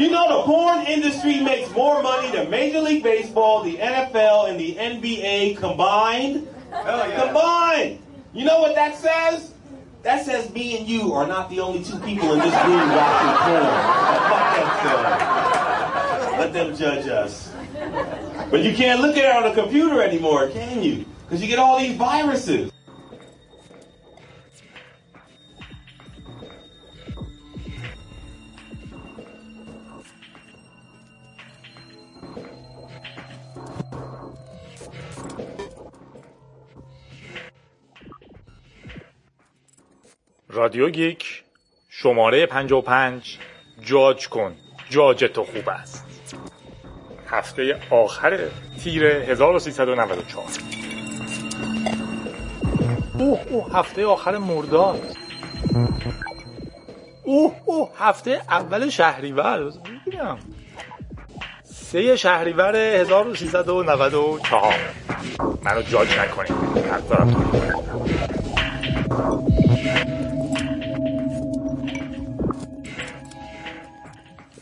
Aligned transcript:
You 0.00 0.10
know 0.10 0.38
the 0.38 0.44
porn 0.44 0.86
industry 0.86 1.40
makes 1.40 1.70
more 1.72 2.02
money 2.02 2.30
than 2.30 2.48
Major 2.48 2.80
League 2.80 3.02
Baseball, 3.02 3.62
the 3.62 3.76
NFL, 3.76 4.48
and 4.48 4.58
the 4.58 4.74
NBA 4.74 5.58
combined. 5.58 6.48
yeah. 6.70 7.26
Combined. 7.26 7.98
You 8.32 8.46
know 8.46 8.62
what 8.62 8.74
that 8.76 8.96
says? 8.96 9.52
That 10.02 10.24
says 10.24 10.50
me 10.54 10.78
and 10.78 10.88
you 10.88 11.12
are 11.12 11.26
not 11.26 11.50
the 11.50 11.60
only 11.60 11.84
two 11.84 11.98
people 11.98 12.32
in 12.32 12.38
this 12.38 12.54
room 12.64 12.88
watching 12.88 13.36
porn. 13.44 13.62
Fuck 14.30 14.46
that 14.56 14.78
stuff. 14.80 16.38
Let 16.38 16.52
them 16.54 16.74
judge 16.74 17.06
us. 17.06 17.52
But 18.50 18.62
you 18.62 18.74
can't 18.74 19.02
look 19.02 19.18
at 19.18 19.24
it 19.26 19.44
on 19.44 19.52
a 19.52 19.54
computer 19.54 20.00
anymore, 20.00 20.48
can 20.48 20.82
you? 20.82 21.04
Because 21.26 21.42
you 21.42 21.48
get 21.48 21.58
all 21.58 21.78
these 21.78 21.98
viruses. 21.98 22.72
رادیو 40.60 40.90
گیک 40.90 41.42
شماره 41.88 42.46
55 42.46 43.38
جاج 43.82 44.28
کن 44.28 44.54
جاج 44.90 45.24
تو 45.24 45.44
خوب 45.44 45.68
است. 45.68 46.04
هفته 47.26 47.80
آخر 47.90 48.48
تیر 48.84 49.04
1394 49.04 50.44
اوه 53.18 53.40
اوه 53.50 53.78
هفته 53.78 54.06
آخر 54.06 54.38
مرداد. 54.38 55.16
اوه 57.24 57.52
اوه 57.64 57.90
هفته 57.98 58.42
اول 58.50 58.88
شهریور. 58.88 59.72
ببینم. 60.06 60.38
سه 61.64 62.16
شهریور 62.16 62.76
1394 62.76 64.74
منو 65.62 65.82
جاج 65.82 66.08
نکنید. 66.18 66.86
حق 66.86 67.08
دارم. 67.08 67.50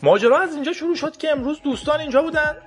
ماجرا 0.03 0.39
از 0.39 0.53
اینجا 0.55 0.73
شروع 0.73 0.95
شد 0.95 1.17
که 1.17 1.29
امروز 1.29 1.61
دوستان 1.61 1.99
اینجا 1.99 2.21
بودن. 2.21 2.57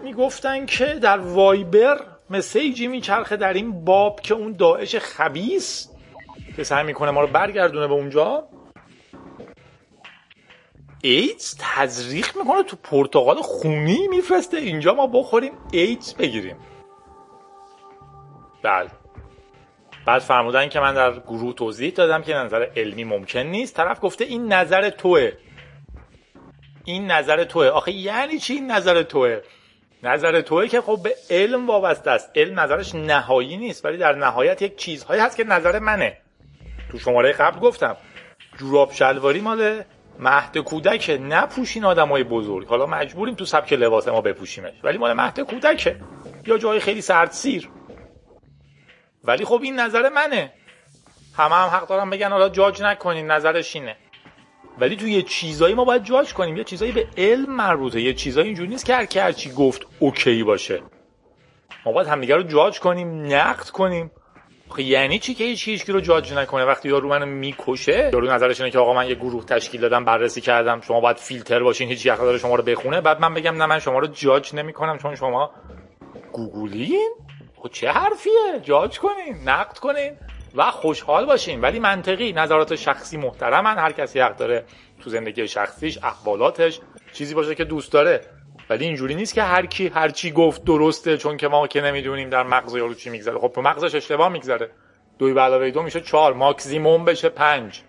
می‌گفتن 0.00 0.66
که 0.66 0.86
در 0.86 1.18
وایبر 1.18 2.00
مسیجی 2.30 2.86
میچرخه 2.86 3.36
در 3.36 3.52
این 3.52 3.84
باب 3.84 4.20
که 4.20 4.34
اون 4.34 4.52
داعش 4.52 4.96
خبیس 4.96 5.88
که 6.56 6.64
سعی 6.64 6.84
می‌کنه 6.84 7.10
ما 7.10 7.20
رو 7.20 7.26
برگردونه 7.26 7.86
به 7.88 7.94
اونجا. 7.94 8.48
ایدز 11.02 11.56
تزریق 11.58 12.36
می‌کنه 12.36 12.62
تو 12.62 12.76
پرتغال 12.82 13.36
خونی 13.36 14.08
میفرسته. 14.08 14.56
اینجا 14.56 14.94
ما 14.94 15.06
بخوریم 15.06 15.52
ایدز 15.72 16.14
بگیریم. 16.14 16.56
بله. 18.62 18.90
بعد 20.06 20.22
فرمودن 20.22 20.68
که 20.68 20.80
من 20.80 20.94
در 20.94 21.20
گروه 21.20 21.54
توضیح 21.54 21.92
دادم 21.92 22.22
که 22.22 22.34
نظر 22.34 22.66
علمی 22.76 23.04
ممکن 23.04 23.40
نیست. 23.40 23.76
طرف 23.76 23.98
گفته 24.02 24.24
این 24.24 24.52
نظر 24.52 24.90
توه. 24.90 25.32
این 26.90 27.10
نظر 27.10 27.44
توه. 27.44 27.66
آخه 27.66 27.92
یعنی 27.92 28.38
چی 28.38 28.54
این 28.54 28.70
نظر 28.70 29.02
توه؟ 29.02 29.40
نظر 30.02 30.40
توه 30.40 30.68
که 30.68 30.80
خب 30.80 30.98
به 31.04 31.14
علم 31.30 31.66
وابسته 31.66 32.10
است. 32.10 32.30
علم 32.34 32.60
نظرش 32.60 32.94
نهایی 32.94 33.56
نیست 33.56 33.84
ولی 33.84 33.96
در 33.96 34.12
نهایت 34.14 34.62
یک 34.62 34.76
چیزهایی 34.76 35.20
هست 35.20 35.36
که 35.36 35.44
نظر 35.44 35.78
منه. 35.78 36.16
تو 36.90 36.98
شماره 36.98 37.32
قبل 37.32 37.60
گفتم 37.60 37.96
جوراب 38.58 38.92
شلواری 38.92 39.40
مال 39.40 39.82
مهد 40.18 40.58
کودک 40.58 41.18
نپوشین 41.22 41.84
آدمای 41.84 42.24
بزرگ. 42.24 42.68
حالا 42.68 42.86
مجبوریم 42.86 43.34
تو 43.34 43.44
سبک 43.44 43.72
لباس 43.72 44.08
ما 44.08 44.20
بپوشیمش 44.20 44.72
ولی 44.82 44.98
مال 44.98 45.12
مهد 45.12 45.40
کودکه. 45.40 45.96
یا 46.46 46.58
جای 46.58 46.80
خیلی 46.80 47.00
سرد 47.00 47.30
سیر. 47.30 47.68
ولی 49.24 49.44
خب 49.44 49.60
این 49.62 49.80
نظر 49.80 50.08
منه. 50.08 50.52
همه 51.36 51.54
هم 51.54 51.68
حق 51.68 51.88
دارم 51.88 52.10
بگن 52.10 52.30
حالا 52.30 52.48
جاج 52.48 52.82
نکنین 52.82 53.30
نظرش 53.30 53.76
اینه. 53.76 53.96
ولی 54.80 54.96
تو 54.96 55.08
یه 55.08 55.22
چیزایی 55.22 55.74
ما 55.74 55.84
باید 55.84 56.04
جاج 56.04 56.34
کنیم. 56.34 56.56
یه 56.56 56.64
چیزایی 56.64 56.92
به 56.92 57.06
علم 57.18 57.56
مربوطه. 57.56 58.00
یه 58.00 58.14
چیزایی 58.14 58.46
اینجوری 58.46 58.68
نیست 58.68 58.84
که 58.84 58.94
هر 58.94 59.04
کی 59.04 59.18
هر 59.18 59.32
چی 59.32 59.50
گفت 59.50 59.86
اوکی 59.98 60.42
باشه. 60.42 60.82
ما 61.86 61.92
باید 61.92 62.08
همدیگه 62.08 62.36
رو 62.36 62.42
جاج 62.42 62.80
کنیم 62.80 63.34
نقد 63.34 63.68
کنیم. 63.68 64.10
یعنی 64.78 65.18
چی 65.18 65.34
که 65.34 65.44
هیچ 65.44 65.68
هیچ 65.68 65.90
رو 65.90 66.00
جاج 66.00 66.32
نکنه؟ 66.32 66.64
وقتی 66.64 66.88
یارو 66.88 67.08
منو 67.08 67.26
می‌کشه 67.26 68.10
یارو 68.12 68.30
نظرش 68.30 68.60
اینه 68.60 68.70
که 68.70 68.78
آقا 68.78 68.94
من 68.94 69.08
یه 69.08 69.14
گروه 69.14 69.44
تشکیل 69.44 69.80
دادم 69.80 70.04
بررسی 70.04 70.40
کردم. 70.40 70.80
شما 70.80 71.00
باید 71.00 71.16
فیلتر 71.16 71.62
باشین 71.62 71.88
هیچ 71.88 72.06
حق 72.06 72.18
داره 72.18 72.38
شما 72.38 72.54
رو 72.54 72.62
بخونه. 72.62 73.00
بعد 73.00 73.20
من 73.20 73.34
بگم 73.34 73.56
نه 73.56 73.66
من 73.66 73.78
شما 73.78 73.98
رو 73.98 74.06
جاج 74.06 74.54
نمی‌کنم 74.54 74.98
چون 74.98 75.14
شما 75.14 75.50
گوگولین؟ 76.32 77.10
خب 77.56 77.68
چه 77.68 77.90
حرفیه؟ 77.90 78.60
جاج 78.62 78.98
کنین 78.98 79.48
نقد 79.48 79.78
کنین. 79.78 80.16
و 80.54 80.70
خوشحال 80.70 81.26
باشین. 81.26 81.60
ولی 81.60 81.78
منطقی 81.78 82.32
نظرات 82.32 82.76
شخصی 82.76 83.16
محترمن. 83.16 83.78
هر 83.78 83.92
کسی 83.92 84.20
حق 84.20 84.36
داره 84.36 84.64
تو 85.00 85.10
زندگی 85.10 85.48
شخصیش 85.48 85.98
احوالاتش 86.02 86.80
چیزی 87.12 87.34
باشه 87.34 87.54
که 87.54 87.64
دوست 87.64 87.92
داره. 87.92 88.20
ولی 88.70 88.84
اینجوری 88.84 89.14
نیست 89.14 89.34
که 89.34 89.42
هر 89.42 89.66
کی 89.66 89.88
هر 89.88 90.08
چی 90.08 90.30
گفت 90.30 90.64
درسته 90.64 91.16
چون 91.16 91.36
که 91.36 91.48
ما 91.48 91.66
که 91.66 91.80
نمی‌دونیم 91.80 92.30
در 92.30 92.42
مغز 92.42 92.74
یارو 92.76 92.94
چی 92.94 93.10
میگذره. 93.10 93.38
خب 93.38 93.52
تو 93.54 93.62
مغزش 93.62 93.94
اشتباه 93.94 94.28
میگذره. 94.28 94.70
دوی 95.18 95.32
به 95.32 95.40
علاوه 95.40 95.70
دو 95.70 95.82
میشه 95.82 96.00
چهار 96.00 96.32
ماکسیموم 96.32 97.04
بشه 97.04 97.28
پنج. 97.28 97.82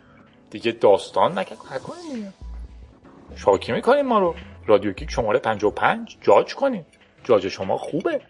دیگه 0.49 0.71
داستان 0.71 1.39
نکنیم. 1.39 2.33
شاکی 3.35 3.71
می‌کنیم 3.71 4.05
ما 4.05 4.19
رو. 4.19 4.35
رادیو 4.67 4.93
کیک 4.93 5.11
شماره 5.11 5.39
55 5.39 6.17
جاج 6.21 6.55
کنیم. 6.55 6.85
جاج 7.23 7.47
شما 7.47 7.77
خوبه. 7.77 8.21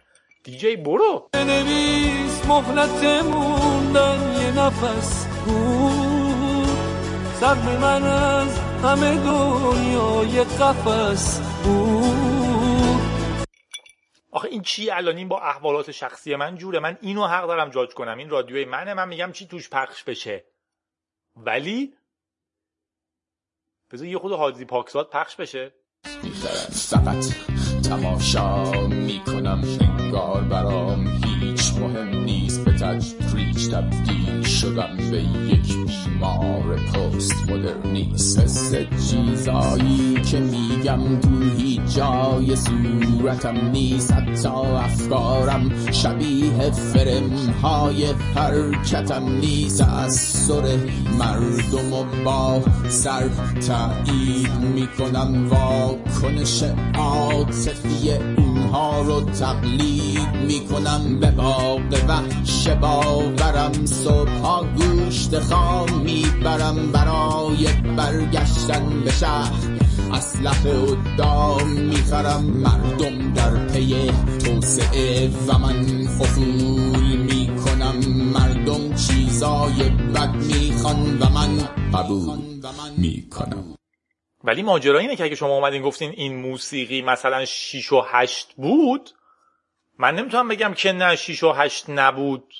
دیجی 0.44 0.75
برو 0.75 1.29
بنویس 1.34 2.46
مهلت 2.46 3.24
موندن 3.24 4.41
یه 4.41 4.52
نفس 4.59 5.25
بود. 5.25 6.78
سر 7.40 7.78
من 7.78 8.03
از 8.03 8.59
همه 8.59 9.16
دنیای 9.16 10.44
قفس 10.44 11.40
بود. 11.40 13.02
آخه 14.31 14.47
این 14.47 14.62
چی 14.62 14.90
الان؟ 14.90 15.18
این 15.18 15.28
با 15.28 15.40
احوالات 15.41 15.91
شخصی 15.91 16.35
من 16.35 16.58
جوره. 16.58 16.79
من 16.79 16.97
اینو 17.02 17.28
حق 17.28 17.47
دارم 17.47 17.69
جاج 17.69 17.94
کنم. 17.94 18.18
این 18.18 18.29
رادیوی 18.29 18.66
منه. 18.66 18.94
من 18.94 19.08
میگم 19.08 19.31
چی 19.31 19.47
توش 19.47 19.69
پخش 19.69 20.03
بشه. 20.03 20.46
ولی 21.35 21.94
بذار 23.91 24.08
یه 24.08 24.18
خود 24.18 24.31
حادی 24.31 24.66
پاکزاد 24.66 25.09
پخش 25.09 25.35
بشه. 25.35 25.73
فقط 26.72 27.25
تماشا 27.91 28.88
می‌کنم 28.88 29.62
انگار 29.81 30.41
برام 30.41 31.07
هیچ 31.07 31.41
مهم 31.81 32.23
نیست 32.23 32.65
به 32.65 32.71
تدریج 32.71 33.67
تبدیل 33.67 34.41
شدم 34.43 34.97
به 35.11 35.17
یک 35.53 35.75
بیمار 35.77 36.75
پست 36.75 37.49
مدرنیست 37.49 38.39
مثل 38.39 38.85
چیزایی 39.09 40.21
که 40.31 40.39
میگم 40.39 41.19
تو 41.19 41.29
هیچ 41.57 41.81
جای 41.95 42.55
صورتم 42.55 43.69
نیست. 43.71 44.13
حتی 44.13 44.47
افکارم 44.47 45.71
شبیه 45.91 46.71
فرم 46.71 47.31
های 47.63 48.05
حرکتم 48.35 49.29
نیست. 49.29 49.81
از 49.81 50.15
سر 50.15 50.77
مردم 51.19 51.93
و 51.93 52.23
با 52.25 52.61
سر 52.89 53.29
تایید 53.67 54.51
می‌کنم. 54.75 55.49
واکنش 55.49 56.63
عاطفی 56.95 58.11
اونها 58.71 59.01
رو 59.01 59.21
تقلید 59.21 60.35
می‌کنم 60.47 61.19
به 61.19 61.31
باغ 61.31 61.81
وحش 62.07 62.67
باورم. 62.67 63.85
صبح 63.85 64.65
گوشت 64.75 65.39
خام 65.39 66.01
می‌برم 66.03 66.91
برای 66.91 67.67
برگشتن 67.97 69.03
به 69.05 69.11
شهر. 69.11 69.51
اسلحه 70.13 70.77
و 70.79 70.95
دام 71.17 71.67
می‌خرم 71.67 72.43
مردم 72.43 73.34
در 73.34 73.67
پی 73.67 74.11
توسعه 74.40 75.29
و 75.47 75.57
من 75.57 76.07
خفول 76.07 77.17
می‌کنم. 77.17 77.96
مردم 78.34 78.96
چیزای 78.96 79.90
بد 80.16 80.35
می‌خوان 80.35 81.17
و 81.19 81.29
من 81.29 81.57
قبول 81.93 82.40
می‌کنم. 82.97 83.80
ولی 84.43 84.64
ماجرا 84.64 84.99
اینه 84.99 85.16
که 85.16 85.23
اگه 85.23 85.35
شما 85.35 85.55
اومدین 85.55 85.82
گفتین 85.82 86.11
این 86.11 86.35
موسیقی 86.35 87.02
مثلا 87.02 87.46
6 87.46 87.91
و 87.91 88.02
8 88.08 88.53
بود 88.53 89.09
من 89.97 90.16
نمی‌تونم 90.16 90.47
بگم 90.47 90.73
که 90.73 90.91
نه 90.91 91.16
6 91.16 91.43
و 91.43 91.52
8 91.52 91.85
نبود 91.90 92.53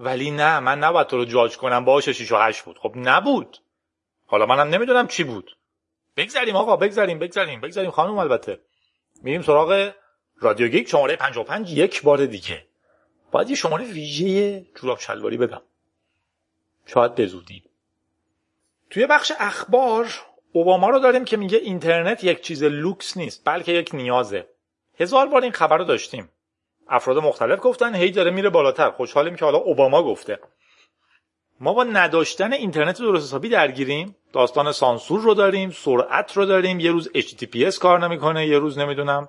ولی 0.00 0.30
نه 0.30 0.60
من 0.60 0.78
نباید 0.78 1.06
تو 1.06 1.16
رو 1.16 1.24
جاج 1.24 1.56
کنم 1.56 1.84
باشه 1.84 2.12
6 2.12 2.32
و 2.32 2.36
8 2.36 2.62
بود. 2.62 2.78
خب 2.78 2.92
نبود. 2.96 3.58
حالا 4.26 4.46
منم 4.46 4.68
نمی‌دونم 4.68 5.06
چی 5.06 5.24
بود. 5.24 5.56
بگذاریم 6.16 6.56
آقا 6.56 6.76
بگذاریم 6.76 7.18
بگذاریم 7.18 7.60
بگذاریم 7.60 7.90
خانم 7.90 8.18
البته. 8.18 8.60
میریم 9.22 9.42
سراغ 9.42 9.92
رادیو 10.40 10.68
گیک 10.68 10.88
شماره 10.88 11.16
55 11.16 11.72
یک 11.72 12.02
بار 12.02 12.26
دیگه. 12.26 12.66
باید 13.30 13.50
یه 13.50 13.56
شماره 13.56 13.84
ویژه 13.84 14.66
جوراب 14.74 14.98
شلواری 14.98 15.36
بدم. 15.36 15.62
شاید 16.86 17.14
بزودی 17.14 17.64
توی 18.90 19.06
بخش 19.06 19.32
اخبار 19.38 20.14
اوباما 20.52 20.88
رو 20.88 20.98
داریم 20.98 21.24
که 21.24 21.36
میگه 21.36 21.58
اینترنت 21.58 22.24
یک 22.24 22.40
چیز 22.40 22.62
لوکس 22.62 23.16
نیست 23.16 23.42
بلکه 23.44 23.72
یک 23.72 23.90
نیازه. 23.94 24.46
هزار 25.00 25.26
بار 25.26 25.42
این 25.42 25.52
خبر 25.52 25.78
رو 25.78 25.84
داشتیم. 25.84 26.28
افراد 26.88 27.16
مختلف 27.16 27.58
گفتن 27.62 27.94
هی 27.94 28.10
داره 28.10 28.30
میره 28.30 28.50
بالاتر. 28.50 28.90
خوشحالیم 28.90 29.36
که 29.36 29.44
حالا 29.44 29.58
اوباما 29.58 30.02
گفته. 30.02 30.38
ما 31.60 31.72
با 31.72 31.84
نداشتن 31.84 32.52
اینترنت 32.52 32.98
درست 32.98 33.26
حسابی 33.26 33.48
درگیریم. 33.48 34.16
داستان 34.32 34.72
سانسور 34.72 35.20
رو 35.20 35.34
داریم 35.34 35.70
سرعت 35.70 36.36
رو 36.36 36.46
داریم. 36.46 36.80
یه 36.80 36.90
روز 36.90 37.08
HTTPS 37.08 37.78
کار 37.78 38.08
نمی‌کنه 38.08 38.46
یه 38.46 38.58
روز 38.58 38.78
نمی‌دونم 38.78 39.28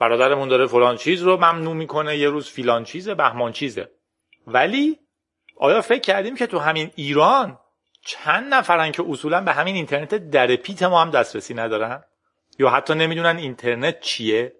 برادرمون 0.00 0.48
داره 0.48 0.66
فلان 0.66 0.96
چیز 0.96 1.22
رو 1.22 1.36
ممنوع 1.36 1.74
می‌کنه 1.74 2.16
یه 2.16 2.28
روز 2.28 2.50
فیلان 2.50 2.84
چیزه 2.84 3.14
بهمان 3.14 3.52
چیزه. 3.52 3.90
ولی 4.46 4.98
آیا 5.56 5.80
فکر 5.80 6.00
کردیم 6.00 6.36
که 6.36 6.46
تو 6.46 6.58
همین 6.58 6.90
ایران 6.94 7.58
چند 8.04 8.54
نفرن 8.54 8.92
که 8.92 9.04
اصولا 9.08 9.40
به 9.40 9.52
همین 9.52 9.74
اینترنت 9.74 10.14
در 10.14 10.56
پیت 10.56 10.82
ما 10.82 11.00
هم 11.00 11.10
دسترسی 11.10 11.54
ندارن؟ 11.54 12.04
یا 12.58 12.70
حتی 12.70 12.94
نمی‌دونن 12.94 13.36
اینترنت 13.36 14.00
چیه؟ 14.00 14.52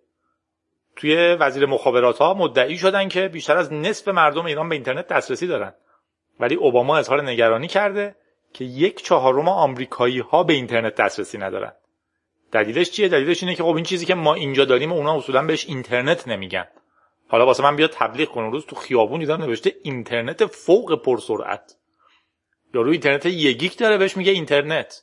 توی 0.96 1.16
وزیر 1.34 1.66
مخابرات 1.66 2.18
ها 2.18 2.34
مدعی 2.34 2.78
شدن 2.78 3.08
که 3.08 3.28
بیشتر 3.28 3.56
از 3.56 3.72
نصف 3.72 4.08
مردم 4.08 4.44
ایران 4.44 4.68
به 4.68 4.74
اینترنت 4.74 5.06
دسترسی 5.06 5.46
دارن. 5.46 5.74
ولی 6.40 6.54
اوباما 6.54 6.96
اظهار 6.96 7.22
نگرانی 7.22 7.68
کرده 7.68 8.16
که 8.52 8.64
یک 8.64 9.02
چهارم 9.02 9.48
آمریکایی 9.48 10.18
ها 10.18 10.42
به 10.42 10.52
اینترنت 10.52 10.94
دسترسی 10.94 11.38
ندارن. 11.38 11.72
دلیلش 12.52 12.90
چیه؟ 12.90 13.08
دلیلش 13.08 13.42
اینه 13.42 13.54
که 13.54 13.62
خب 13.62 13.74
این 13.74 13.84
چیزی 13.84 14.06
که 14.06 14.14
ما 14.14 14.34
اینجا 14.34 14.64
داریم 14.64 14.92
اونا 14.92 15.16
اصولا 15.16 15.42
بهش 15.42 15.66
اینترنت 15.68 16.28
نمیگن. 16.28 16.66
حالا 17.28 17.46
واسه 17.46 17.62
من 17.62 17.76
بیاد 17.76 17.90
تبلیغ 17.90 18.28
کنه 18.28 18.50
روز 18.50 18.66
تو 18.66 18.76
خیابون 18.76 19.20
دیدم 19.20 19.42
نوشته 19.42 19.72
اینترنت 19.82 20.46
فوق 20.46 21.02
پرسرعت. 21.02 21.76
یا 22.74 22.82
روی 22.82 22.92
اینترنت 22.92 23.26
یگیک 23.26 23.78
داره 23.78 23.98
بهش 23.98 24.16
میگه 24.16 24.32
اینترنت. 24.32 25.02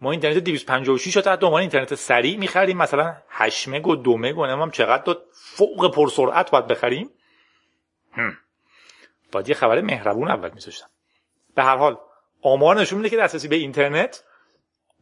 ما 0.00 0.10
اینترنت 0.10 0.38
256 0.38 1.14
تا 1.14 1.20
تحت 1.20 1.44
عنوان 1.44 1.60
اینترنت 1.60 1.94
سریع 1.94 2.36
می‌خریم 2.36 2.76
مثلا 2.76 3.16
8 3.28 3.68
مگ 3.68 3.86
و 3.86 3.96
2 3.96 4.16
مگ 4.16 4.38
و 4.38 4.70
چقدر 4.70 5.02
تا 5.02 5.22
فوق 5.32 5.94
پرسرعت 5.94 6.50
باید 6.50 6.66
بخریم. 6.66 7.10
هم. 8.12 8.38
باید 9.32 9.48
یه 9.48 9.54
خبر 9.54 9.80
مهربون 9.80 10.30
اول 10.30 10.50
میذاشتم. 10.54 10.86
به 11.54 11.62
هر 11.62 11.76
حال 11.76 11.98
آمار 12.42 12.80
نشون 12.80 12.98
میده 12.98 13.10
که 13.10 13.16
دسترسی 13.16 13.48
به 13.48 13.56
اینترنت 13.56 14.24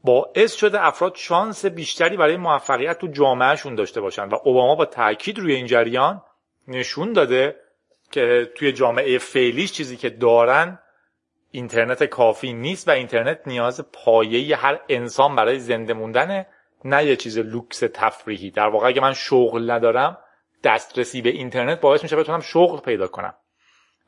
باعث 0.04 0.54
شده 0.54 0.86
افراد 0.86 1.14
شانس 1.14 1.66
بیشتری 1.66 2.16
برای 2.16 2.36
موفقیت 2.36 2.98
تو 2.98 3.06
جامعهشون 3.06 3.74
داشته 3.74 4.00
باشن 4.00 4.28
و 4.28 4.38
اوباما 4.44 4.74
با 4.74 4.84
تاکید 4.84 5.38
روی 5.38 5.54
این 5.54 5.66
جریان 5.66 6.22
نشون 6.68 7.12
داده 7.12 7.56
که 8.10 8.52
توی 8.54 8.72
جامعه 8.72 9.18
فعلیش 9.18 9.72
چیزی 9.72 9.96
که 9.96 10.10
دارن 10.10 10.78
اینترنت 11.50 12.04
کافی 12.04 12.52
نیست 12.52 12.88
و 12.88 12.90
اینترنت 12.90 13.40
نیاز 13.46 13.80
پایه 13.92 14.56
هر 14.56 14.80
انسان 14.88 15.36
برای 15.36 15.58
زنده 15.58 15.94
موندنه 15.94 16.46
نه 16.84 17.04
یه 17.04 17.16
چیز 17.16 17.38
لوکس 17.38 17.78
تفریحی. 17.78 18.50
در 18.50 18.68
واقع 18.68 18.86
اگه 18.86 19.00
من 19.00 19.12
شغل 19.12 19.70
ندارم 19.70 20.18
دسترسی 20.64 21.22
به 21.22 21.30
اینترنت 21.30 21.80
باعث 21.80 22.02
میشه 22.02 22.16
بتونم 22.16 22.40
شغل 22.40 22.80
پیدا 22.80 23.06
کنم. 23.06 23.34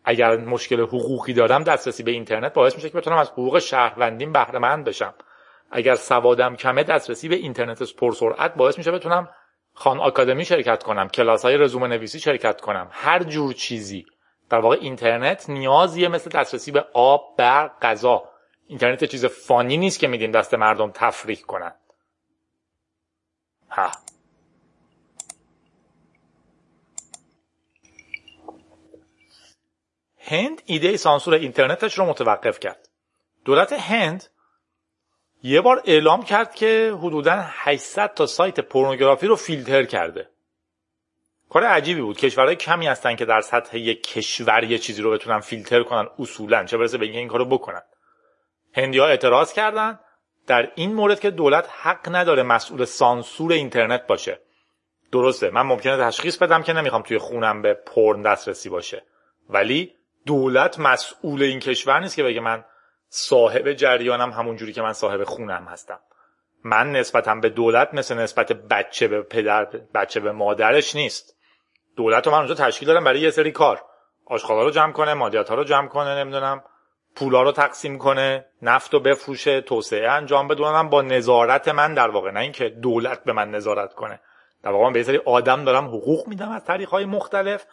اگر 0.04 0.36
مشکل 0.36 0.80
حقوقی 0.80 1.32
دارم 1.32 1.64
دسترسی 1.64 2.02
به 2.02 2.10
اینترنت 2.10 2.52
باعث 2.54 2.74
میشه 2.74 2.90
که 2.90 2.98
بتونم 2.98 3.18
از 3.18 3.30
حقوق 3.30 3.58
شهروندیم 3.58 4.32
بهره 4.32 4.58
مند 4.58 4.84
بشم. 4.84 5.14
اگر 5.70 5.94
سوادم 5.94 6.56
کمه 6.56 6.82
دسترسی 6.84 7.28
به 7.28 7.34
اینترنت 7.34 7.94
پرسرعت 7.96 8.54
باعث 8.54 8.78
میشه 8.78 8.90
بتونم 8.90 9.28
خان 9.74 10.00
آکادمی 10.00 10.44
شرکت 10.44 10.82
کنم 10.82 11.08
کلاس 11.08 11.44
های 11.44 11.56
رزومه 11.56 11.86
نویسی 11.86 12.20
شرکت 12.20 12.60
کنم. 12.60 12.88
هر 12.90 13.22
جور 13.22 13.52
چیزی. 13.52 14.04
در 14.50 14.58
واقع 14.58 14.76
اینترنت 14.80 15.50
نیازیه 15.50 16.08
مثل 16.08 16.30
دسترسی 16.30 16.70
به 16.70 16.86
آب 16.92 17.34
برق 17.36 17.80
غذا. 17.82 18.28
اینترنت 18.66 19.04
چیز 19.04 19.24
فانی 19.24 19.76
نیست 19.76 19.98
که 19.98 20.06
میدیم 20.08 20.30
دست 20.30 20.54
مردم 20.54 20.90
تفریح 20.90 21.40
کنن. 21.40 21.74
ها. 23.70 23.90
هند 30.18 30.62
ایده 30.66 30.96
سانسور 30.96 31.34
اینترنتش 31.34 31.98
رو 31.98 32.04
متوقف 32.06 32.60
کرد. 32.60 32.88
دولت 33.44 33.72
هند 33.72 34.24
یه 35.42 35.60
بار 35.60 35.82
اعلام 35.84 36.22
کرد 36.22 36.54
که 36.54 36.94
حدودا 36.98 37.44
800 37.46 38.14
تا 38.14 38.26
سایت 38.26 38.60
پورنوگرافی 38.60 39.26
رو 39.26 39.36
فیلتر 39.36 39.84
کرده. 39.84 40.31
کار 41.52 41.64
عجیبی 41.64 42.00
بود. 42.00 42.16
کشورهای 42.16 42.56
کمی 42.56 42.86
هستن 42.86 43.16
که 43.16 43.24
در 43.24 43.40
سطح 43.40 43.78
یک 43.78 44.02
کشور 44.02 44.64
یه 44.64 44.78
چیزی 44.78 45.02
رو 45.02 45.10
بتونن 45.10 45.40
فیلتر 45.40 45.82
کنن 45.82 46.08
اصولا 46.18 46.64
چه 46.64 46.76
برسه 46.76 46.98
به 46.98 47.06
این 47.06 47.28
کارو 47.28 47.44
بکنن. 47.44 47.82
هندی 48.74 48.98
ها 48.98 49.06
اعتراض 49.06 49.52
کردن 49.52 50.00
در 50.46 50.72
این 50.74 50.94
مورد 50.94 51.20
که 51.20 51.30
دولت 51.30 51.68
حق 51.80 52.16
نداره 52.16 52.42
مسئول 52.42 52.84
سانسور 52.84 53.52
اینترنت 53.52 54.06
باشه. 54.06 54.40
درسته 55.12 55.50
من 55.50 55.62
ممکنه 55.62 55.96
تشخیص 55.96 56.36
بدم 56.36 56.62
که 56.62 56.72
نمی‌خوام 56.72 57.02
توی 57.02 57.18
خونم 57.18 57.62
به 57.62 57.74
پرن 57.74 58.22
دسترسی 58.22 58.68
باشه. 58.68 59.02
ولی 59.48 59.94
دولت 60.26 60.78
مسئول 60.78 61.42
این 61.42 61.60
کشور 61.60 62.00
نیست 62.00 62.16
که 62.16 62.22
بگه 62.22 62.40
من 62.40 62.64
صاحب 63.08 63.72
جریانم 63.72 64.30
همون 64.30 64.56
جوری 64.56 64.72
که 64.72 64.82
من 64.82 64.92
صاحب 64.92 65.24
خونم 65.24 65.64
هستم. 65.64 66.00
من 66.64 66.92
نسبتم 66.92 67.40
به 67.40 67.48
دولت 67.48 67.94
مثل 67.94 68.18
نسبت 68.18 68.52
بچه 68.52 69.08
به 69.08 69.22
پدر 69.22 69.64
بچه 69.94 70.20
به 70.20 70.32
مادرش 70.32 70.96
نیست. 70.96 71.41
دولت 71.96 72.26
رو 72.26 72.32
من 72.32 72.38
اونجا 72.38 72.54
تشکیل 72.54 72.88
دارم 72.88 73.04
برای 73.04 73.20
یه 73.20 73.30
سری 73.30 73.52
کار. 73.52 73.82
آشغالا 74.26 74.62
رو 74.62 74.70
جمع 74.70 74.92
کنه 74.92 75.14
مادیات 75.14 75.48
ها 75.48 75.54
رو 75.54 75.64
جمع 75.64 75.88
کنه 75.88 76.14
نمی‌دونم. 76.14 76.64
پولا 77.16 77.42
رو 77.42 77.52
تقسیم 77.52 77.98
کنه 77.98 78.46
نفت 78.62 78.94
رو 78.94 79.00
بفروشه 79.00 79.60
توسعه 79.60 80.10
انجام 80.10 80.48
بدونم 80.48 80.88
با 80.88 81.02
نظارت 81.02 81.68
من 81.68 81.94
در 81.94 82.08
واقع 82.08 82.30
نه 82.30 82.40
اینکه 82.40 82.68
دولت 82.68 83.24
به 83.24 83.32
من 83.32 83.50
نظارت 83.50 83.94
کنه. 83.94 84.20
در 84.62 84.70
واقع 84.70 84.84
من 84.84 84.92
به 84.92 84.98
یه 84.98 85.04
سری 85.04 85.20
آدم 85.26 85.64
دارم 85.64 85.84
حقوق 85.84 86.28
میدم 86.28 86.50
از 86.50 86.64
طریق 86.64 86.88
های 86.88 87.04
مختلف 87.04 87.66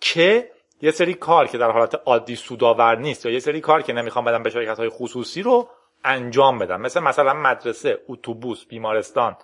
که 0.00 0.50
یه 0.80 0.90
سری 0.90 1.14
کار 1.14 1.46
که 1.46 1.58
در 1.58 1.70
حالت 1.70 1.94
عادی 2.06 2.36
سودآور 2.36 2.96
نیست 2.96 3.26
یا 3.26 3.32
یه 3.32 3.38
سری 3.38 3.60
کار 3.60 3.82
که 3.82 3.92
نمی‌خوام 3.92 4.24
بدم 4.24 4.42
به 4.42 4.50
شرکت 4.50 4.78
های 4.78 4.88
خصوصی 4.88 5.42
رو 5.42 5.68
انجام 6.04 6.58
بدم. 6.58 6.80
مثل 6.80 7.00
مثلا 7.00 7.34
مدرسه 7.34 7.98
اتوبوس 8.08 8.66
بیمارستان. 8.66 9.36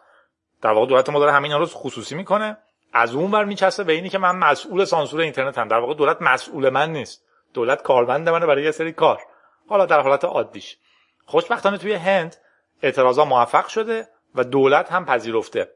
در 0.63 0.71
واقع 0.71 0.87
دولت 0.87 1.11
ما 1.11 1.19
داره 1.19 1.33
همین 1.33 1.53
رو 1.53 1.67
خصوصی 1.67 2.15
می‌کنه. 2.15 2.57
از 2.95 3.15
اون 3.15 3.31
ور 3.31 3.45
میچسبه 3.45 3.85
به 3.85 3.93
اینی 3.93 4.09
که 4.09 4.19
من 4.19 4.37
مسئول 4.37 4.85
سانسور 4.85 5.21
اینترنت 5.21 5.59
هم. 5.59 5.69
در 5.69 5.79
واقع 5.79 5.95
دولت 5.95 6.23
مسئول 6.23 6.69
من 6.69 6.93
نیست. 6.93 7.25
دولت 7.55 7.83
کارمند 7.83 8.29
منه 8.29 8.47
برای 8.47 8.65
یه 8.65 8.71
سری 8.71 8.93
کار. 8.93 9.23
حالا 9.69 9.87
در 9.87 10.01
حالت 10.01 10.25
عادیش. 10.25 10.77
خوشبختانه 11.25 11.79
توی 11.79 11.93
هند 11.93 12.37
اعتراضا 12.83 13.25
موفق 13.25 13.67
شده 13.67 14.09
و 14.35 14.45
دولت 14.45 14.93
هم 14.93 15.05
پذیرفته. 15.05 15.71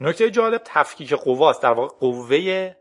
نکته 0.00 0.30
جالب 0.30 0.62
تفکیک 0.64 1.12
قواست. 1.12 1.62
در 1.62 1.72
واقع 1.72 1.98
قوه 2.00 2.74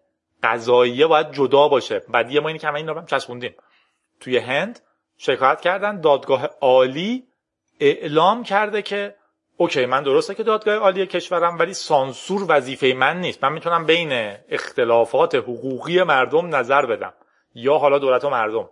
قضاییه 0.44 1.08
باید 1.08 1.32
جدا 1.32 1.68
باشه. 1.68 2.00
بعدی 2.00 2.40
ما 2.40 2.48
اینی 2.48 2.60
که 2.60 2.68
همه 2.68 2.76
این 2.78 2.88
رو 2.88 3.00
هم 3.00 3.06
چسبوندیم. 3.06 3.56
توی 4.20 4.38
هند 4.38 4.80
شکایت 5.18 5.62
کردن. 5.62 6.02
دادگاه 6.02 6.50
عالی 6.62 7.28
اعلام 7.80 8.44
کرده 8.44 8.82
که 8.82 9.16
اوکی 9.58 9.86
من 9.86 10.04
درسته 10.04 10.36
که 10.36 10.44
دادگاه 10.44 10.76
عالی 10.76 11.08
کشورم 11.08 11.60
ولی 11.60 11.74
سانسور 11.74 12.46
وظیفه 12.48 12.94
من 12.98 13.20
نیست. 13.20 13.44
من 13.44 13.54
می‌تونم 13.54 13.86
بین 13.86 14.38
اختلافات 14.50 15.36
حقوقی 15.36 16.04
مردم 16.04 16.56
نظر 16.56 16.86
بدم 16.86 17.14
یا 17.56 17.78
حالا 17.78 18.00
دولت 18.00 18.26
و 18.26 18.30
مردم. 18.30 18.70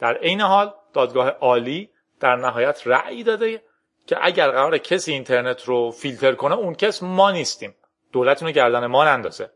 در 0.00 0.16
عین 0.16 0.40
حال 0.40 0.74
دادگاه 0.92 1.28
عالی 1.28 1.90
در 2.20 2.36
نهایت 2.36 2.82
رأی 2.86 3.22
داده 3.22 3.62
که 4.06 4.16
اگر 4.22 4.50
قرار 4.50 4.78
کسی 4.78 5.12
اینترنت 5.12 5.64
رو 5.64 5.90
فیلتر 5.90 6.34
کنه 6.34 6.54
اون 6.54 6.74
کس 6.74 7.02
ما 7.02 7.30
نیستیم. 7.30 7.74
دولت 8.12 8.42
اونو 8.42 8.52
گردن 8.52 8.86
ما 8.86 9.04
نندازه. 9.04 9.50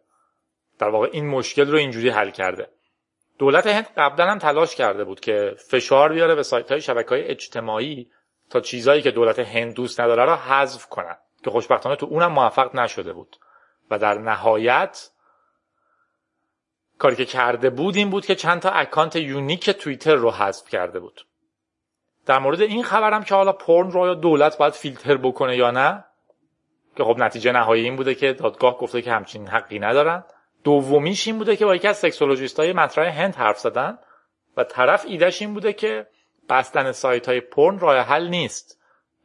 در 0.79 0.89
واقع 0.89 1.09
این 1.13 1.27
مشکل 1.27 1.71
رو 1.71 1.79
اینجوری 1.79 2.09
حل 2.09 2.31
کرده. 2.31 2.69
دولت 3.39 3.67
هند 3.67 3.87
قبلا 3.97 4.31
هم 4.31 4.39
تلاش 4.39 4.75
کرده 4.75 5.05
بود 5.05 5.21
که 5.21 5.55
فشار 5.71 6.13
بیاره 6.13 6.35
به 6.35 6.43
سایت 6.43 6.73
های 6.73 6.81
شبکه 6.81 7.09
های 7.09 7.25
اجتماعی 7.25 8.11
تا 8.51 8.61
چیزایی 8.61 9.03
که 9.03 9.11
دولت 9.11 9.39
هند 9.39 9.75
دوست 9.75 10.01
نداره 10.01 10.25
را 10.25 10.37
حذف 10.37 10.87
کنن. 10.87 11.17
که 11.45 11.51
خوشبختانه 11.51 11.97
تو 11.97 12.07
اونم 12.07 12.33
موفق 12.33 12.77
نشده 12.77 13.13
بود. 13.13 13.37
و 13.91 13.99
در 13.99 14.19
نهایت 14.19 15.11
کاری 16.99 17.17
که 17.17 17.25
کرده 17.25 17.71
بود 17.71 17.97
این 17.97 18.11
بود 18.11 18.27
که 18.27 18.35
چند 18.35 18.61
تا 18.61 18.71
اکانت 18.71 19.17
unique 19.17 19.71
توییتر 19.71 20.15
رو 20.15 20.31
حذف 20.31 20.69
کرده 20.69 21.01
بود. 21.01 21.27
در 22.27 22.39
مورد 22.39 22.61
این 22.61 22.83
خبرم 22.83 23.25
که 23.25 23.35
حالا 23.35 23.53
پرن 23.53 23.91
رو 23.91 24.07
یا 24.07 24.15
دولت 24.15 24.59
باید 24.59 24.73
فیلتر 24.73 25.17
بکنه 25.17 25.57
یا 25.57 25.71
نه 25.71 26.05
که 26.97 27.05
خب 27.05 27.19
نتیجه 27.19 27.53
نهایی 27.53 27.85
این 27.85 27.97
بوده 27.97 28.15
که 28.15 28.33
دادگاه 28.33 28.79
گفته 28.79 29.03
که 29.03 29.13
همچین 29.13 29.49
حقی 29.49 29.79
ندارن. 29.79 30.25
دومیش 30.65 31.27
این 31.27 31.39
بوده 31.39 31.57
که 31.57 31.65
با 31.65 31.75
یکی 31.75 31.89
از 31.89 31.97
sexologist 31.97 32.61
های 32.61 32.73
مطرح 32.73 33.23
هند 33.23 33.35
حرف 33.35 33.59
زدن 33.59 33.99
و 34.57 34.65
طرف 34.65 35.05
ایدهش 35.09 35.43
این 35.43 35.55
بوده 35.55 35.73
که 35.73 36.07
بستن 36.49 36.93
سایت 36.93 37.29
های 37.29 37.41
پرن 37.41 37.79
راه 37.79 37.97
حل 37.99 38.29
نیست 38.29 38.81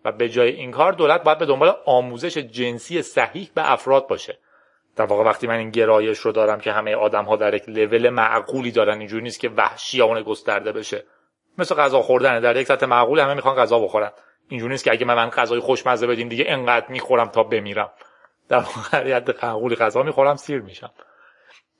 و 0.06 0.12
به 0.12 0.30
جای 0.30 0.50
این 0.50 0.72
کار 0.72 0.92
دولت 0.92 1.24
باید 1.24 1.38
به 1.38 1.46
دنبال 1.46 1.76
آموزش 1.86 2.38
جنسی 2.38 3.02
صحیح 3.02 3.52
به 3.56 3.72
افراد 3.72 4.08
باشه. 4.08 4.40
در 4.96 5.06
واقع 5.06 5.24
وقتی 5.24 5.48
من 5.48 5.56
این 5.56 5.70
گرایش 5.70 6.20
رو 6.20 6.32
دارم 6.32 6.60
که 6.60 6.72
همه 6.72 6.96
آدم 6.96 7.26
ها 7.26 7.36
در 7.36 7.54
یک 7.54 7.70
لول 7.70 8.10
معقولی 8.10 8.72
دارن 8.72 8.98
اینجوری 8.98 9.24
نیست 9.24 9.40
که 9.40 9.50
وحشیانه 9.50 10.24
گسترده 10.24 10.72
بشه. 10.72 11.04
مثل 11.58 11.76
غذا 11.76 12.02
خوردن 12.02 12.40
در 12.40 12.56
یک 12.56 12.68
سطح 12.68 12.86
معقول 12.86 13.20
همه 13.20 13.34
می‌خوان 13.34 13.56
غذا 13.56 13.80
بخورن. 13.80 14.12
اینجوری 14.50 14.72
نیست 14.72 14.84
که 14.84 14.92
اگه 14.92 15.06
من 15.06 15.30
غذای 15.30 15.60
خوشمزه 15.60 16.08
بدین 16.08 16.28
دیگه 16.28 16.46
انقدر 16.48 16.88
می‌خورم 16.90 17.30
تا 17.30 17.44
بمیرم. 17.44 17.92
در 18.50 18.58
واقع 18.58 19.16
حد 19.16 19.30
قنقولی 19.30 19.76
غذا 19.76 20.04
می‌خورم 20.04 20.36
سیر 20.36 20.62
میشم. 20.62 20.92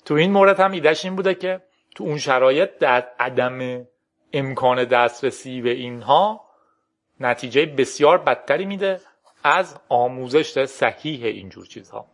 تو 0.06 0.14
این 0.14 0.32
مورد 0.32 0.60
هم 0.60 0.72
ایدهش 0.72 1.06
این 1.06 1.16
بوده 1.16 1.36
که 1.36 1.62
تو 1.96 2.04
اون 2.04 2.18
شرایط 2.18 2.70
در 2.80 3.08
عدم 3.20 3.86
امکان 4.34 4.84
دسترسی 4.84 5.62
به 5.62 5.70
اینها 5.70 6.46
نتیجه 7.20 7.66
بسیار 7.66 8.18
بدتری 8.18 8.66
میده 8.66 9.02
از 9.44 9.80
آموزش 9.90 10.66
صحیح 10.66 11.26
اینجور 11.26 11.66
چیزها. 11.66 12.08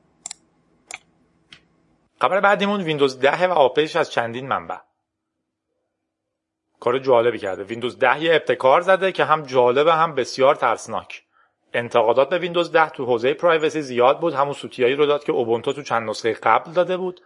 خبر 2.22 2.40
بعدیمون 2.40 2.82
ویندوز 2.82 3.20
10 3.20 3.48
و 3.48 3.52
آپدیتش 3.52 3.96
از 3.96 4.12
چندین 4.12 4.48
منبع. 4.48 4.78
کار 6.80 7.00
جالبی 7.00 7.38
کرده. 7.38 7.64
ویندوز 7.64 8.00
10 8.00 8.24
یه 8.24 8.36
ابتکار 8.36 8.82
زده 8.82 9.12
که 9.12 9.26
هم 9.26 9.42
جالبه 9.42 9.94
هم 9.94 10.16
بسیار 10.16 10.56
ترسناک. 10.56 11.24
انتقادات 11.74 12.30
به 12.30 12.38
ویندوز 12.38 12.72
10 12.72 12.90
تو 12.90 13.06
حوزه 13.06 13.34
privacy 13.34 13.82
زیاد 13.82 14.20
بود. 14.20 14.34
همون 14.34 14.54
سوتی‌هایی 14.54 14.96
رو 14.96 15.06
داد 15.06 15.24
که 15.24 15.32
اوبونتو 15.32 15.74
تو 15.74 15.82
چند 15.82 16.10
نسخه 16.10 16.34
قبل 16.34 16.72
داده 16.72 16.98
بود. 16.98 17.22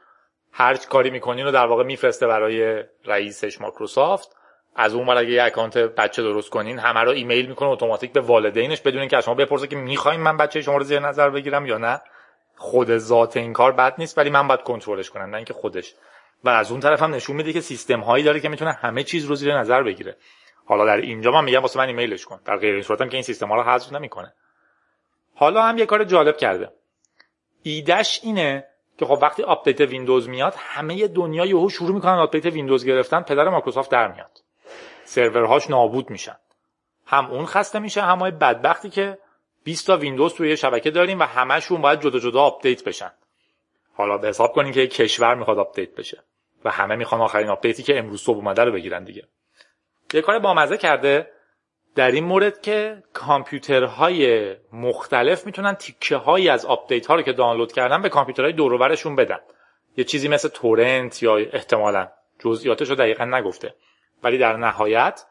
هر 0.52 0.76
کاری 0.76 1.10
می‌کنین 1.10 1.46
رو 1.46 1.52
در 1.52 1.66
واقع 1.66 1.84
میفرسته 1.84 2.28
برای 2.28 2.84
رئیسش 3.06 3.62
مایکروسافت. 3.62 4.36
از 4.76 4.94
اون 4.94 5.10
اگه 5.10 5.30
یه 5.30 5.44
اکانت 5.44 5.78
بچه 5.78 6.24
درست 6.24 6.50
کنین 6.50 6.80
همه 6.80 7.00
رو 7.00 7.12
ایمیل 7.12 7.46
می‌کنه 7.46 7.70
اتوماتیک 7.70 8.12
به 8.12 8.22
والدینش 8.22 8.82
بدون 8.82 9.00
اینکه 9.00 9.18
از 9.18 9.26
شما 9.26 9.34
بپرسه 9.34 9.68
که 9.68 9.76
می‌خوایم 9.76 10.22
من 10.22 10.38
بچه 10.38 10.62
شما 10.62 10.78
رو 10.78 10.84
زیر 10.84 11.00
نظر 11.00 11.30
بگیرم 11.30 11.66
یا 11.66 11.78
نه. 11.78 12.02
خود 12.58 12.98
ذات 12.98 13.38
این 13.38 13.54
کار 13.54 13.72
بد 13.72 13.96
نیست 13.98 14.18
ولی 14.18 14.30
من 14.30 14.48
باید 14.48 14.62
کنترلش 14.62 15.10
کنم 15.10 15.30
نه 15.30 15.36
اینکه 15.36 15.54
خودش. 15.54 15.96
و 16.44 16.50
از 16.50 16.72
اون 16.72 16.80
طرف 16.80 17.02
هم 17.02 17.14
نشون 17.14 17.36
میده 17.36 17.54
که 17.54 17.62
سیستم 17.62 18.00
هایی 18.00 18.24
داره 18.24 18.40
که 18.40 18.50
می‌تونه 18.50 18.72
همه 18.72 19.04
چیز 19.04 19.26
رو 19.26 19.36
زیر 19.36 19.58
نظر 19.58 19.84
بگیره. 19.84 20.18
حالا 20.66 20.86
در 20.86 20.98
اینجا 20.98 21.32
من 21.32 21.44
میگم 21.44 21.62
واسه 21.62 21.80
من 21.80 21.88
ایمیلش 21.88 22.26
کن. 22.26 22.40
در 22.46 22.58
غیر 22.58 22.74
این 22.74 22.84
صورت 22.84 23.02
هم 23.02 23.10
که 23.10 23.18
این 23.18 23.24
سیستم 23.24 23.48
ها 23.48 23.56
رو 23.56 23.64
حذف 23.64 23.94
نمی‌کنه. 23.94 24.34
حالا 25.36 25.64
هم 25.64 25.78
یه 25.78 25.86
کار 25.86 26.04
جالب 26.04 26.38
کرده. 26.38 26.70
ایدش 27.64 28.20
اینه 28.24 28.66
که 28.98 29.06
خب 29.06 29.20
وقتی 29.22 29.44
آپدیت 29.44 29.82
ویندوز 29.82 30.30
میاد 30.30 30.54
همه 30.58 31.08
دنیا 31.08 31.46
یهو 31.46 31.70
شروع 31.70 31.96
می‌کنن 31.96 32.14
آپدیت 32.14 32.46
ویندوز 32.46 32.86
گرفتن 32.86 33.22
پدر 33.22 33.50
مایکروسافت 33.50 33.92
در 33.92 34.12
میاد. 34.12 34.43
سرورهاش 35.06 35.70
نابود 35.70 36.10
میشن. 36.10 36.36
هم 37.06 37.32
اون 37.32 37.46
خسته 37.46 37.80
میشه 37.80 38.02
هم 38.02 38.20
های 38.20 38.32
بدبختی 38.32 38.90
که 38.90 39.18
20 39.64 39.88
تا 39.88 39.98
ویندوز 39.98 40.34
توی 40.34 40.58
شبکه 40.58 40.92
داریم 40.92 41.20
و 41.20 41.24
همشون 41.24 41.82
باید 41.82 42.02
جدا 42.02 42.20
جدا 42.20 42.42
آپدیت 42.42 42.84
بشن. 42.84 43.12
حالا 43.94 44.18
به 44.18 44.28
حساب 44.28 44.54
کنین 44.54 44.74
که 44.74 44.82
یک 44.82 44.94
کشور 44.94 45.36
می‌خواد 45.36 45.58
آپدیت 45.58 45.96
بشه 45.96 46.24
و 46.66 46.72
همه 46.72 46.96
می‌خوان 46.96 47.22
آخرین 47.22 47.50
آپدیتی 47.50 47.84
که 47.84 48.00
امروز 48.00 48.22
صبح 48.22 48.38
اومده 48.38 48.64
رو 48.64 48.72
بگیرن 48.72 49.04
دیگه. 49.04 49.28
یه 50.14 50.22
کار 50.22 50.40
بامزه 50.40 50.78
کرده 50.78 51.32
در 51.96 52.12
این 52.12 52.24
مورد 52.24 52.62
که 52.62 53.04
کامپیوترهای 53.14 54.56
مختلف 54.74 55.46
می‌تونن 55.46 55.74
تیکه 55.74 56.16
هایی 56.16 56.50
از 56.50 56.66
آپدیت 56.66 57.06
ها 57.06 57.16
رو 57.16 57.22
که 57.22 57.34
دانلود 57.34 57.72
کردن 57.72 58.02
به 58.02 58.10
کامپیوترهای 58.10 58.54
دیگه 58.54 58.78
بدن. 59.16 59.40
یه 59.98 60.04
چیزی 60.04 60.28
مثل 60.28 60.50
torrent 60.50 61.24
یا 61.24 61.38
احتمالا 61.38 62.08
جزئیاتش 62.40 62.90
رو 62.90 62.96
دقیقا 62.96 63.26
نگفته. 63.26 63.76
ولی 64.24 64.38
در 64.38 64.58
نهایت 64.58 65.26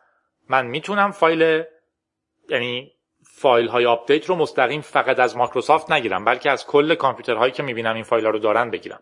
من 0.49 0.66
می‌تونم 0.66 1.11
فایل 1.11 1.64
یعنی 2.49 2.92
فایل 3.22 3.68
های 3.68 3.87
آپدیت 3.87 4.26
رو 4.26 4.37
مستقیم 4.37 4.80
فقط 4.80 5.18
از 5.18 5.37
مایکروسافت 5.37 5.92
نگیرم 5.92 6.25
بلکه 6.25 6.50
از 6.50 6.66
کل 6.66 6.94
کامپیوترهایی 6.94 7.52
که 7.52 7.62
می‌بینم 7.62 7.94
این 7.94 8.04
فایل 8.04 8.25
ها 8.25 8.30
رو 8.30 8.38
دارن 8.38 8.70
بگیرم. 8.70 9.00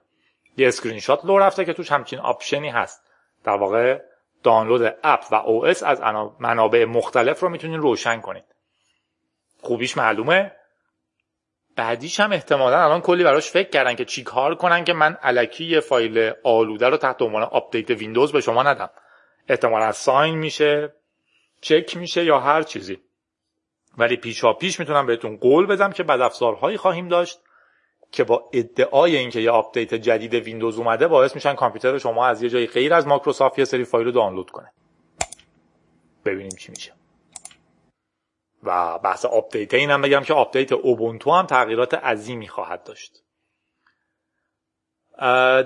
یه 0.56 0.68
اسکرین 0.68 1.00
شات 1.00 1.24
لو 1.24 1.38
رفته 1.38 1.64
که 1.64 1.72
توش 1.72 1.92
همچین 1.92 2.18
option 2.18 2.61
ی 2.61 2.68
هست. 2.68 3.10
در 3.44 3.56
واقع 3.56 4.00
دانلود 4.42 4.94
app 5.04 5.24
و 5.30 5.34
OS 5.34 5.82
از 5.82 6.00
منابع 6.40 6.84
مختلف 6.84 7.40
رو 7.40 7.48
می‌تونین 7.48 7.80
روشن 7.80 8.20
کنید 8.20 8.44
خوبیش 9.62 9.96
معلومه. 9.96 10.52
بعدیش 11.76 12.20
هم 12.20 12.32
احتمالا 12.32 12.84
الان 12.84 13.00
کلی 13.00 13.24
براش 13.24 13.50
فکر 13.50 13.68
کردن 13.68 13.94
که 13.94 14.04
چی 14.04 14.22
کار 14.22 14.54
کنن 14.54 14.84
که 14.84 14.92
من 14.92 15.14
الکی 15.22 15.64
یه 15.64 15.80
فایل 15.80 16.32
آلوده 16.44 16.88
رو 16.88 16.96
تحت 16.96 17.22
عنوان 17.22 17.42
آپدیت 17.42 17.90
ویندوز 17.90 18.32
به 18.32 18.40
شما 18.40 18.62
ندم. 18.62 18.90
احتمالا 19.50 19.92
sign 19.92 20.34
میشه 20.38 20.94
چک 21.60 21.96
میشه 21.96 22.24
یا 22.24 22.40
هر 22.40 22.62
چیزی. 22.62 22.98
ولی 23.98 24.16
پیشا 24.16 24.52
پیش 24.52 24.80
می‌تونم 24.80 25.06
بهتون 25.06 25.36
قول 25.36 25.66
بدم 25.66 25.92
که 25.92 26.02
بدافزارهایی 26.02 26.76
خواهیم 26.76 27.08
داشت 27.08 27.40
که 28.12 28.24
با 28.24 28.50
ادعای 28.52 29.16
اینکه 29.16 29.40
یه 29.40 29.50
آپدیت 29.50 29.94
جدید 29.94 30.34
ویندوز 30.34 30.78
اومده 30.78 31.08
باعث 31.08 31.34
میشن 31.34 31.54
کامپیوتر 31.54 31.98
شما 31.98 32.26
از 32.26 32.42
یه 32.42 32.48
جایی 32.48 32.66
غیر 32.66 32.94
از 32.94 33.06
مایکروسافت 33.06 33.58
یه 33.58 33.64
سری 33.64 33.84
فایل 33.84 34.06
رو 34.06 34.12
دانلود 34.12 34.50
کنه 34.50 34.72
ببینیم 36.24 36.56
چی 36.58 36.70
میشه. 36.70 36.92
و 38.62 38.98
بحث 38.98 39.24
آپدیت 39.24 39.74
اینم 39.74 40.02
بگم 40.02 40.20
که 40.20 40.34
آپدیت 40.34 40.72
اوبونتو 40.72 41.30
هم 41.30 41.46
تغییرات 41.46 41.94
عظیمی 41.94 42.48
خواهد 42.48 42.84
داشت. 42.84 43.22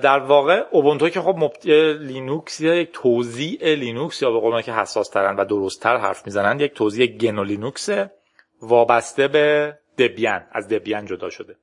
در 0.03 0.19
واقع 0.19 0.65
اوبونتو 0.71 1.09
که 1.09 1.21
خب 1.21 1.53
لینوکس 2.01 2.61
یک 2.61 2.91
توزیع 2.93 3.75
لینوکس 3.75 4.23
یا 4.23 4.31
به 4.31 4.41
قول 4.41 4.63
که 4.63 4.73
حساس 4.73 5.09
ترن 5.09 5.37
و 5.37 5.45
درست 5.45 5.83
تر 5.83 5.97
حرف 5.97 6.27
می‌زنن 6.27 6.61
یک 6.61 6.73
توزیع 6.73 7.07
گنو 7.07 7.45
لینوکس 7.45 7.89
وابسته 8.63 9.29
به 9.29 9.79
Debian 9.99 10.47
از 10.53 10.69
Debian 10.69 11.07
جدا 11.07 11.31
شده. 11.31 11.57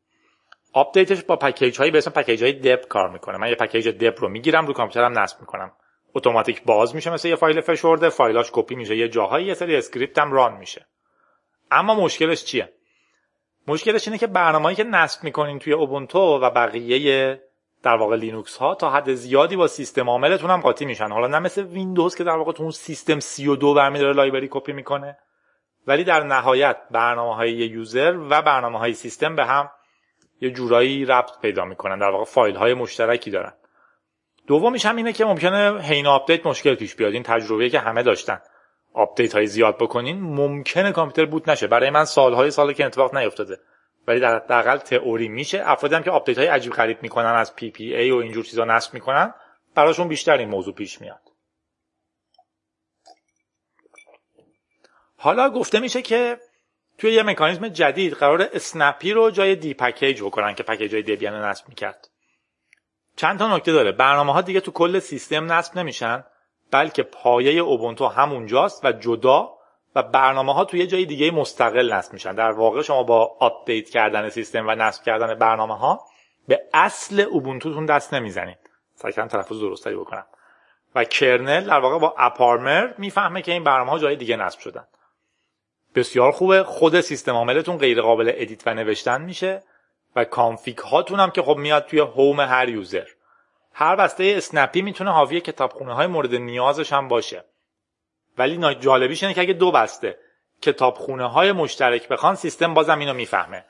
آپدیتش 0.74 1.24
با 1.24 1.36
package 1.36 1.78
هایی 1.78 1.92
به 1.92 1.98
اسم 1.98 2.12
package 2.12 2.44
های 2.44 2.54
deb 2.54 2.82
کار 2.82 3.10
می‌کنه. 3.10 3.38
من 3.38 3.50
یه 3.50 3.56
package 3.56 3.88
deb 3.88 4.16
رو 4.20 4.30
می‌گیرم 4.30 4.68
رو 4.68 4.74
کامپیوترم 4.74 5.20
نصب 5.20 5.42
می‌کنم. 5.42 5.72
اتوماتیک 6.16 6.64
باز 6.64 6.96
میشه 6.96 7.10
مثل 7.10 7.28
یه 7.28 7.36
فایل 7.36 7.62
فشرده 7.62 8.10
فایلاش 8.10 8.50
کپی 8.54 8.76
میشه 8.76 8.98
یه 8.98 9.08
جاهایی 9.08 9.46
یه 9.46 9.54
سری 9.54 9.76
script 9.76 10.20
هم 10.20 10.32
run 10.32 10.58
میشه. 10.58 10.88
اما 11.72 11.96
مشکلش 11.96 12.44
چیه؟ 12.44 12.74
مشکلش 13.68 14.08
اینه 14.08 14.18
که 14.18 14.28
برنامه‌ای 14.28 14.76
که 14.76 14.84
نصب 14.84 15.24
می‌کنین 15.24 15.60
توی 15.60 15.74
اوبونتو 15.74 16.20
و 16.20 16.50
بقیه 16.50 17.42
در 17.84 17.96
واقع 17.96 18.16
لینوکس 18.16 18.58
ها 18.58 18.76
تا 18.76 18.90
حد 18.90 19.14
زیادی 19.14 19.56
با 19.56 19.68
سیستم 19.68 20.10
عاملتون 20.10 20.50
هم 20.50 20.62
قاطی 20.62 20.86
میشن. 20.86 21.12
حالا 21.12 21.28
نه 21.28 21.40
مثل 21.40 21.64
ویندوز 21.64 22.16
که 22.16 22.24
در 22.24 22.36
واقع 22.36 22.52
تو 22.52 22.64
اون 22.64 22.72
سیستم 22.72 23.20
32 23.20 23.74
برمیداره 23.74 24.14
library 24.14 24.48
کپی 24.52 24.74
می‌کنه. 24.74 25.18
ولی 25.88 26.04
در 26.04 26.24
نهایت 26.24 26.78
برنامه 26.92 27.36
های 27.36 27.52
user 27.52 28.18
و 28.30 28.42
برنامه 28.42 28.80
های 28.80 28.94
سیستم 28.94 29.36
به 29.36 29.46
هم 29.46 29.72
یه 30.42 30.52
جورایی 30.52 31.06
ربط 31.06 31.40
پیدا 31.42 31.66
می‌کنن. 31.66 32.00
در 32.00 32.10
واقع 32.10 32.26
فایل 32.26 32.56
های 32.56 32.74
مشترکی 32.74 33.32
دارن. 33.32 33.54
دومیش 34.48 34.86
هم 34.86 34.96
اینه 34.96 35.14
که 35.14 35.26
ممکنه 35.26 35.82
حین 35.82 36.08
آپدیت 36.08 36.46
مشکل 36.46 36.76
پیش 36.76 36.96
بیاد. 36.96 37.14
این 37.14 37.24
تجربه 37.24 37.70
که 37.70 37.80
همه 37.80 38.04
داشتن. 38.04 38.40
آپدیت 38.94 39.34
های 39.34 39.48
زیاد 39.48 39.78
بکنین 39.78 40.22
ممکنه 40.22 40.92
کامپیوتر 40.92 41.32
boot 41.32 41.50
نشه. 41.50 41.68
برای 41.68 41.90
من 41.90 42.06
سالهای 42.06 42.52
سال 42.52 42.74
که 42.74 42.86
اتفاق 42.86 43.16
نیفتاده. 43.16 43.60
ولی 44.08 44.20
در 44.20 44.36
حداقل 44.36 44.78
تئوری 44.78 45.28
میشه. 45.28 45.62
افرادی 45.66 45.96
هم 45.96 46.04
که 46.04 46.12
آپدیت 46.12 46.38
های 46.38 46.48
عجیب 46.48 46.74
غریب 46.74 47.04
می‌کنن 47.04 47.26
از 47.36 47.56
PPA 47.56 48.12
و 48.12 48.16
اینجور 48.16 48.44
چیزا 48.44 48.66
نصب 48.66 48.94
می‌کنن 48.94 49.34
براشون 49.76 50.08
بیشتر 50.08 50.38
این 50.38 50.50
موضوع 50.50 50.74
پیش 50.74 51.02
میاد. 51.02 51.22
حالا 55.18 55.50
گفته 55.50 55.80
میشه 55.80 56.02
که 56.02 56.38
توی 56.98 57.14
یه 57.14 57.24
مکانیزم 57.24 57.68
جدید 57.68 58.14
قراره 58.14 58.50
Snappy 58.54 59.14
رو 59.14 59.32
جای 59.32 59.56
dpkg 59.56 60.22
بکنن 60.22 60.56
که 60.56 60.64
package 60.64 60.94
های 60.94 61.04
Debian 61.04 61.34
نصب 61.34 61.70
می‌کرد. 61.70 62.08
چند 63.16 63.40
تا 63.40 63.56
نکته 63.56 63.72
داره. 63.72 63.92
برنامه 63.92 64.34
ها 64.34 64.42
دیگه 64.42 64.60
تو 64.60 64.72
کل 64.72 65.00
سیستم 65.00 65.52
نصب 65.52 65.80
نمیشن 65.80 66.24
بلکه 66.72 67.04
پایه 67.04 67.62
اوبونتو 67.62 68.08
همونجاست 68.08 68.86
و 68.86 68.92
جدا 68.92 69.50
و 69.96 70.04
برنامه 70.04 70.54
ها 70.54 70.66
توی 70.66 70.80
یه 70.80 70.88
جای 70.88 71.06
دیگه 71.06 71.32
مستقل 71.32 71.94
نصب 71.94 72.14
میشن. 72.14 72.36
در 72.36 72.52
واقع 72.52 72.82
شما 72.82 73.04
با 73.04 73.36
آپدیت 73.40 73.90
کردن 73.90 74.30
سیستم 74.30 74.68
و 74.68 74.76
نصب 74.76 75.04
کردن 75.04 75.34
برنامه 75.34 75.78
ها 75.78 76.06
به 76.48 76.62
اصل 76.74 77.20
اوبونتوتون 77.20 77.86
دست 77.86 78.14
نمی‌زنید. 78.14 78.58
سعی 78.96 79.12
کردم 79.14 79.28
تلفظ 79.28 79.60
درست‌تری 79.60 79.96
بکنم. 79.96 80.26
و 80.96 81.04
kernel 81.04 81.66
در 81.66 81.80
واقع 81.80 82.00
با 82.00 82.16
AppArmor 82.18 82.94
می‌فهمه 82.98 83.42
که 83.42 83.52
این 83.52 83.64
برنامه 83.64 83.92
ها 83.92 84.00
جای 84.00 84.16
دیگه 84.16 84.36
نصب 84.36 84.60
شدن. 84.60 84.88
بسیار 85.96 86.32
خوبه. 86.32 86.64
خود 86.64 87.02
سیستم 87.02 87.34
عاملتون 87.34 87.78
غیر 87.78 88.02
قابل 88.02 88.32
edit 88.36 88.68
و 88.68 88.74
نوشتن 88.74 89.22
میشه 89.22 89.64
و 90.16 90.26
config 90.26 90.78
هاتون 90.78 91.20
هم 91.20 91.32
که 91.32 91.42
خب 91.42 91.58
میاد 91.58 91.86
توی 91.86 92.00
home 92.00 92.40
هر 92.40 92.70
user. 92.70 93.08
هر 93.74 93.96
بسته 93.96 94.34
اسنپی 94.38 94.82
می‌تونه 94.82 95.12
حاوی 95.12 95.42
کتابخونه 95.42 95.94
های 95.94 96.08
مورد 96.08 96.36
نیازش 96.36 96.94
هم 96.94 97.08
باشه. 97.08 97.46
ولی 98.42 98.76
جالبیش 98.76 99.24
اینه 99.24 99.36
که 99.36 99.42
اگه 99.42 99.54
دو 99.54 99.72
بسته 99.72 100.18
کتابخونه 100.62 101.30
های 101.30 101.52
مشترک 101.52 102.08
بخوان 102.08 102.36
سیستم 102.36 102.74
بازم 102.74 103.00
اینو 103.00 103.14
می‌فهمه. 103.14 103.66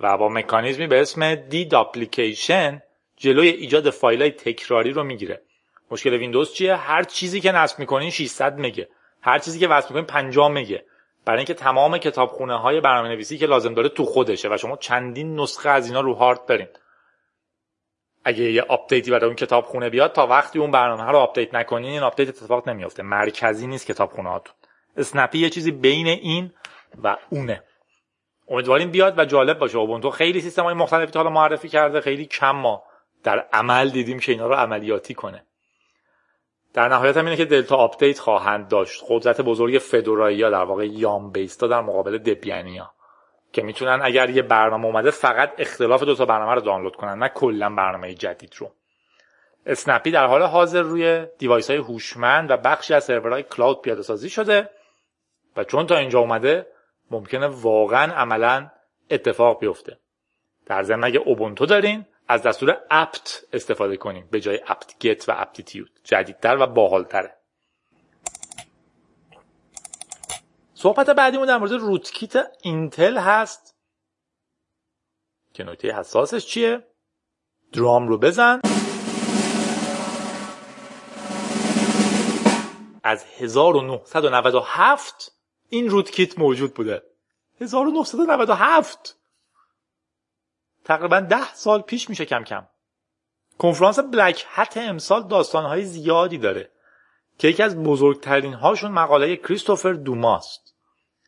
و 0.00 0.18
با 0.18 0.28
مکانیزمی 0.28 0.86
به 0.86 1.00
اسم 1.00 1.34
دی 1.34 1.64
داپلیکیشن 1.64 2.82
جلوی 3.16 3.48
ایجاد 3.48 3.90
فایل 3.90 4.22
های 4.22 4.30
تکراری 4.30 4.92
رو 4.92 5.04
می‌گیره. 5.04 5.42
مشکل 5.90 6.14
ویندوز 6.14 6.52
چیه؟ 6.52 6.76
هر 6.76 7.02
چیزی 7.02 7.40
که 7.40 7.52
نصب 7.52 7.78
می‌کنین 7.78 8.10
600 8.10 8.60
مگه. 8.60 8.88
هر 9.22 9.38
چیزی 9.38 9.58
که 9.58 9.68
وصل 9.68 9.88
می‌کنین 9.88 10.04
50 10.04 10.48
مگه. 10.48 10.84
برای 11.24 11.38
اینکه 11.38 11.54
تمام 11.54 11.98
کتابخونه 11.98 12.58
های 12.58 12.80
برنامه 12.80 13.08
نویسی 13.08 13.38
که 13.38 13.46
لازم 13.46 13.74
داره 13.74 13.88
تو 13.88 14.04
خودشه 14.04 14.48
و 14.48 14.56
شما 14.56 14.76
چندین 14.76 15.40
نسخه 15.40 15.68
از 15.68 15.86
اینا 15.86 16.00
رو 16.00 16.14
هارد 16.14 16.46
دارین. 16.46 16.68
اگه 18.28 18.52
یه 18.52 18.62
آپدیتی 18.62 19.10
برای 19.10 19.26
اون 19.26 19.34
کتابخونه 19.34 19.90
بیاد 19.90 20.12
تا 20.12 20.26
وقتی 20.26 20.58
اون 20.58 20.70
برنامه 20.70 21.02
رو 21.02 21.18
آپدیت 21.18 21.54
نکنین 21.54 21.90
این 21.90 22.02
آپدیت 22.02 22.28
اتفاق 22.28 22.68
نمیافته. 22.68 23.02
مرکزی 23.02 23.66
نیست 23.66 23.86
کتابخونه 23.86 24.30
هاتون 24.30 24.54
Snappy 24.96 25.38
یه 25.38 25.50
چیزی 25.50 25.70
بین 25.70 26.06
این 26.06 26.52
و 27.02 27.16
اونه. 27.30 27.62
امیدواریم 28.48 28.90
بیاد 28.90 29.18
و 29.18 29.24
جالب 29.24 29.58
باشه 29.58 29.78
اوبونتو. 29.78 30.10
خیلی 30.10 30.40
سیستم 30.40 30.62
های 30.62 30.74
مختلفی 30.74 31.12
تا 31.12 31.20
حالا 31.20 31.30
معرفی 31.30 31.68
کرده 31.68 32.00
خیلی 32.00 32.26
کم 32.26 32.50
ما 32.50 32.82
در 33.24 33.46
عمل 33.52 33.90
دیدیم 33.90 34.18
که 34.18 34.32
اینا 34.32 34.46
رو 34.46 34.54
عملیاتی 34.54 35.14
کنه. 35.14 35.46
در 36.74 36.88
نهایت 36.88 37.16
هم 37.16 37.24
اینه 37.24 37.36
که 37.36 37.44
delta 37.44 37.76
update 37.76 38.18
خواهند 38.18 38.68
داشت. 38.68 39.04
قدرت 39.08 39.40
بزرگ 39.40 39.78
فدورایی 39.78 40.42
ها 40.42 40.50
در 40.50 40.64
واقع 40.64 40.86
yum 40.86 41.30
based 41.30 41.60
ا 41.60 41.66
در 41.66 41.80
مقابل 41.80 42.18
دبیانیا. 42.18 42.92
که 43.56 43.62
می‌تونن 43.62 44.00
اگر 44.02 44.30
یه 44.30 44.42
برنامه 44.42 44.86
اومده 44.86 45.10
فقط 45.10 45.52
اختلاف 45.58 46.02
دو 46.02 46.14
تا 46.14 46.24
برنامه 46.24 46.54
رو 46.54 46.60
دانلود 46.60 46.96
کنن 46.96 47.18
نه 47.18 47.28
کلا 47.28 47.70
برنامه 47.70 48.14
جدید 48.14 48.54
رو. 48.58 48.72
Snappy 49.66 50.10
در 50.10 50.26
حال 50.26 50.42
حاضر 50.42 50.82
روی 50.82 51.26
device 51.38 51.70
های 51.70 51.78
هوشمند 51.78 52.50
و 52.50 52.56
بخشی 52.56 52.94
از 52.94 53.04
سرورهای 53.04 53.42
cloud 53.42 53.82
پیاده 53.82 54.02
سازی 54.02 54.30
شده 54.30 54.70
و 55.56 55.64
چون 55.64 55.86
تا 55.86 55.96
اینجا 55.96 56.18
اومده 56.18 56.66
ممکنه 57.10 57.46
واقعا 57.46 58.12
عملا 58.12 58.70
اتفاق 59.10 59.60
بیفته. 59.60 59.98
در 60.66 60.82
ضمن 60.82 61.04
اگه 61.04 61.18
اوبونتو 61.18 61.66
دارین 61.66 62.06
از 62.28 62.42
دستور 62.42 62.76
apt 62.90 63.44
استفاده 63.52 63.96
کنیم 63.96 64.28
به 64.30 64.40
جای 64.40 64.60
get 65.00 65.28
و 65.28 65.32
aptitude. 65.36 65.90
جدیدتر 66.04 66.56
و 66.60 66.66
باحالتره. 66.66 67.36
صحبت 70.86 71.10
بعدیمون 71.10 71.46
در 71.46 71.58
مورد 71.58 71.72
روتکیت 71.72 72.32
اینتل 72.62 73.18
هست. 73.18 73.76
که 75.54 75.64
نکته 75.64 75.92
حساسش 75.92 76.46
چیه؟ 76.46 76.86
درام 77.72 78.08
رو 78.08 78.18
بزن. 78.18 78.60
از 83.02 83.24
1997 83.38 85.32
این 85.68 85.90
روتکیت 85.90 86.38
موجود 86.38 86.74
بوده. 86.74 87.02
1997 87.60 89.16
تقریبا 90.84 91.20
ده 91.20 91.54
سال 91.54 91.82
پیش 91.82 92.10
میشه 92.10 92.24
کم 92.24 92.44
کم. 92.44 92.66
کنفرانس 93.58 93.98
بلک 93.98 94.46
هت 94.48 94.76
امسال 94.76 95.28
داستانهای 95.28 95.84
زیادی 95.84 96.38
داره 96.38 96.70
که 97.38 97.48
یکی 97.48 97.62
از 97.62 97.82
بزرگترین 97.82 98.54
هاشون 98.54 98.90
مقاله 98.90 99.36
کریستوفر 99.36 99.92
دوماست. 99.92 100.75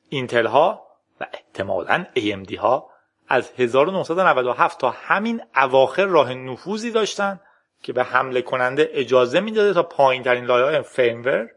اینتل 0.08 0.46
ها 0.46 0.86
و 1.20 1.26
احتمالا 1.32 2.06
AMD 2.16 2.54
ها 2.54 2.90
از 3.28 3.50
1997 3.58 4.80
تا 4.80 4.90
همین 4.90 5.42
اواخر 5.56 6.04
راه 6.04 6.34
نفوذی 6.34 6.90
داشتن 6.90 7.40
که 7.82 7.92
به 7.92 8.04
حمله 8.04 8.42
کننده 8.42 8.90
اجازه 8.92 9.40
می‌داده 9.40 9.74
تا 9.74 9.82
پایین 9.82 10.22
ترین 10.22 10.44
لایه 10.44 10.64
های 10.64 10.82
firmware 10.82 11.48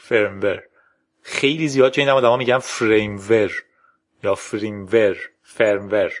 firmware 0.00 0.62
خیلی 1.22 1.68
زیاد 1.68 1.92
چه 1.92 2.02
این 2.02 2.08
آدما 2.08 2.36
میگن 2.36 2.58
firmware 2.58 3.52
یا 4.22 4.34
firmware 4.34 5.16
firmware 5.42 6.12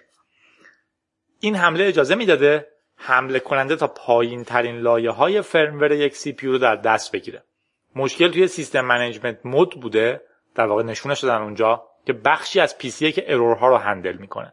این 1.40 1.56
حمله 1.56 1.84
اجازه 1.84 2.14
می‌داده 2.14 2.66
حمله 2.96 3.38
کننده 3.38 3.76
تا 3.76 3.86
پایین 3.86 4.44
ترین 4.44 4.76
لایه 4.76 5.10
های 5.10 5.42
firmware 5.42 5.92
یک 5.92 6.16
CPU 6.16 6.46
رو 6.46 6.58
در 6.58 6.76
دست 6.76 7.12
بگیره. 7.12 7.42
مشکل 7.96 8.30
توی 8.30 8.48
System 8.48 8.80
Management 8.80 9.38
Mode 9.44 9.80
بوده 9.80 10.20
در 10.56 10.66
واقع 10.66 10.82
نشونش 10.82 11.20
دادن 11.24 11.42
اونجا 11.42 11.84
که 12.06 12.12
بخشی 12.12 12.60
از 12.60 12.78
CPU 12.78 13.12
که 13.12 13.32
error 13.32 13.62
ها 13.62 13.68
رو 13.68 13.76
handle 13.76 14.16
می‌کنه. 14.16 14.52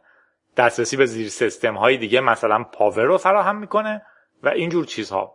دسترسی 0.56 0.96
به 0.96 1.06
زیر 1.06 1.28
سیستم 1.28 1.74
های 1.74 1.96
دیگه 1.96 2.20
مثلا 2.20 2.64
power 2.64 3.04
رو 3.04 3.18
فراهم 3.18 3.56
می‌کنه 3.56 4.02
و 4.42 4.48
اینجور 4.48 4.84
چیزها. 4.84 5.34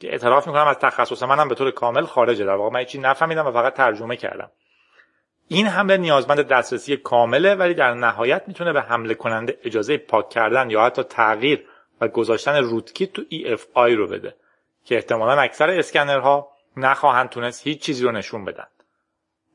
که 0.00 0.12
اعتراف 0.12 0.46
می‌کنم 0.46 0.66
از 0.66 0.78
تخصص 0.78 1.22
منم 1.22 1.48
به 1.48 1.54
طور 1.54 1.70
کامل 1.70 2.04
خارجه. 2.04 2.44
در 2.44 2.54
واقع 2.54 2.74
من 2.74 2.84
چیزی 2.84 3.04
نفهمیدم 3.04 3.46
و 3.46 3.52
فقط 3.52 3.74
ترجمه 3.74 4.16
کردم. 4.16 4.50
این 5.48 5.66
حمله 5.66 5.96
نیازمند 5.96 6.40
دسترسی 6.40 6.96
کامله 6.96 7.54
ولی 7.54 7.74
در 7.74 7.94
نهایت 7.94 8.42
می‌تونه 8.46 8.72
به 8.72 8.82
حمله 8.82 9.14
کننده 9.14 9.58
اجازه 9.64 9.98
پاک 9.98 10.28
کردن 10.28 10.70
یا 10.70 10.84
حتی 10.84 11.02
تغییر 11.02 11.66
و 12.00 12.08
گذاشتن 12.08 12.56
روتکیت 12.56 13.12
تو 13.12 13.22
EFI 13.22 13.90
رو 13.96 14.06
بده. 14.06 14.34
که 14.84 14.94
احتمالا 14.94 15.40
اکثر 15.40 15.70
اسکنرها 15.70 16.48
نخواهند 16.76 17.28
تونست 17.28 17.66
هیچ 17.66 17.82
چیزی 17.82 18.04
رو 18.04 18.12
نشون 18.12 18.44
بدن. 18.44 18.66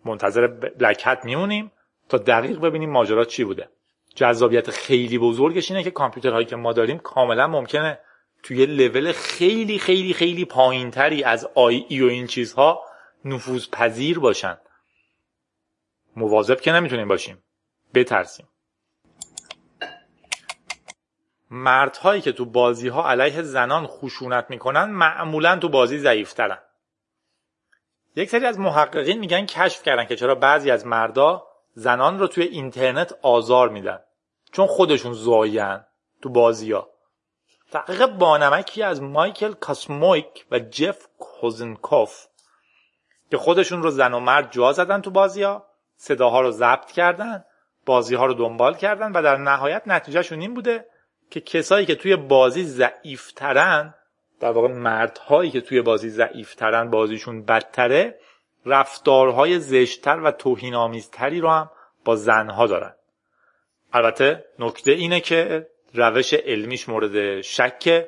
منتظر 0.05 0.47
بلک 0.47 1.01
هت 1.05 1.25
میمونیم 1.25 1.71
تا 2.09 2.17
دقیق 2.17 2.59
ببینیم 2.59 2.89
ماجرا 2.89 3.25
چی 3.25 3.43
بوده. 3.43 3.69
جذابیت 4.15 4.71
خیلی 4.71 5.17
بزرگش 5.17 5.71
اینه 5.71 5.83
که 5.83 5.91
کامپیوترهایی 5.91 6.45
که 6.45 6.55
ما 6.55 6.73
داریم 6.73 6.97
کاملا 6.97 7.47
ممکنه 7.47 7.99
توی 8.43 8.65
لول 8.65 9.11
خیلی 9.11 9.79
خیلی 9.79 10.13
خیلی 10.13 10.45
پایینتری 10.45 11.23
از 11.23 11.49
آی 11.55 11.85
ای 11.89 12.01
و 12.01 12.07
این 12.07 12.27
چیزها 12.27 12.81
نفوذ 13.25 13.69
پذیر 13.69 14.19
باشن. 14.19 14.57
مواظب 16.15 16.61
که 16.61 16.71
نمی‌تونیم 16.71 17.07
باشیم. 17.07 17.43
بترسیم. 17.93 18.47
مردهایی 21.51 22.21
که 22.21 22.31
تو 22.31 22.45
بازی 22.45 22.87
ها 22.87 23.09
علیه 23.09 23.41
زنان 23.41 23.87
خشونت 23.87 24.45
می‌کنن 24.49 24.83
معمولا 24.83 25.57
تو 25.57 25.69
بازی 25.69 25.99
ضعیفترن. 25.99 26.57
یک 28.15 28.29
سری 28.29 28.45
از 28.45 28.59
محققین 28.59 29.19
میگن 29.19 29.45
کشف 29.45 29.83
کردن 29.83 30.05
که 30.05 30.15
چرا 30.15 30.35
بعضی 30.35 30.71
از 30.71 30.85
مردا 30.85 31.47
زنان 31.73 32.19
رو 32.19 32.27
توی 32.27 32.43
اینترنت 32.43 33.15
آزار 33.21 33.69
میدن. 33.69 33.99
چون 34.51 34.67
خودشون 34.67 35.13
زاین 35.13 35.79
تو 36.21 36.29
بازی 36.29 36.71
ها 36.71 36.89
تحقیق 37.71 38.05
بانمکی 38.05 38.83
از 38.83 39.01
مایکل 39.01 39.53
کاسمویک 39.53 40.45
و 40.51 40.59
جف 40.59 41.07
کوزنکوف 41.19 42.25
که 43.31 43.37
خودشون 43.37 43.83
رو 43.83 43.91
زن 43.91 44.13
و 44.13 44.19
مرد 44.19 44.51
جا 44.51 44.71
زدن 44.71 45.01
تو 45.01 45.11
بازی 45.11 45.43
ها 45.43 45.65
صداها 45.97 46.41
رو 46.41 46.51
ضبط 46.51 46.91
کردن 46.91 47.45
بازی 47.85 48.15
ها 48.15 48.25
رو 48.25 48.33
دنبال 48.33 48.75
کردن 48.75 49.11
و 49.11 49.21
در 49.21 49.37
نهایت 49.37 49.83
نتیجهشون 49.85 50.41
این 50.41 50.53
بوده 50.53 50.85
که 51.29 51.41
کسایی 51.41 51.85
که 51.85 51.95
توی 51.95 52.15
بازی 52.15 52.63
ضعیفترن 52.63 53.93
در 54.45 54.51
واقع 54.51 54.67
مردهایی 54.67 55.51
که 55.51 55.61
توی 55.61 55.81
بازی 55.81 56.09
ضعیفترن 56.09 56.89
بازیشون 56.89 57.45
بدتره 57.45 58.19
رفتارهای 58.65 59.59
زشتتر 59.59 60.19
و 60.19 60.31
توهینآمیزتری 60.31 61.41
رو 61.41 61.49
هم 61.49 61.69
با 62.05 62.15
زنها 62.15 62.67
دارن. 62.67 62.93
البته 63.93 64.45
نکته 64.59 64.91
اینه 64.91 65.19
که 65.19 65.67
روش 65.93 66.33
علمیش 66.33 66.89
مورد 66.89 67.41
شک 67.41 68.05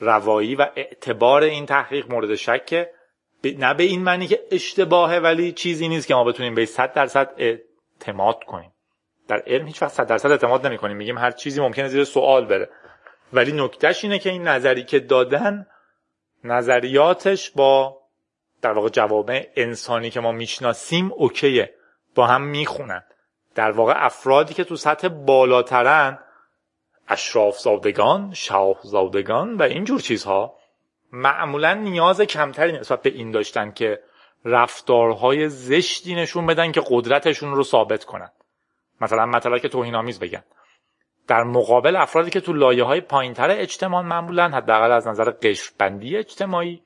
روایی 0.00 0.54
و 0.54 0.66
اعتبار 0.76 1.42
این 1.42 1.66
تحقیق 1.66 2.10
مورد 2.10 2.34
شکه. 2.34 2.90
نه 3.44 3.74
به 3.74 3.82
این 3.82 4.02
معنی 4.02 4.26
که 4.26 4.40
اشتباهه 4.50 5.18
ولی 5.18 5.52
چیزی 5.52 5.88
نیست 5.88 6.06
که 6.06 6.14
ما 6.14 6.24
بتونیم 6.24 6.54
به 6.54 6.64
100 6.64 6.92
درصد 6.92 7.34
اعتماد 7.36 8.44
کنیم. 8.44 8.72
در 9.28 9.42
علم 9.46 9.66
هیچ 9.66 9.82
وقت 9.82 9.92
100 9.92 10.06
درصد 10.06 10.30
اعتماد 10.30 10.66
نمی 10.66 10.78
کنیم 10.78 10.96
میگیم 10.96 11.18
هر 11.18 11.30
چیزی 11.30 11.60
ممکنه 11.60 11.88
زیر 11.88 12.04
سوال 12.04 12.44
بره. 12.44 12.70
ولی 13.32 13.52
نکتهش 13.52 14.04
اینه 14.04 14.18
که 14.18 14.30
این 14.30 14.48
نظری 14.48 14.84
که 14.84 15.00
دادن 15.00 15.66
نظریاتش 16.44 17.50
با 17.50 18.00
در 18.62 18.72
واقع 18.72 18.88
جوامع 18.88 19.48
انسانی 19.56 20.10
که 20.10 20.20
ما 20.20 20.32
می‌شناسیم 20.32 21.12
اوکیه. 21.12 21.74
با 22.14 22.26
هم 22.26 22.42
می‌خونن. 22.42 23.02
در 23.54 23.70
واقع 23.70 23.94
افرادی 23.96 24.54
که 24.54 24.64
تو 24.64 24.76
سطح 24.76 25.08
بالاترن 25.08 26.18
اشراف 27.08 27.58
زادگان 27.58 28.34
شاه 28.34 28.76
زادگان 28.82 29.56
و 29.56 29.62
اینجور 29.62 30.00
چیزها 30.00 30.56
معمولا 31.12 31.74
نیاز 31.74 32.20
کمتری 32.20 32.72
نسبت 32.72 33.02
به 33.02 33.10
این 33.10 33.30
داشتن 33.30 33.72
که 33.72 34.00
رفتارهای 34.44 35.48
زشتی 35.48 36.14
نشون 36.14 36.46
بدن 36.46 36.72
که 36.72 36.82
قدرتشون 36.90 37.54
رو 37.54 37.64
ثابت 37.64 38.04
کنن. 38.04 38.30
مثلا 39.00 39.26
مطلب 39.26 39.58
که 39.58 39.68
توهینآمیز 39.68 40.20
بگن. 40.20 40.44
در 41.30 41.44
مقابل 41.44 41.96
افرادی 41.96 42.30
که 42.30 42.40
تو 42.40 42.52
لایه 42.52 42.84
های 42.84 43.00
پایینتر 43.00 43.50
اجتماع 43.50 44.02
معمولا 44.02 44.48
حداقل 44.48 44.92
از 44.92 45.06
نظر 45.06 45.30
قشربندی 45.30 46.16
اجتماعی 46.16 46.82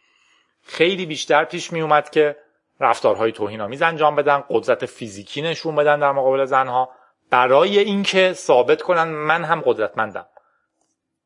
خیلی 0.63 1.07
بیشتر 1.07 1.45
پیش 1.45 1.73
می 1.73 1.81
اومد 1.81 2.11
که 2.11 2.37
رفتارهای 2.81 3.33
توهینآمیز 3.33 3.83
انجام 3.83 4.17
بدن 4.17 4.45
قدرت 4.51 4.87
فیزیکی 4.87 5.43
نشون 5.43 5.75
بدن 5.75 6.01
در 6.01 6.13
مقابل 6.13 6.45
زنها. 6.45 6.91
برای 7.31 7.79
اینکه 7.79 8.33
ثابت 8.33 8.83
کنن 8.83 9.05
من 9.05 9.45
هم 9.45 9.61
قدرتمندم. 9.61 10.27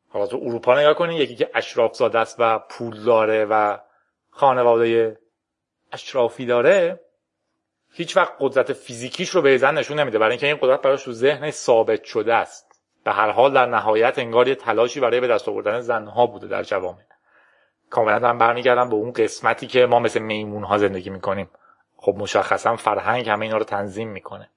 حالا 0.09 0.26
تو 0.26 0.37
اروپا 0.42 0.81
نگاه 0.81 0.94
کنین 0.94 1.16
یکی 1.16 1.37
که 1.37 1.50
اشراف 1.54 1.94
زاده 1.94 2.18
است 2.18 2.37
و 2.38 2.59
پول 2.59 3.04
داره 3.04 3.44
و 3.44 3.78
خانواده 4.31 5.18
اشرافی 5.92 6.46
داره 6.46 7.00
هیچ 7.92 8.16
وقت 8.16 8.33
قدرت 8.40 8.72
فیزیکیش 8.72 9.31
رو 9.31 9.42
به 9.42 9.57
زن 9.57 9.78
نشون 9.78 9.98
نمیده. 10.00 10.18
برای 10.18 10.31
اینکه 10.31 10.46
این 10.46 10.59
قدرت 10.61 10.83
براش 10.83 11.04
تو 11.04 11.12
ذهن 11.12 11.50
ثابت 11.50 12.04
شده 12.04 12.35
است. 12.35 12.67
به 13.08 13.14
هر 13.14 13.30
حال 13.30 13.54
در 13.54 13.66
نهایت 13.66 14.18
انگار 14.18 14.48
یه 14.48 14.54
تلاشی 14.54 15.00
برای 15.00 15.20
به 15.20 15.28
دست 15.28 15.48
آوردن 15.48 15.80
زنها 15.80 16.26
بوده 16.26 16.46
در 16.46 16.62
جوامع. 16.62 17.02
کاملا 17.90 18.18
دارم 18.18 18.38
برمیگردم 18.38 18.88
به 18.88 18.94
اون 18.94 19.12
قسمتی 19.12 19.66
که 19.66 19.86
ما 19.86 19.98
مثل 19.98 20.20
میمون 20.20 20.64
ها 20.64 20.78
زندگی 20.78 21.10
می‌کنیم. 21.10 21.50
خب 21.96 22.14
مشخصا 22.18 22.76
فرهنگ 22.76 23.28
همه 23.28 23.46
اینا 23.46 23.56
رو 23.56 23.64
تنظیم 23.64 24.08
می‌کنه. 24.08 24.50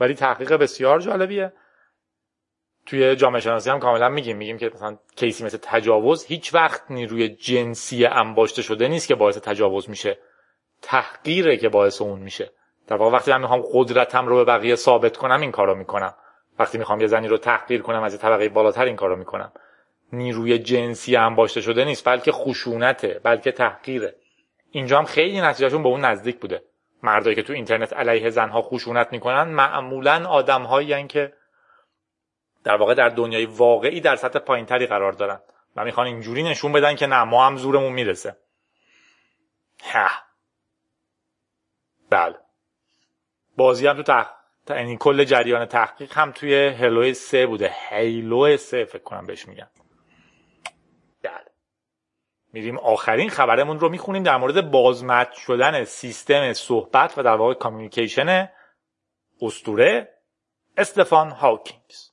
ولی 0.00 0.14
تحقیق 0.14 0.52
بسیار 0.52 1.00
جالبیه. 1.00 1.52
توی 2.86 3.16
جامعه 3.16 3.40
شناسی 3.40 3.70
هم 3.70 3.78
کاملا 3.78 4.08
میگیم. 4.08 4.36
میگیم 4.36 4.58
که 4.58 4.70
مثلا 4.74 4.96
کیسی 5.16 5.44
مثل 5.44 5.58
تجاوز 5.62 6.24
هیچ 6.24 6.54
وقت 6.54 6.90
نیروی 6.90 7.28
جنسی 7.28 8.06
انباشته 8.06 8.62
شده 8.62 8.88
نیست 8.88 9.08
که 9.08 9.14
باعث 9.14 9.38
تجاوز 9.38 9.90
میشه. 9.90 10.18
تحقیره 10.82 11.56
که 11.56 11.68
باعث 11.68 12.02
اون 12.02 12.18
میشه. 12.18 12.50
در 12.86 12.96
واقع 12.96 13.16
وقتی 13.16 13.30
من 13.30 13.40
می‌خوام 13.40 13.62
قدرتم 13.72 14.26
رو 14.26 14.36
به 14.36 14.44
بقیه 14.44 14.74
ثابت 14.74 15.16
کنم 15.16 15.40
این 15.40 15.50
کارو 15.50 15.74
می‌کنم. 15.74 16.14
وقتی 16.58 16.78
می‌خوام 16.78 17.00
یه 17.00 17.06
زنی 17.06 17.28
رو 17.28 17.38
تحقیر 17.38 17.82
کنم 17.82 18.02
از 18.02 18.12
یه 18.12 18.20
طبقه 18.20 18.48
بالاتر 18.48 18.84
این 18.84 18.96
کارو 18.96 19.16
می‌کنم. 19.16 19.52
نیروی 20.12 20.58
جنسی 20.58 21.16
هم 21.16 21.34
باشته 21.34 21.60
شده 21.60 21.84
نیست 21.84 22.08
بلکه 22.08 22.32
خشونته 22.32 23.20
بلکه 23.22 23.52
تحقیره. 23.52 24.14
اینجا 24.70 24.98
هم 24.98 25.04
خیلی 25.04 25.40
نتیجهشون 25.40 25.82
به 25.82 25.88
اون 25.88 26.00
نزدیک 26.00 26.40
بوده. 26.40 26.62
مردایی 27.02 27.36
که 27.36 27.42
تو 27.42 27.52
اینترنت 27.52 27.92
علیه 27.92 28.30
زنها 28.30 28.62
خشونت 28.62 29.12
می‌کنن 29.12 29.42
معمولا 29.42 30.28
آدمهایی 30.28 31.06
که 31.06 31.32
در 32.64 32.76
واقع 32.76 32.94
در 32.94 33.08
دنیای 33.08 33.46
واقعی 33.46 34.00
در 34.00 34.16
سطح 34.16 34.38
پایینتری 34.38 34.86
قرار 34.86 35.12
دارن 35.12 35.40
و 35.76 35.84
می‌خوان 35.84 36.06
اینجوری 36.06 36.42
نشون 36.42 36.72
بدن 36.72 36.96
که 36.96 37.06
نه 37.06 37.24
ما 37.24 37.46
هم 37.46 37.56
زورمون 37.56 37.92
می‌رسه. 37.92 38.36
بله. 42.10 42.36
بازی 43.56 43.86
هم 43.86 43.96
تو 43.96 44.02
تح... 44.02 44.26
یعنی 44.76 44.96
کل 44.96 45.24
جریان 45.24 45.66
تحقیق 45.66 46.12
هم 46.12 46.32
توی 46.32 46.68
هلو 46.68 47.14
سه 47.14 47.46
بوده. 47.46 47.72
هیلو 47.88 48.56
سه 48.56 48.84
فکر 48.84 49.02
کنم 49.02 49.26
بهش 49.26 49.48
میگن. 49.48 49.70
بله. 51.22 51.32
میریم 52.52 52.78
آخرین 52.78 53.30
خبرمون 53.30 53.80
رو 53.80 53.88
می‌خونیم 53.88 54.22
در 54.22 54.36
مورد 54.36 54.70
بازمتن 54.70 55.32
شدن 55.32 55.84
سیستم 55.84 56.52
صحبت 56.52 57.18
و 57.18 57.22
در 57.22 57.36
واقع 57.36 57.54
communication 57.54 58.48
استوره 59.42 60.08
استفان 60.76 61.30
هاکینگز 61.30 62.10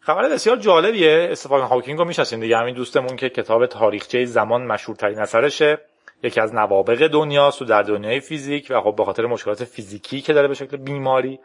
خبر 0.00 0.28
بسیار 0.28 0.56
جالبیه. 0.56 1.28
استفان 1.30 1.60
هاکینگ 1.60 1.98
رو 1.98 2.04
می‌شناسین 2.04 2.40
دیگه. 2.40 2.56
همین 2.56 2.74
دوستمون 2.74 3.16
که 3.16 3.28
کتاب 3.28 3.66
تاریخچه 3.66 4.24
زمان 4.24 4.66
مشهورترین 4.66 5.18
اثرشه. 5.18 5.78
یکی 6.22 6.40
از 6.40 6.54
نوابغ 6.54 7.06
دنیاست 7.06 7.62
و 7.62 7.64
در 7.64 7.82
دنیای 7.82 8.20
فیزیک 8.20 8.66
و 8.70 8.80
خب 8.80 8.96
به 8.96 9.04
خاطر 9.04 9.26
مشکلات 9.26 9.64
فیزیکی 9.64 10.20
که 10.20 10.32
داره 10.32 10.48
به 10.48 10.54
شکل 10.54 10.76
بیماری 10.76 11.40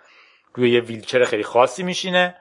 روی 0.53 0.71
یه 0.71 0.81
ویلچر 0.81 1.23
خیلی 1.23 1.43
خاصی 1.43 1.83
میشینه. 1.83 2.37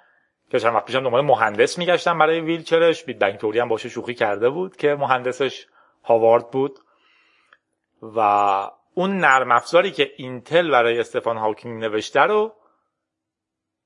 که 0.50 0.58
چند 0.58 0.74
وقت 0.74 0.84
پیشم 0.84 1.04
دنبال 1.04 1.24
مهندس 1.24 1.78
میگشتم 1.78 2.18
برای 2.18 2.40
ویلچرش. 2.40 3.04
بیت 3.04 3.18
بنگ 3.18 3.36
توری 3.36 3.58
هم 3.58 3.68
باشه 3.68 3.88
شوخی 3.88 4.14
کرده 4.14 4.50
بود 4.50 4.76
که 4.76 4.94
مهندسش 4.94 5.66
هاوارد 6.04 6.50
بود. 6.50 6.78
و 8.02 8.20
اون 8.94 9.16
نرم 9.16 9.52
افزاری 9.52 9.90
که 9.90 10.10
اینتل 10.16 10.70
برای 10.70 11.00
استفان 11.00 11.36
هاکینگ 11.36 11.84
نوشته 11.84 12.20
رو 12.20 12.52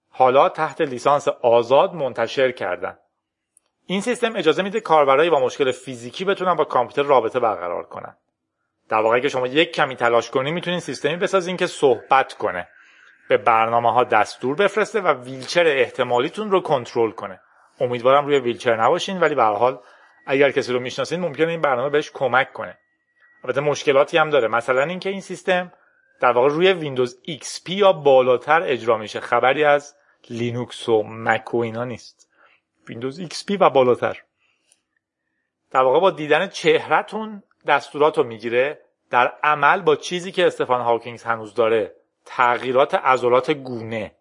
حالا 0.09 0.49
تحت 0.49 0.81
لیسانس 0.81 1.29
آزاد 1.29 1.95
منتشر 1.95 2.53
کردن. 2.53 2.99
این 3.87 4.01
سیستم 4.01 4.37
اجازه 4.37 4.63
میده 4.63 4.81
کاربرایی 4.81 5.31
با 5.31 5.41
مشکل 5.41 5.73
فیزیکی 5.73 6.25
بتونن 6.25 6.55
با 6.55 6.65
کامپیوتر 6.65 7.03
رابطه 7.03 7.41
برقرار 7.41 7.83
کنن. 7.83 8.17
در 8.89 9.01
واقع 9.01 9.21
که 9.21 9.29
شما 9.29 9.47
یک 9.47 9.73
کمی 9.73 9.97
تلاش 9.97 10.31
کنی 10.31 10.51
می‌تونین 10.51 10.81
سیستمی 10.81 11.17
بسازین 11.17 11.57
که 11.57 11.67
صحبت 11.67 12.33
کنه. 12.33 12.69
به 13.29 13.37
برنامه 13.37 13.93
ها 13.93 14.05
دستور 14.05 14.57
بفرسته 14.57 15.01
و 15.01 15.09
ویلچر 15.09 15.67
احتمالیتون 15.67 16.51
رو 16.51 16.61
کنترل 16.61 17.11
کنه. 17.11 17.41
امیدوارم 17.81 18.27
روی 18.27 18.39
ویلچر 18.39 18.83
نباشین 18.83 19.21
ولی 19.21 19.35
به 19.35 19.43
حال 19.43 19.79
اگر 20.27 20.51
کسی 20.51 20.73
رو 20.73 20.81
می‌شناسین 20.81 21.21
ممکنه 21.21 21.49
این 21.49 21.61
برنامه 21.61 21.91
بهش 21.91 22.11
کمک 22.15 22.53
کنه. 22.53 22.79
البته 23.45 23.61
مشکلاتی 23.61 24.19
هم 24.19 24.31
داره. 24.31 24.49
مثلا 24.49 24.83
اینکه 24.83 25.11
این 25.11 25.21
سیستم 25.21 25.73
در 26.21 26.33
واقع 26.33 26.49
روی 26.49 26.73
ویندوز 26.73 27.19
XP 27.29 27.71
یا 27.71 27.93
بالاتر 27.93 28.63
اجرا 28.63 28.99
میشه. 28.99 29.21
خبری 29.21 29.65
از 29.65 29.97
لینوکس 30.31 30.89
و 30.89 31.03
مک 31.03 31.55
و 31.55 31.59
اینا 31.59 31.85
نیست. 31.85 32.31
ویندوز 32.89 33.21
XP 33.21 33.57
و 33.61 33.71
بالاتر. 33.71 34.23
در 35.71 35.81
واقع 35.81 36.01
با 36.01 36.11
دیدن 36.11 36.49
چهرهتون 36.49 37.43
دستورات 37.67 38.19
رو 38.19 38.25
می‌گیره 38.25 38.81
در 39.11 39.33
عمل 39.43 39.83
با 39.83 39.97
چیزی 39.97 40.33
که 40.33 40.47
استفان 40.47 40.81
هاکینگز 40.81 41.23
هنوز 41.23 41.55
داره 41.55 41.95
تغییرات 42.25 42.95
عضلات 42.95 43.51
گونه. 43.51 44.13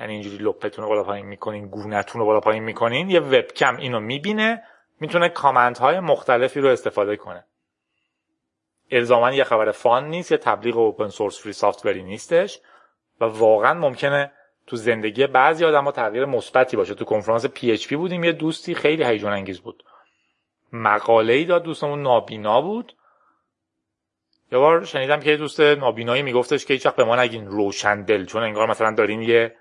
یعنی 0.00 0.12
اینجوری 0.12 0.44
لپتون 0.44 0.82
رو 0.84 0.88
بالا 0.88 1.04
پایین 1.04 1.26
می‌کنین 1.26 1.68
گونهتون 1.68 2.20
رو 2.20 2.26
بالا 2.26 2.40
پایین 2.40 2.62
می‌کنین 2.62 3.10
یه 3.10 3.20
وبکم 3.20 3.76
اینو 3.76 4.00
می‌بینه 4.00 4.62
می‌تونه 5.00 5.28
command 5.28 5.78
های 5.78 6.00
مختلفی 6.00 6.60
رو 6.60 6.68
استفاده 6.68 7.16
کنه. 7.16 7.44
الزاما 8.90 9.32
یه 9.32 9.44
خبر 9.44 9.70
fun 9.70 10.08
نیست 10.08 10.32
یه 10.32 10.38
تبلیغ 10.38 10.76
open 10.76 11.08
source 11.08 11.42
free 11.42 11.52
software 11.52 11.96
ی 11.96 12.02
نیستش 12.02 12.60
و 13.20 13.24
واقعا 13.24 13.74
ممکنه 13.74 14.32
تو 14.66 14.76
زندگی 14.76 15.26
بعضی 15.26 15.64
آدم 15.64 15.90
تغییر 15.90 16.24
مثبتی 16.24 16.76
باشه. 16.76 16.94
تو 16.94 17.04
کنفرانس 17.04 17.46
PHP 17.46 17.96
بودیم 17.96 18.24
یه 18.24 18.32
دوستی 18.32 18.74
خیلی 18.74 19.04
هیجان 19.04 19.32
انگیز 19.32 19.60
بود. 19.60 19.84
مقاله 20.72 21.32
ای 21.32 21.44
داد 21.44 21.62
دوستمون 21.62 22.02
نابینا 22.02 22.60
بود. 22.60 22.92
یه 24.52 24.58
بار 24.58 24.84
شنیدم 24.84 25.20
که 25.20 25.30
یه 25.30 25.36
دوست 25.36 25.60
نابینایی 25.60 26.22
میگفتش 26.22 26.66
که 26.66 26.74
هیچ 26.74 26.86
وقت 26.86 26.96
به 26.96 27.04
ما 27.04 27.16
نگین 27.16 27.46
روشندل 27.46 28.24
چون 28.24 28.42
انگار 28.42 28.70
مثلا 28.70 28.94
دارین 28.94 29.22
یه 29.22 29.56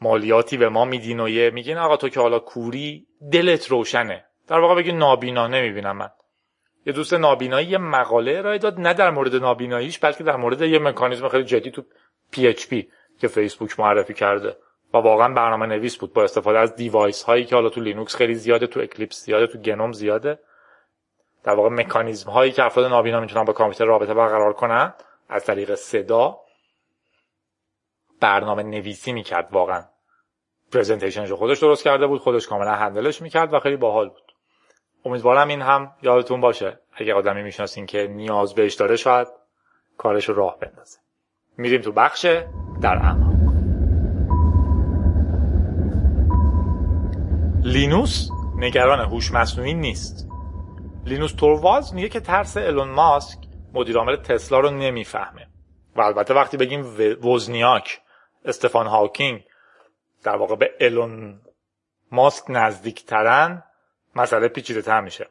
مالیاتی 0.00 0.56
به 0.56 0.68
ما 0.68 0.84
میدین 0.84 1.20
و 1.20 1.28
یه 1.28 1.50
میگین 1.50 1.76
آقا 1.76 1.96
تو 1.96 2.08
که 2.08 2.20
حالا 2.20 2.38
کوری 2.38 3.06
دلت 3.32 3.70
روشنه. 3.70 4.24
در 4.48 4.58
واقع 4.58 4.74
بگین 4.74 4.98
نابینا 4.98 5.46
نمی‌بینم 5.46 5.96
من. 5.96 6.08
یه 6.86 6.92
دوست 6.92 7.14
نابینایی 7.14 7.66
یه 7.66 7.78
مقاله 7.78 8.38
ارائه 8.38 8.58
داد 8.58 8.80
نه 8.80 8.94
در 8.94 9.10
مورد 9.10 9.36
نابیناییش 9.36 9.98
بلکه 9.98 10.24
در 10.24 10.36
مورد 10.36 10.62
یه 10.62 10.78
مکانیزم 10.78 11.28
خیلی 11.28 11.44
جدی 11.44 11.70
تو 11.70 11.82
PHP 12.30 12.88
که 13.20 13.28
فیسبوک 13.28 13.80
معرفی 13.80 14.14
کرده. 14.14 14.56
و 14.94 14.98
واقعا 14.98 15.34
برنامه 15.34 15.66
نویس 15.66 15.96
بود 15.96 16.12
با 16.12 16.24
استفاده 16.24 16.58
از 16.58 16.74
device 16.74 17.22
هایی 17.22 17.44
که 17.44 17.54
حالا 17.54 17.68
تو 17.68 17.80
لینوکس 17.80 18.16
خیلی 18.16 18.34
زیاده 18.34 18.66
تو 18.66 18.80
Eclipse 18.80 19.24
زیاده 19.24 19.46
تو 19.46 19.58
GNOME 19.58 19.92
زیاده. 19.92 20.38
در 21.44 21.54
واقع 21.54 21.68
مکانیزم 21.68 22.30
هایی 22.30 22.52
که 22.52 22.64
افراد 22.64 22.86
نابینا 22.86 23.20
می‌تونن 23.20 23.44
با 23.44 23.52
کامپیوتر 23.52 23.84
رابطه 23.84 24.14
برقرار 24.14 24.52
کنن 24.52 24.94
از 25.28 25.44
طریق 25.44 25.74
صدا 25.74 26.40
برنامه 28.20 28.62
نویسی 28.62 29.12
می‌کرد 29.12 29.48
واقعا. 29.52 29.84
پرزنتیشنش 30.72 31.32
خودش 31.32 31.58
درست 31.58 31.84
کرده 31.84 32.06
بود 32.06 32.20
خودش 32.20 32.46
کاملا 32.46 32.74
هندلش 32.74 33.22
می‌کرد 33.22 33.54
و 33.54 33.60
خیلی 33.60 33.76
باحال 33.76 34.08
بود. 34.08 34.32
امیدوارم 35.04 35.48
این 35.48 35.62
هم 35.62 35.92
یادتون 36.02 36.40
باشه. 36.40 36.80
اگه 36.92 37.14
آدمی 37.14 37.42
می‌شناسین 37.42 37.86
که 37.86 38.06
نیاز 38.06 38.54
بهش 38.54 38.74
داره 38.74 38.96
شاید 38.96 39.28
کارش 39.98 40.28
رو 40.28 40.34
راه 40.34 40.58
بندازه. 40.58 40.98
میریم 41.56 41.80
تو 41.80 41.92
بخش 41.92 42.26
در 42.82 42.96
اعماق 42.96 43.35
لینوس 47.66 48.28
نگران 48.56 49.00
هوش 49.00 49.32
مصنوعی 49.32 49.74
نیست. 49.74 50.28
لینوس 51.06 51.32
توروالز 51.32 51.94
میگه 51.94 52.08
که 52.08 52.20
ترس 52.20 52.56
الون 52.56 52.88
ماسک 52.88 53.38
مدیرعامل 53.72 54.16
تسلا 54.16 54.60
رو 54.60 54.70
نمی‌فهمه. 54.70 55.48
و 55.96 56.00
البته 56.00 56.34
وقتی 56.34 56.56
بگیم 56.56 56.84
وزنیاک 57.24 58.00
استفان 58.44 58.86
هاکینگ 58.86 59.44
در 60.22 60.36
واقع 60.36 60.56
به 60.56 60.70
الون 60.80 61.40
ماسک 62.12 62.44
نزدیک 62.48 63.04
ترن 63.04 63.62
مسئله 64.16 64.48
پیچیده 64.48 64.82
تر 64.82 65.00
میشه. 65.00 65.28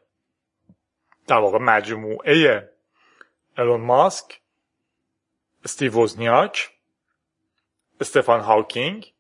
در 1.28 1.38
واقع 1.38 1.58
مجموعه 1.58 2.69
الون 3.58 3.82
ماسک 3.82 4.41
استیو 5.65 6.04
وزنیاک 6.04 6.69
استفان 8.02 8.39
هاکینگ 8.39 9.14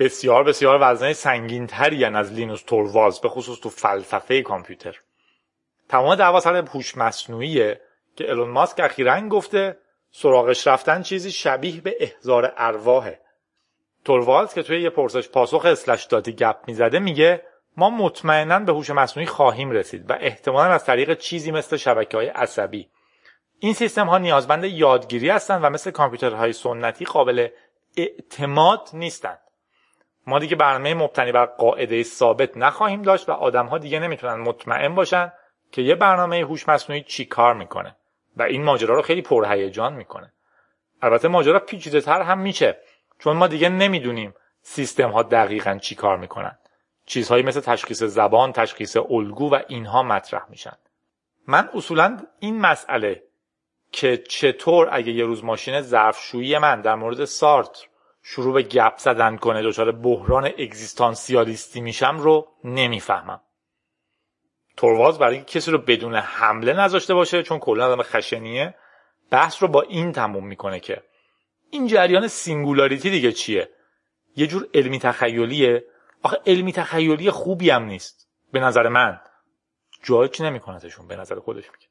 بسیار 0.00 0.44
بسیار 0.44 0.78
وزنه 0.80 1.12
سنگین 1.12 1.66
تری 1.66 2.04
از 2.04 2.32
لینوس 2.32 2.62
توروالز 2.62 3.18
به 3.18 3.28
خصوص 3.28 3.60
تو 3.60 3.68
فلسفه 3.68 4.42
کامپیوتر. 4.42 5.00
تمام 5.88 6.14
دعوا 6.14 6.40
سر 6.40 6.56
هوش 6.56 6.96
مصنوعیه 6.96 7.80
که 8.16 8.30
الون 8.30 8.50
ماسک 8.50 8.80
اخیرا 8.80 9.20
گفته 9.20 9.78
سراغش 10.10 10.66
رفتن 10.66 11.02
چیزی 11.02 11.30
شبیه 11.30 11.80
به 11.80 11.96
احزار 12.00 12.52
ارواحه. 12.56 13.20
توروالز 14.04 14.54
که 14.54 14.62
توی 14.62 14.82
یه 14.82 14.90
پرسش 14.90 15.28
پاسخ 15.28 15.64
اسلش 15.64 16.04
داتی 16.04 16.32
گپ 16.32 16.56
می‌زده 16.66 16.98
میگه 16.98 17.42
ما 17.76 17.90
مطمئنا 17.90 18.58
به 18.58 18.72
هوش 18.72 18.90
مصنوعی 18.90 19.26
خواهیم 19.26 19.70
رسید 19.70 20.10
و 20.10 20.16
احتمالا 20.20 20.72
از 20.72 20.84
طریق 20.84 21.18
چیزی 21.18 21.50
مثل 21.50 21.76
شبکه 21.76 22.16
های 22.16 22.26
عصبی. 22.26 22.88
این 23.58 23.72
سیستم 23.72 24.06
ها 24.06 24.18
نیازمند 24.18 24.64
یادگیری 24.64 25.30
هستند 25.30 25.64
و 25.64 25.70
مثل 25.70 25.90
کامپیوترهای 25.90 26.52
سنتی 26.52 27.04
قابل 27.04 27.48
اعتماد 27.96 28.88
نیستند. 28.92 29.49
ما 30.26 30.38
دیگه 30.38 30.56
برنامه 30.56 30.94
مبتنی 30.94 31.32
بر 31.32 31.46
قاعده 31.46 32.02
ثابت 32.02 32.56
نخواهیم 32.56 33.02
داشت 33.02 33.28
و 33.28 33.32
آدم 33.32 33.66
ها 33.66 33.78
دیگه 33.78 33.98
نمی‌تونن 33.98 34.34
مطمئن 34.34 34.94
باشن 34.94 35.32
که 35.72 35.82
یه 35.82 35.94
برنامه 35.94 36.40
هوش 36.40 36.68
مصنوعی 36.68 37.02
چی 37.02 37.24
کار 37.24 37.54
می‌کنه 37.54 37.96
و 38.36 38.42
این 38.42 38.64
ماجرا 38.64 38.94
رو 38.94 39.02
خیلی 39.02 39.22
پرهیجان 39.22 39.92
می‌کنه. 39.92 40.32
البته 41.02 41.28
ماجرا 41.28 41.58
پیچیده 41.58 42.00
تر 42.00 42.22
هم 42.22 42.38
میشه 42.38 42.78
چون 43.18 43.36
ما 43.36 43.46
دیگه 43.46 43.68
نمی‌دونیم 43.68 44.34
سیستم 44.62 45.10
ها 45.10 45.22
دقیقا 45.22 45.78
چی 45.78 45.94
کار 45.94 46.16
می‌کنن. 46.16 46.58
چیزهایی 47.06 47.42
مثل 47.42 47.60
تشخیص 47.60 48.02
زبان 48.02 48.52
تشخیص 48.52 48.96
الگو 48.96 49.50
و 49.50 49.60
اینها 49.68 50.02
مطرح 50.02 50.42
میشن. 50.48 50.76
من 51.46 51.70
اصولا 51.74 52.18
این 52.40 52.60
مسئله 52.60 53.22
که 53.92 54.16
چطور 54.16 54.88
اگه 54.92 55.12
یه 55.12 55.24
روز 55.24 55.44
ماشین 55.44 55.80
ظرفشویی 55.80 56.58
من 56.58 56.80
در 56.80 56.94
مورد 56.94 57.24
سارتر 57.24 57.86
شروع 58.22 58.54
به 58.54 58.62
گپ 58.62 58.98
زدن 58.98 59.36
کنه 59.36 59.62
دچار 59.62 59.92
بحران 59.92 60.44
اگزیستانسیالیستی 60.44 61.80
میشم 61.80 62.18
رو 62.18 62.48
نمی‌فهمم. 62.64 63.40
توروالدز 64.76 65.18
برای 65.18 65.42
کسی 65.42 65.70
رو 65.70 65.78
بدون 65.78 66.14
حمله 66.14 66.72
نذاشته 66.72 67.14
باشه 67.14 67.42
چون 67.42 67.58
کلا 67.58 67.92
آدم 67.92 68.02
خشنیه 68.02 68.74
بحث 69.30 69.62
رو 69.62 69.68
با 69.68 69.82
این 69.82 70.12
تموم 70.12 70.46
می‌کنه 70.46 70.80
که 70.80 71.02
این 71.70 71.86
جریان 71.86 72.28
singularity 72.28 73.10
دیگه 73.10 73.32
چیه؟ 73.32 73.70
یه 74.36 74.46
جور 74.46 74.68
علمی 74.74 74.98
تخیلیه. 74.98 75.84
آخه 76.22 76.40
علمی 76.46 76.72
تخیلی 76.72 77.30
خوبی 77.30 77.70
هم 77.70 77.84
نیست. 77.84 78.28
به 78.52 78.60
نظر 78.60 78.88
من. 78.88 79.20
جاج 80.02 80.42
نمیکنتشون؟ 80.42 81.06
به 81.06 81.16
نظر 81.16 81.38
خودش 81.38 81.64
میگه. 81.64 81.86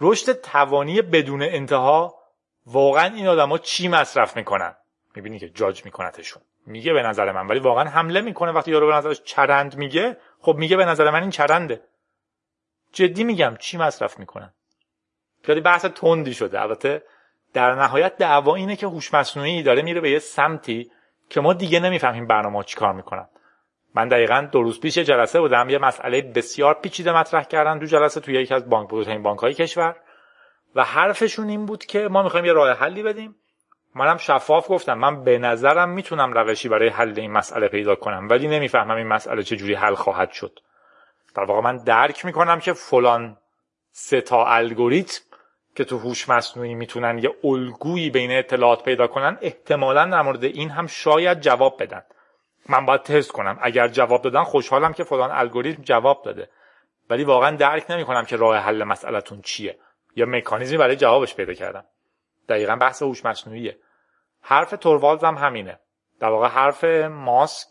رشد 0.00 0.32
توانی 0.32 1.02
بدون 1.02 1.42
انتها 1.42 2.14
واقعا 2.66 3.14
این 3.14 3.28
آدما 3.28 3.58
چی 3.58 3.88
مصرف 3.88 4.36
می‌کنن؟ 4.36 4.74
می‌بینی 5.14 5.38
که 5.38 5.48
جاج 5.48 5.84
میکنتشون 5.84 6.42
میگه 6.66 6.92
به 6.92 7.02
نظر 7.02 7.32
من 7.32 7.46
ولی 7.46 7.58
واقعا 7.58 7.84
حمله 7.84 8.20
می‌کنه 8.20 8.52
وقتی 8.52 8.70
یارو 8.70 8.86
به 8.86 8.94
نظرش 8.94 9.22
چرند 9.22 9.76
میگه. 9.76 10.16
خب 10.40 10.54
میگه 10.54 10.76
به 10.76 10.84
نظر 10.84 11.10
من 11.10 11.20
این 11.20 11.30
چرنده. 11.30 11.80
جدی 12.92 13.24
میگم 13.24 13.56
چی 13.58 13.78
مصرف 13.78 14.18
می‌کنن؟ 14.18 14.52
خیلی 15.42 15.60
بحث 15.60 15.84
تندی 15.84 16.34
شده. 16.34 16.60
البته 16.60 17.02
در 17.52 17.74
نهایت 17.74 18.16
دعوا 18.16 18.54
اینه 18.54 18.76
که 18.76 18.86
هوش 18.86 19.14
مصنوعی 19.14 19.62
داره 19.62 19.82
میره 19.82 20.00
به 20.00 20.10
یه 20.10 20.18
سمتی 20.18 20.90
که 21.30 21.40
ما 21.40 21.52
دیگه 21.52 21.80
نمی‌فهمیم 21.80 22.26
برنامه 22.26 22.64
چی 22.64 22.76
کار 22.76 22.92
می‌کنن. 22.92 23.28
من 23.94 24.08
دقیقا 24.08 24.48
دو 24.52 24.62
روز 24.62 24.80
پیش 24.80 24.98
جلسه 24.98 25.40
بودم 25.40 25.70
یه 25.70 25.78
مسئله 25.78 26.22
بسیار 26.22 26.74
پیچیده 26.74 27.12
مطرح 27.12 27.44
کردن 27.44 27.78
دو 27.78 27.86
جلسه 27.86 28.20
توی 28.20 28.34
یکی 28.34 28.54
از 28.54 28.68
بانک 28.68 28.88
بزرگترین 28.88 29.22
بانک 29.22 29.38
های 29.38 29.54
کشور. 29.54 29.96
و 30.74 30.84
حرفشون 30.84 31.48
این 31.48 31.66
بود 31.66 31.84
که 31.84 31.98
ما 31.98 32.22
می‌خوایم 32.22 32.44
یه 32.44 32.52
راه 32.52 32.76
حلی 32.76 33.02
بدیم. 33.02 33.36
منم 33.94 34.16
شفاف 34.16 34.70
گفتم. 34.70 34.94
من 34.94 35.24
به 35.24 35.38
نظرم 35.38 35.88
می‌تونم 35.88 36.32
روشی 36.32 36.68
برای 36.68 36.88
حل 36.88 37.12
این 37.16 37.32
مسئله 37.32 37.68
پیدا 37.68 37.94
کنم 37.94 38.28
ولی 38.30 38.48
نمی‌فهمم 38.48 38.96
این 38.96 39.06
مسئله 39.06 39.42
چجوری 39.42 39.74
حل 39.74 39.94
خواهد 39.94 40.32
شد. 40.32 40.58
در 41.34 41.44
واقع 41.44 41.60
من 41.60 41.76
درک 41.76 42.24
می‌کنم 42.24 42.60
که 42.60 42.72
فلان 42.72 43.36
سه 43.92 44.20
تا 44.20 44.46
الگوریتم 44.46 45.20
که 45.76 45.84
تو 45.84 45.98
هوش 45.98 46.28
مصنوعی 46.28 46.74
می‌تونن 46.74 47.18
یه 47.18 47.34
الگویی 47.44 48.10
بین 48.10 48.38
اطلاعات 48.38 48.84
پیدا 48.84 49.06
کنن 49.06 49.38
احتمالا 49.40 50.04
در 50.04 50.22
مورد 50.22 50.44
این 50.44 50.70
هم 50.70 50.86
شاید 50.86 51.40
جواب 51.40 51.82
بدن. 51.82 52.02
من 52.68 52.86
باید 52.86 53.02
تست 53.02 53.32
کنم. 53.32 53.58
اگر 53.62 53.88
جواب 53.88 54.22
دادن 54.22 54.42
خوشحالم 54.42 54.92
که 54.92 55.04
فلان 55.04 55.30
الگوریتم 55.30 55.82
جواب 55.82 56.22
داده. 56.24 56.50
ولی 57.10 57.24
واقعا 57.24 57.56
درک 57.56 57.90
نمی‌کنم 57.90 58.24
که 58.24 58.36
راه 58.36 58.56
حل 58.56 58.84
مسئلهتون 58.84 59.40
چیه. 59.40 59.78
یا 60.16 60.26
مکانیزمی 60.26 60.78
برای 60.78 60.96
جوابش 60.96 61.34
پیدا 61.34 61.54
کردم. 61.54 61.84
دقیقا 62.50 62.76
بحث 62.76 63.02
هوش 63.02 63.24
مصنوعیه. 63.24 63.78
حرف 64.40 64.70
توروالز 64.70 65.24
هم 65.24 65.34
همینه. 65.34 65.80
در 66.20 66.28
واقع 66.28 66.48
حرف 66.48 66.84
ماسک 67.10 67.68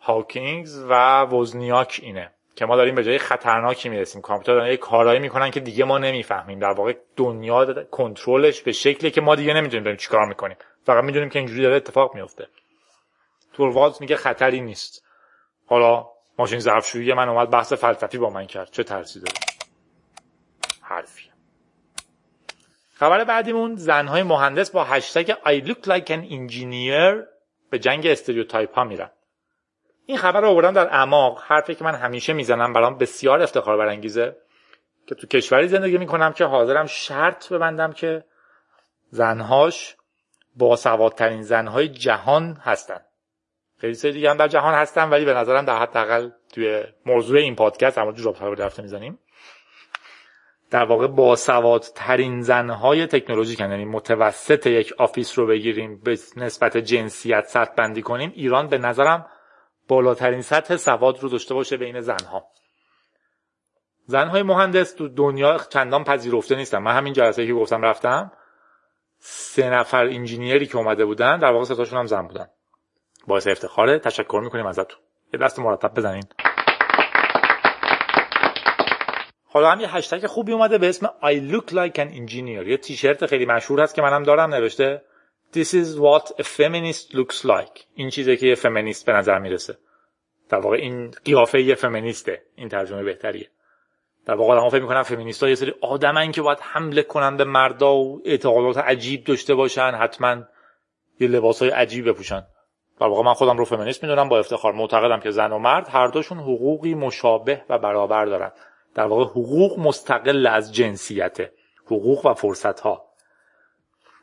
هاکینگز 0.00 0.84
و 0.88 1.22
وزنیاک 1.22 2.00
اینه 2.02 2.32
که 2.56 2.66
ما 2.66 2.76
داریم 2.76 2.94
به 2.94 3.04
جای 3.04 3.18
خطرناکی 3.18 3.88
می‌رسیم. 3.88 4.22
کامپیوتر 4.22 4.54
دارن 4.54 4.70
یه 4.70 4.76
کارهایی 4.76 5.20
می‌کنن 5.20 5.50
که 5.50 5.60
دیگه 5.60 5.84
ما 5.84 5.98
نمی‌فهمیم. 5.98 6.58
در 6.58 6.70
واقع 6.70 6.96
دنیا 7.16 7.84
کنترلش 7.84 8.60
به 8.60 8.72
شکلی 8.72 9.10
که 9.10 9.20
ما 9.20 9.34
دیگه 9.34 9.54
نمی‌دونیم 9.54 9.84
داریم 9.84 9.96
چیکار 9.96 10.26
می‌کنیم. 10.26 10.56
فقط 10.86 11.04
می‌دونیم 11.04 11.28
که 11.28 11.38
اینجوری 11.38 11.62
داره 11.62 11.76
اتفاق 11.76 12.14
میفته 12.14 12.48
توروالز 13.52 14.00
میگه 14.00 14.16
خطری 14.16 14.60
نیست. 14.60 15.04
حالا 15.66 16.06
ماشین 16.38 16.58
ظرفشویی 16.58 17.12
من 17.12 17.28
اومد 17.28 17.50
بحث 17.50 17.72
فلسفی 17.72 18.18
با 18.18 18.30
من 18.30 18.46
کرد. 18.46 18.70
چه 18.70 18.84
ترسی 18.84 19.20
داره؟ 19.20 19.38
حرفی. 20.82 21.15
خبر 22.98 23.24
بعدیمون 23.24 23.76
زنهای 23.76 24.22
مهندس 24.22 24.70
با 24.70 24.84
هشتگ 24.84 25.32
I 25.32 25.66
look 25.66 25.86
like 25.86 26.08
an 26.08 26.30
engineer 26.30 27.26
به 27.70 27.78
جنگ 27.78 28.06
استریوتایپ 28.06 28.74
ها 28.74 28.84
میرن. 28.84 29.10
این 30.06 30.18
خبر 30.18 30.40
رو 30.40 30.48
آوردم 30.48 30.72
در 30.72 30.86
اعماق. 30.86 31.42
حرفی 31.46 31.74
که 31.74 31.84
من 31.84 31.94
همیشه 31.94 32.32
می‌زنم 32.32 32.72
برام 32.72 32.98
بسیار 32.98 33.42
افتخار 33.42 33.76
برانگیزه. 33.76 34.36
که 35.06 35.14
تو 35.14 35.26
کشوری 35.26 35.68
زندگی 35.68 35.98
می‌کنم 35.98 36.32
که 36.32 36.44
حاضرم 36.44 36.86
شرط 36.86 37.52
ببندم 37.52 37.92
که 37.92 38.24
زنهاش 39.10 39.96
با 40.56 40.76
سوادترین 40.76 41.42
زنهای 41.42 41.88
جهان 41.88 42.60
هستن. 42.62 43.00
خیلی 43.80 43.94
سری 43.94 44.12
دیگه 44.12 44.30
هم 44.30 44.36
در 44.36 44.48
جهان 44.48 44.74
هستن 44.74 45.10
ولی 45.10 45.24
به 45.24 45.34
نظرم 45.34 45.64
در 45.64 45.78
حداقل 45.78 46.30
توی 46.52 46.84
موضوع 47.06 47.38
این 47.38 47.56
پادکست 47.56 47.98
اما 47.98 48.12
جوراب 48.12 48.44
رو 48.44 48.54
رفته 48.54 48.82
می‌زنیم. 48.82 49.18
در 50.70 50.84
واقع 50.84 51.06
با 51.06 51.36
سواد 51.36 51.84
ترین 51.94 52.40
زنهای 52.40 53.06
تکنولوژی 53.06 53.56
یعنی 53.60 53.84
متوسط 53.84 54.66
یک 54.66 54.92
office 54.98 55.38
رو 55.38 55.46
بگیریم 55.46 56.00
به 56.00 56.18
نسبت 56.36 56.76
جنسیت 56.76 57.46
سطح 57.46 57.74
بندی 57.74 58.02
کنیم 58.02 58.32
ایران 58.34 58.68
به 58.68 58.78
نظرم 58.78 59.26
بالاترین 59.88 60.42
سطح 60.42 60.76
سواد 60.76 61.18
رو 61.18 61.28
داشته 61.28 61.54
باشه 61.54 61.76
بین 61.76 62.00
زنها. 62.00 62.46
زنهای 64.06 64.42
مهندس 64.42 64.92
تو 64.92 65.08
دنیا 65.08 65.58
چندان 65.58 66.04
پذیرفته 66.04 66.56
نیستن. 66.56 66.78
من 66.78 66.96
همین 66.96 67.12
جلسه 67.12 67.46
که 67.46 67.54
گفتم 67.54 67.82
رفتم 67.82 68.32
سه 69.18 69.70
نفر 69.70 70.04
انجینیری 70.04 70.66
که 70.66 70.76
اومده 70.76 71.04
بودن 71.04 71.38
در 71.38 71.52
واقع 71.52 71.64
ستاشون 71.64 71.98
هم 71.98 72.06
زن 72.06 72.26
بودن. 72.26 72.46
باعث 73.26 73.46
افتخاره. 73.46 73.98
تشکر 73.98 74.40
می‌کنیم 74.44 74.66
ازتون. 74.66 74.98
یه 75.34 75.40
دست 75.40 75.58
مرتب 75.58 75.94
بزنین. 75.94 76.24
حالا 79.56 79.70
هم 79.70 79.80
یه 79.80 79.96
هشتگ 79.96 80.26
خوبی 80.26 80.52
اومده 80.52 80.78
به 80.78 80.88
اسم 80.88 81.06
I 81.06 81.52
look 81.52 81.70
like 81.70 81.96
an 81.96 82.10
engineer. 82.16 82.66
یه 82.66 82.76
تیشرت 82.76 83.26
خیلی 83.26 83.46
مشهور 83.46 83.80
هست 83.80 83.94
که 83.94 84.02
منم 84.02 84.22
دارم 84.22 84.54
نوشته. 84.54 85.02
This 85.54 85.68
is 85.68 85.98
what 85.98 86.28
a 86.28 86.42
feminist 86.42 87.14
looks 87.14 87.44
like. 87.44 87.84
این 87.94 88.10
چیزی 88.10 88.36
که 88.36 88.46
یه 88.46 88.54
فمینیست 88.54 89.06
به 89.06 89.12
نظر 89.12 89.38
می‌رسه. 89.38 89.78
در 90.48 90.58
واقع 90.58 90.76
این 90.76 91.10
قیافه 91.24 91.62
یه 91.62 91.74
فمینیسته 91.74 92.42
این 92.56 92.68
ترجمه 92.68 93.02
بهتریه. 93.02 93.48
در 94.26 94.34
واقع 94.34 94.52
آدم‌ها 94.52 94.70
فکر 94.70 94.82
می‌کنن 94.82 95.02
فمینیست‌ها 95.02 95.48
یه 95.48 95.54
سری 95.54 95.74
آدمن 95.80 96.32
که 96.32 96.42
باید 96.42 96.58
حمله 96.60 97.02
کنن 97.02 97.36
به 97.36 97.44
مردا 97.44 97.94
و 97.94 98.22
اعتقادات 98.24 98.78
عجیب 98.78 99.24
داشته 99.24 99.54
باشن 99.54 99.90
حتما 100.00 100.42
یه 101.20 101.28
لباسای 101.28 101.68
عجیب 101.68 102.08
بپوشن. 102.08 102.46
در 103.00 103.06
واقع 103.06 103.22
من 103.22 103.34
خودم 103.34 103.56
رو 103.56 103.64
فمینیست 103.64 104.02
می‌دونم 104.02 104.28
با 104.28 104.38
افتخار 104.38 104.72
معتقدم 104.72 105.20
که 105.20 105.30
زن 105.30 105.52
و 105.52 105.58
مرد 105.58 105.88
هر 105.88 106.08
دوشون 106.08 106.38
حقوقی 106.38 106.94
مشابه 106.94 107.62
و 107.68 107.78
برابر 107.78 108.24
دارن. 108.24 108.52
در 108.96 109.06
واقع 109.06 109.24
حقوق 109.24 109.78
مستقل 109.78 110.46
از 110.46 110.74
جنسیته. 110.74 111.52
حقوق 111.86 112.26
و 112.26 112.34
فرصت 112.34 112.80
ها 112.80 113.04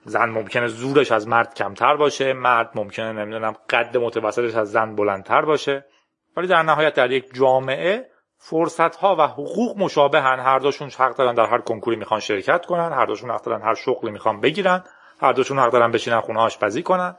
زن 0.06 0.30
ممکنه 0.30 0.68
زورش 0.68 1.12
از 1.12 1.28
مرد 1.28 1.54
کمتر 1.54 1.96
باشه 1.96 2.34
مرد 2.34 2.72
ممکنه 2.76 3.14
نمی‌دونم 3.14 3.56
قد 3.70 3.98
متوسطش 3.98 4.56
از 4.56 4.72
زن 4.72 4.96
بلندتر 4.96 5.42
باشه. 5.42 5.86
ولی 6.38 6.48
در 6.48 6.64
نهایت 6.64 6.94
در 6.94 7.12
یک 7.12 7.34
جامعه 7.34 8.10
فرصت 8.38 8.96
ها 8.96 9.16
و 9.16 9.22
حقوق 9.22 9.78
مشابهن. 9.78 10.40
هر 10.40 10.60
دوشون 10.60 10.90
حق 10.90 11.16
دارن 11.16 11.34
در 11.34 11.46
هر 11.46 11.58
کنکوری 11.58 11.96
می‌خوان 11.96 12.20
شرکت 12.20 12.66
کنن 12.66 12.92
هر 12.94 13.06
دوشون 13.06 13.32
حق 13.32 13.44
دارن 13.44 13.62
هر 13.62 13.74
شغلی 13.74 14.12
می‌خوان 14.12 14.42
بگیرن 14.42 14.84
هر 15.22 15.34
دوشون 15.34 15.60
حق 15.60 15.72
دارن 15.72 15.92
بشینن 15.92 16.22
خونه 16.22 16.40
آشپزی 16.40 16.84
کنن. 16.84 17.16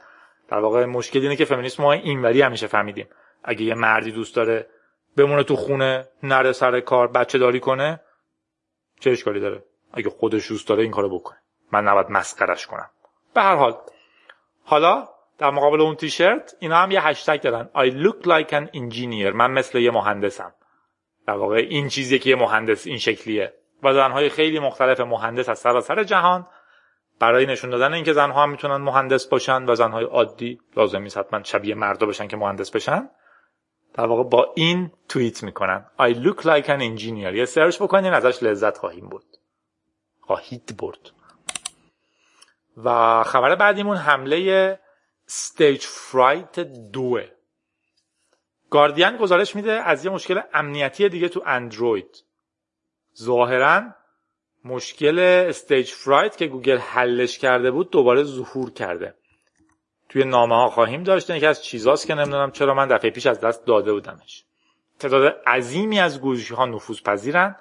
در 0.47 0.59
واقع 0.59 0.85
مشکل 0.85 1.19
اینه 1.19 1.35
که 1.35 1.45
فمینیسم 1.45 1.83
ما 1.83 1.91
اینوری 1.91 2.41
همیشه 2.41 2.67
فهمیدیم. 2.67 3.07
اگه 3.43 3.61
یه 3.61 3.73
مردی 3.73 4.11
دوست 4.11 4.35
داره 4.35 4.67
بمونه 5.17 5.43
تو 5.43 5.55
خونه 5.55 6.07
نره 6.23 6.51
سر 6.51 6.79
کار 6.79 7.07
بچه 7.07 7.37
داری 7.37 7.59
کنه. 7.59 8.01
چه 8.99 9.11
اشکالی 9.11 9.39
داره؟ 9.39 9.63
اگه 9.93 10.09
خودش 10.09 10.49
دوست 10.49 10.67
داره 10.67 10.83
این 10.83 10.91
کارو 10.91 11.19
بکنه. 11.19 11.37
من 11.71 11.83
نباید 11.87 12.09
مسخرش 12.09 12.67
کنم. 12.67 12.89
به 13.33 13.41
هر 13.41 13.55
حال 13.55 13.77
حالا 14.63 15.07
در 15.37 15.51
مقابل 15.51 15.81
اون 15.81 15.95
تیشرت 15.95 16.55
اینا 16.59 16.77
هم 16.77 16.91
یه 16.91 17.07
هشتگ 17.07 17.41
دارن. 17.41 17.69
I 17.75 17.91
look 17.91 18.25
like 18.25 18.49
an 18.49 18.77
engineer. 18.77 19.33
من 19.33 19.51
مثل 19.51 19.79
یه 19.79 19.91
مهندسم. 19.91 20.53
در 21.27 21.33
واقع 21.33 21.55
این 21.55 21.87
چیزی 21.87 22.19
که 22.19 22.29
یه 22.29 22.35
مهندس 22.35 22.87
این 22.87 22.97
شکلیه. 22.97 23.53
و 23.83 23.93
زنهای 23.93 24.29
خیلی 24.29 24.59
مختلف 24.59 24.99
مهندس 24.99 25.49
از 25.49 25.59
سراسر 25.59 26.03
جهان. 26.03 26.47
برای 27.19 27.45
نشون 27.45 27.69
دادن 27.69 27.93
اینکه 27.93 28.13
زنها 28.13 28.43
هم 28.43 28.49
می‌تونن 28.49 28.75
مهندس 28.75 29.27
باشن 29.27 29.65
و 29.69 29.75
زنهای 29.75 30.05
عادی 30.05 30.59
لازم 30.77 31.01
نیست 31.01 31.17
حتما 31.17 31.43
شبیه 31.43 31.75
مردا 31.75 32.05
باشن 32.05 32.27
که 32.27 32.37
مهندس 32.37 32.71
بشن. 32.71 33.09
در 33.95 34.05
واقع 34.05 34.23
با 34.23 34.53
این 34.55 34.91
توییت 35.09 35.43
می‌کنن 35.43 35.85
I 35.99 36.13
look 36.13 36.41
like 36.41 36.65
an 36.65 36.79
engineer. 36.79 37.35
یه 37.35 37.45
سرچ 37.45 37.81
بکنین 37.81 38.13
ازش 38.13 38.43
لذت 38.43 38.77
خواهیم 38.77 39.09
برد. 39.09 39.37
خواهید 40.21 40.77
برد. 40.77 41.11
و 42.83 43.23
خبر 43.23 43.55
بعدیمون 43.55 43.97
حمله 43.97 44.79
Stagefright 45.27 46.59
دوه. 46.91 47.27
گاردین 48.69 49.17
گزارش 49.17 49.55
میده 49.55 49.71
از 49.71 50.05
یه 50.05 50.11
مشکل 50.11 50.41
امنیتی 50.53 51.09
دیگه 51.09 51.29
تو 51.29 51.43
اندروید 51.45 52.23
ظاهرا 53.17 53.83
مشکل 54.65 55.19
Stagefright 55.19 56.37
که 56.37 56.47
گوگل 56.47 56.77
حلش 56.77 57.37
کرده 57.37 57.71
بود 57.71 57.91
دوباره 57.91 58.23
ظهور 58.23 58.71
کرده. 58.71 59.15
توی 60.15 60.23
نامه 60.23 60.55
ها 60.55 60.69
خواهیم 60.69 61.03
داشت. 61.03 61.29
یکی 61.29 61.45
از 61.45 61.63
چیزاست 61.63 62.07
که 62.07 62.15
نمی‌دونم 62.15 62.51
چرا 62.51 62.73
من 62.73 62.87
دفعه 62.87 63.11
پیش 63.11 63.27
از 63.27 63.39
دست 63.39 63.65
داده 63.65 63.93
بودمش. 63.93 64.45
تعداد 64.99 65.41
عظیمی 65.47 65.99
از 65.99 66.21
گوشی 66.21 66.53
ها 66.53 66.65
نفوذ 66.65 67.01
پذیرن 67.01 67.55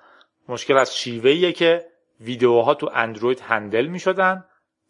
مشکل 0.49 0.77
از 0.77 0.97
شیوهیه 0.97 1.53
که 1.53 1.87
ویدیوها 2.21 2.75
تو 2.75 2.91
اندروید 2.95 3.41
handle 3.41 3.87
می 3.87 3.99
شدن 3.99 4.45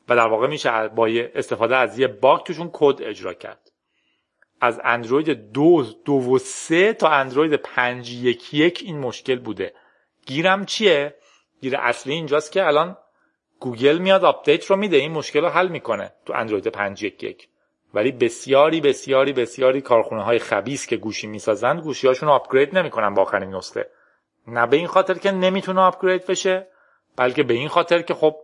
و 0.09 0.17
در 0.17 0.27
واقع 0.27 0.47
میشه 0.47 0.89
با 0.89 1.09
استفاده 1.35 1.77
از 1.77 1.99
یه 1.99 2.09
باگ 2.09 2.43
توشون 2.43 2.71
کد 2.73 3.03
اجرا 3.03 3.35
کرد. 3.35 3.71
از 4.61 4.81
اندروید 4.85 5.53
دو, 5.53 5.87
دو 6.05 6.13
و 6.13 6.39
سه 6.39 6.93
تا 6.93 7.09
اندروید 7.09 7.55
پنج 7.55 8.11
یک 8.11 8.55
یک 8.55 8.83
این 8.85 8.99
مشکل 8.99 9.39
بوده. 9.39 9.75
گیرم 10.27 10.65
چیه؟ 10.65 11.15
گیر 11.61 11.77
اصلی 11.77 12.13
اینجاست 12.15 12.53
که 12.53 12.67
الان 12.67 12.97
گوگل 13.61 13.99
میاد 13.99 14.25
update 14.25 14.67
رو 14.67 14.77
میده. 14.77 14.97
این 14.97 15.13
مشکل 15.13 15.41
رو 15.41 15.49
حل 15.49 15.69
می‌کنه 15.69 16.13
تو 16.27 16.33
اندروید 16.33 16.69
5.1 16.69 17.54
ولی 17.95 18.13
بسیاری 18.13 18.81
بسیاری 18.81 19.33
بسیاری 19.33 19.81
کارخونه 19.81 20.23
های 20.23 20.39
خبیس 20.39 20.87
که 20.87 20.97
گوشی 20.97 21.27
می‌سازند 21.27 21.81
گوشی 21.81 22.07
هاشون 22.07 22.29
upgrade 22.29 22.79
نمی‌کنن 22.79 23.15
با 23.15 23.23
آخرین 23.23 23.55
نسخه. 23.55 23.91
نه 24.49 24.67
به 24.67 24.77
این 24.77 24.87
خاطر 24.87 25.15
که 25.15 25.31
نمی‌تونه 25.31 25.81
upgrade 25.81 26.27
بشه 26.27 26.67
بلکه 27.17 27.43
به 27.43 27.55
این 27.55 27.69
خاطر 27.69 28.03
که 28.03 28.15
خب 28.15 28.37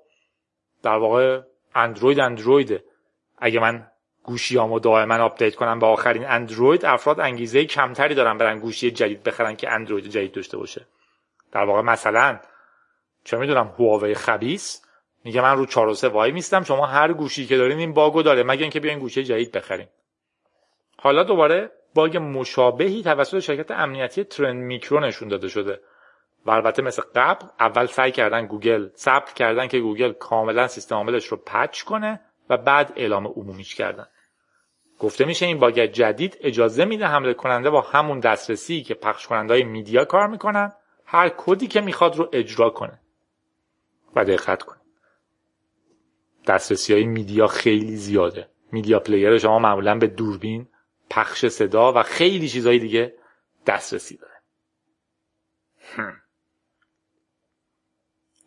در 0.82 0.96
واقع 0.96 1.40
اندروید 1.74 2.20
اندرویده. 2.20 2.84
اگه 3.38 3.60
من 3.60 3.86
گوشیامو 4.22 4.78
دائما 4.78 5.14
update 5.14 5.54
کنم 5.54 5.78
به 5.78 5.86
آخرین 5.86 6.24
اندروید 6.26 6.84
افراد 6.84 7.20
انگیزه 7.20 7.64
کمتری 7.64 8.14
دارن 8.14 8.38
برن 8.38 8.58
گوشی 8.58 8.90
جدید 8.90 9.22
بخرن 9.22 9.56
که 9.56 9.72
اندروید 9.72 10.06
جدید 10.06 10.32
داشته 10.32 10.56
باشه. 10.56 10.86
در 11.52 11.64
واقع 11.64 11.82
مثلا 11.82 12.40
چه 13.24 13.36
می‌دونم 13.36 13.74
هواوی 13.78 14.14
خبیس 14.14 14.82
میگه 15.24 15.40
من 15.40 15.56
رو 15.56 15.66
4 15.66 15.88
و 15.88 15.94
3 15.94 16.08
وای 16.08 16.32
میستم 16.32 16.62
شما 16.62 16.86
هر 16.86 17.12
گوشی 17.12 17.46
که 17.46 17.56
دارین 17.56 17.78
این 17.78 17.92
باگو 17.92 18.22
داره 18.22 18.42
مگه 18.42 18.62
اینکه 18.62 18.80
بیاین 18.80 18.98
گوشی 18.98 19.24
جدید 19.24 19.52
بخرین. 19.52 19.86
حالا 20.98 21.22
دوباره 21.22 21.70
باگ 21.94 22.16
مشابهی 22.16 23.02
توسط 23.02 23.38
شرکت 23.38 23.70
امنیتی 23.70 24.24
Trend 24.24 24.56
Micro 24.56 25.00
نشون 25.00 25.28
داده 25.28 25.48
شده. 25.48 25.80
و 26.46 26.50
البته 26.50 26.82
مثل 26.82 27.02
قبل 27.14 27.46
اول 27.60 27.86
سعی 27.86 28.12
کردن 28.12 28.46
گوگل 28.46 28.88
صبر 28.96 29.32
کردن 29.32 29.66
که 29.66 29.80
گوگل 29.80 30.12
کاملا 30.12 30.68
سیستم 30.68 30.96
عاملش 30.96 31.26
رو 31.26 31.36
patch 31.36 31.82
کنه 31.82 32.20
و 32.50 32.56
بعد 32.56 32.92
اعلام 32.96 33.26
عمومیش 33.26 33.74
کردن. 33.74 34.06
گفته 34.98 35.24
میشه 35.24 35.46
این 35.46 35.58
باگ 35.58 35.80
جدید 35.80 36.38
اجازه 36.40 36.84
میده 36.84 37.06
حمله 37.06 37.34
کننده 37.34 37.70
با 37.70 37.80
همون 37.80 38.20
دسترسی 38.20 38.82
که 38.82 38.94
پخش 38.94 39.26
کننده 39.26 39.54
های 39.54 39.62
media 39.62 40.04
کار 40.04 40.26
می‌کنن 40.26 40.72
هر 41.04 41.28
کدی 41.28 41.66
که 41.66 41.80
می‌خواد 41.80 42.16
رو 42.16 42.28
اجرا 42.32 42.70
کنه. 42.70 43.00
و 44.16 44.24
دقت 44.24 44.62
کنه 44.62 44.79
دسترسی 46.46 46.94
های 46.94 47.04
media 47.04 47.46
خیلی 47.46 47.96
زیاده. 47.96 48.50
media 48.72 49.00
player 49.00 49.38
شما 49.38 49.58
معمولا 49.58 49.98
به 49.98 50.06
دوربین 50.06 50.68
پخش 51.10 51.46
صدا 51.46 51.92
و 51.92 52.02
خیلی 52.02 52.48
چیزهای 52.48 52.78
دیگه 52.78 53.14
دسترسی 53.66 54.16
داره. 54.16 54.42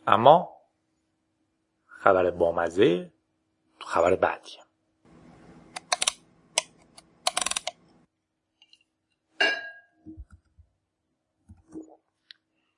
اما 0.07 0.49
خبر 1.87 2.31
بامزه 2.31 3.13
تو 3.79 3.87
خبر 3.87 4.15
بعدی 4.15 4.51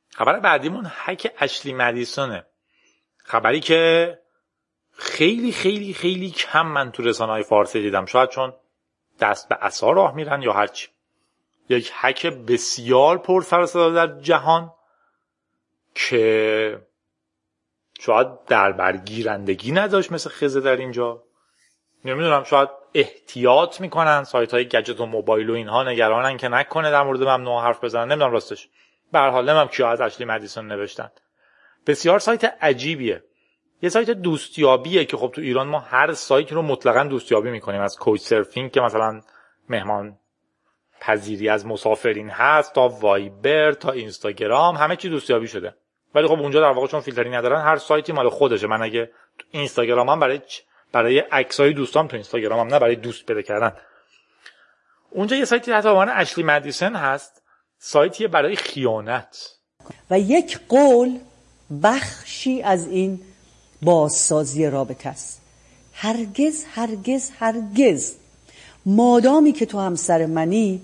خبر 0.09 0.39
بعدیمون 0.39 0.85
حک 0.85 1.35
اشلی 1.37 1.73
مدیسونه. 1.73 2.45
خبری 3.17 3.59
که 3.59 4.19
خیلی 4.97 5.51
خیلی 5.51 5.93
خیلی 5.93 6.31
کم 6.31 6.67
من 6.67 6.91
تو 6.91 7.03
رسانه 7.03 7.31
های 7.31 7.43
فارسی 7.43 7.81
دیدم. 7.81 8.05
شاید 8.05 8.29
چون 8.29 8.53
دست 9.19 9.49
به 9.49 9.57
اصا 9.61 9.91
راه 9.91 10.15
میرن 10.15 10.41
یا 10.41 10.53
هرچی. 10.53 10.87
یک 11.69 11.91
حک 12.01 12.25
بسیار 12.25 13.17
پر 13.17 13.41
سر 13.41 13.89
در 13.89 14.19
جهان 14.19 14.71
که 15.95 16.81
شاید 17.99 18.27
در 18.47 18.71
برگیرندگی 18.71 19.71
نداشت 19.71 20.11
مثل 20.11 20.29
خزه 20.29 20.61
در 20.61 20.75
اینجا. 20.75 21.23
نمی‌دونم 22.05 22.43
شاید 22.43 22.69
احتیاط 22.93 23.81
می‌کنن 23.81 24.23
سایت 24.23 24.53
های 24.53 24.65
گجت 24.65 24.99
و 24.99 25.05
موبایل 25.05 25.49
و 25.49 25.53
اینها 25.53 25.83
نگرانن 25.83 26.37
که 26.37 26.47
نکنه 26.47 26.91
در 26.91 27.03
مورد 27.03 27.23
ممنوع 27.23 27.61
حرف 27.61 27.83
بزنن. 27.83 28.11
نمی‌دونم 28.11 28.31
راستش. 28.31 28.69
به 29.11 29.19
هر 29.19 29.29
حال 29.29 29.43
نمی‌دونم 29.43 29.67
کیا 29.67 29.89
از 29.89 30.01
اشلی 30.01 30.25
مدیسون 30.25 30.67
نوشتن. 30.67 31.11
بسیار 31.87 32.19
سایت 32.19 32.43
عجیبیه. 32.61 33.23
یه 33.81 33.89
سایت 33.89 34.09
دوستیابیه 34.09 35.05
که 35.05 35.17
خب 35.17 35.31
تو 35.35 35.41
ایران 35.41 35.67
ما 35.67 35.79
هر 35.79 36.13
سایت 36.13 36.51
رو 36.51 36.61
مطلقا 36.61 37.03
دوستیابی 37.03 37.51
می‌کنیم. 37.51 37.81
از 37.81 37.97
کوچ 37.97 38.21
سرفینگ 38.21 38.71
که 38.71 38.81
مثلا 38.81 39.21
مهمان 39.69 40.17
پذیری 41.01 41.49
از 41.49 41.65
مسافرین 41.65 42.29
هست 42.29 42.73
تا 42.73 42.87
وایبر 42.87 43.71
تا 43.71 43.91
اینستاگرام 43.91 44.75
همه 44.75 44.95
چی 44.95 45.09
دوستیابی 45.09 45.47
شده. 45.47 45.75
ولی 46.15 46.27
خب 46.27 46.39
اونجا 46.39 46.61
در 46.61 46.71
واقع 46.71 46.87
چون 46.87 46.99
فیلتری 46.99 47.29
ندارن 47.29 47.61
هر 47.61 47.77
سایتی 47.77 48.11
مال 48.11 48.29
خودشه. 48.29 48.67
من 48.67 48.81
اگه 48.81 49.11
تو 49.37 49.45
اینستاگرامم 49.51 50.19
برای 50.19 50.41
برای 50.91 51.19
عکسای 51.19 51.73
دوستام 51.73 52.07
تو 52.07 52.15
اینستاگرامم 52.15 52.73
نه 52.73 52.79
برای 52.79 52.95
دوست 52.95 53.25
پیدا 53.25 53.41
کردن. 53.41 53.73
اونجا 55.09 55.35
یه 55.35 55.45
سایتی 55.45 55.71
حتی 55.71 55.89
عنوان 55.89 56.09
اشلی 56.09 56.43
مدیسن 56.43 56.95
هست. 56.95 57.43
سایتی 57.77 58.27
برای 58.27 58.55
خیانت. 58.55 59.59
و 60.09 60.19
یک 60.19 60.59
قول 60.69 61.19
بخشی 61.83 62.61
از 62.61 62.87
این 62.87 63.19
بازسازی 63.85 64.65
رابطه 64.65 65.09
است. 65.09 65.41
هرگز 65.93 66.63
هرگز 66.63 67.31
هرگز 67.39 68.15
مادامی 68.85 69.51
که 69.51 69.65
تو 69.65 69.79
همسر 69.79 70.25
منی 70.25 70.81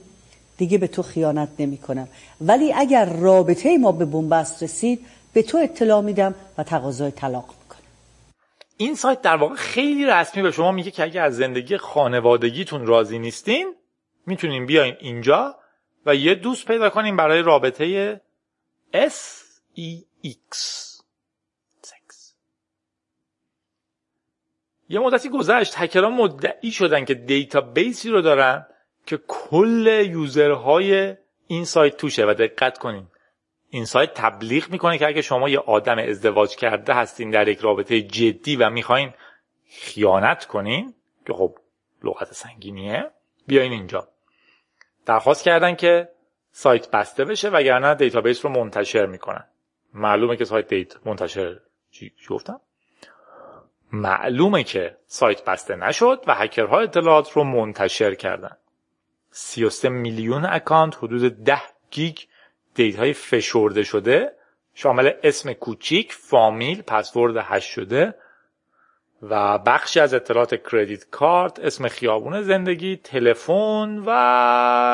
دیگه 0.57 0.77
به 0.77 0.87
تو 0.87 1.01
خیانت 1.03 1.49
نمی 1.59 1.77
کنم. 1.77 2.07
ولی 2.41 2.73
اگر 2.73 3.05
رابطه 3.05 3.77
ما 3.77 3.91
به 3.91 4.05
بنبست 4.05 4.63
رسید 4.63 5.05
به 5.33 5.41
تو 5.41 5.57
اطلاع 5.57 6.01
میدم 6.01 6.35
و 6.57 6.63
تقاضای 6.63 7.11
طلاق 7.11 7.45
می‌کنم. 7.63 7.81
این 8.77 8.95
سایت 8.95 9.21
در 9.21 9.35
واقع 9.35 9.55
خیلی 9.55 10.05
رسمی 10.05 10.43
به 10.43 10.51
شما 10.51 10.71
میگه 10.71 10.91
که 10.91 11.03
اگر 11.03 11.23
از 11.23 11.35
زندگی 11.35 11.77
خانوادگیتون 11.77 12.85
راضی 12.85 13.19
نیستین 13.19 13.75
می‌تونین 14.25 14.65
بیاین 14.65 14.95
اینجا 14.99 15.55
و 16.05 16.15
یه 16.15 16.35
دوست 16.35 16.65
پیدا 16.65 16.89
کنین 16.89 17.15
برای 17.15 17.41
رابطه 17.41 18.21
S 18.93 19.41
یه 24.91 24.99
مدتی 24.99 25.29
گذشت 25.29 25.73
هکران 25.77 26.13
مدعی 26.13 26.71
شدن 26.71 27.05
که 27.05 27.13
database 27.13 27.98
ی 27.98 28.09
رو 28.09 28.21
دارن 28.21 28.65
که 29.05 29.19
کل 29.27 30.05
user 30.11 30.80
های 30.80 31.15
این 31.47 31.65
سایت 31.65 31.97
توشه. 31.97 32.25
و 32.25 32.33
دقت 32.33 32.77
کنین 32.77 33.07
این 33.69 33.85
سایت 33.85 34.13
تبلیغ 34.13 34.69
می‌کنه 34.69 34.97
که 34.97 35.07
اگه 35.07 35.21
شما 35.21 35.49
یه 35.49 35.59
آدم 35.59 35.97
ازدواج 35.97 36.55
کرده 36.55 36.93
هستین 36.93 37.29
در 37.29 37.47
یک 37.47 37.59
رابطه 37.59 38.01
جدی 38.01 38.55
و 38.55 38.69
می‌خواین 38.69 39.13
خیانت 39.69 40.45
کنین 40.45 40.93
که 41.27 41.33
خب 41.33 41.57
لغت 42.03 42.33
سنگینیه 42.33 43.11
بیاین 43.47 43.71
اینجا. 43.71 44.07
درخواست 45.05 45.43
کردن 45.43 45.75
که 45.75 46.09
سایت 46.51 46.91
بسته 46.91 47.25
بشه 47.25 47.49
وگرنه 47.49 47.95
database 47.95 48.45
رو 48.45 48.51
منتشر 48.51 49.05
می‌کنن. 49.05 49.47
معلومه 49.93 50.37
که 50.37 50.45
سایت 50.45 50.67
date 50.67 51.07
منتشر 51.07 51.59
چی 51.91 52.13
گفتم؟ 52.29 52.61
معلومه 53.91 54.63
که 54.63 54.97
سایت 55.07 55.45
بسته 55.45 55.75
نشد 55.75 56.23
و 56.27 56.35
هکرها 56.35 56.79
اطلاعات 56.79 57.31
رو 57.31 57.43
منتشر 57.43 58.15
کردن. 58.15 58.57
33 59.31 59.89
میلیون 59.89 60.45
account 60.45 60.97
حدود 60.97 61.43
10 61.43 61.61
گیگ 61.91 62.17
data 62.75 63.06
ی 63.06 63.13
فشرده 63.13 63.83
شده. 63.83 64.31
شامل 64.73 65.11
اسم 65.23 65.53
کوچیک، 65.53 66.13
فامیل، 66.13 66.81
password 66.81 67.37
hash 67.37 67.65
شده 67.65 68.15
و 69.21 69.57
بخشی 69.57 69.99
از 69.99 70.13
اطلاعات 70.13 70.71
credit 70.71 71.09
card، 71.09 71.59
اسم 71.59 71.87
خیابون 71.87 72.41
زندگی، 72.41 72.97
تلفن 72.97 73.97
و 73.97 74.09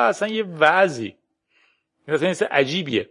اصلا 0.10 0.28
یه 0.28 0.44
وضعی. 0.44 1.18
این 2.08 2.18
اصلا 2.18 2.48
عجیبیه. 2.52 3.10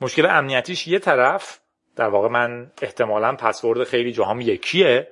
مشکل 0.00 0.26
امنیتیش 0.26 0.88
یه 0.88 0.98
طرف 0.98 1.60
در 1.96 2.08
واقع 2.08 2.28
من 2.28 2.70
احتمالا 2.82 3.36
پسورد 3.36 3.84
خیلی 3.84 4.12
جاهام 4.12 4.40
یکیه. 4.40 5.08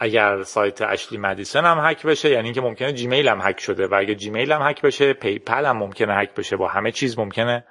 اگر 0.00 0.42
سایت 0.42 0.82
Ashley 0.82 1.18
Madison 1.18 1.64
هم 1.64 1.90
هک 1.90 2.06
بشه 2.06 2.30
یعنی 2.30 2.44
اینکه 2.44 2.60
ممکنه 2.60 2.92
جیمیل 2.92 3.28
هم 3.28 3.40
هک 3.42 3.60
شده. 3.60 3.86
و 3.86 3.94
اگه 3.94 4.14
جیمیل 4.14 4.52
هم 4.52 4.62
هک 4.62 4.82
بشه 4.82 5.12
PayPal 5.12 5.64
هم 5.64 5.76
ممکنه 5.76 6.14
هک 6.14 6.34
بشه. 6.34 6.56
با 6.56 6.68
همه 6.68 6.92
چیز 6.92 7.18
ممکنه 7.18 7.64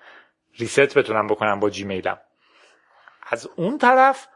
reset 0.60 0.98
بتونم 0.98 1.28
بکنم 1.28 1.60
با 1.60 1.70
جیمیلم 1.70 2.18
از 3.30 3.50
اون 3.56 3.78
طرف 3.78 4.28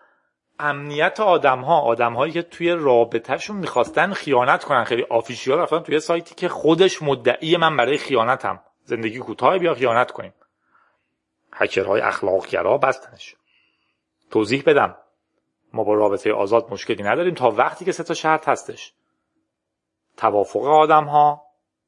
امنیت 0.60 1.20
آدم 1.20 1.60
ها 1.60 1.80
آدم 1.82 2.14
هایی 2.14 2.34
که 2.34 2.42
توی 2.42 2.72
رابطهشون 2.72 3.58
می‌خواستن 3.58 4.14
خیانت 4.14 4.64
کنن. 4.64 4.84
خیلی 4.84 5.06
official 5.10 5.60
رفتن 5.60 5.80
توی 5.80 6.00
سایتی 6.00 6.36
که 6.36 6.48
خودش 6.48 7.02
مدعی 7.02 7.58
من 7.58 7.78
برای 7.78 7.98
خیانتم. 7.98 8.60
زندگی 8.84 9.20
کوتاه 9.20 9.58
بیا 9.58 9.74
خیانت 9.74 10.12
کنیم. 10.12 10.34
هکرهای 11.54 12.02
اخلاقگرا 12.02 12.78
بستنش. 12.78 13.36
توضیح 14.32 14.64
بدم. 14.66 14.96
ما 15.74 15.84
با 15.84 15.94
رابطه 15.94 16.34
آزاد 16.34 16.68
مشکلی 16.72 17.04
نداریم 17.04 17.34
تا 17.34 17.50
وقتی 17.50 17.86
که 17.86 17.92
سه 17.92 18.04
تا 18.04 18.14
شرط 18.14 18.50
هستش. 18.50 18.94
توافق 20.18 20.64
آدم 20.64 21.04
ها 21.04 21.42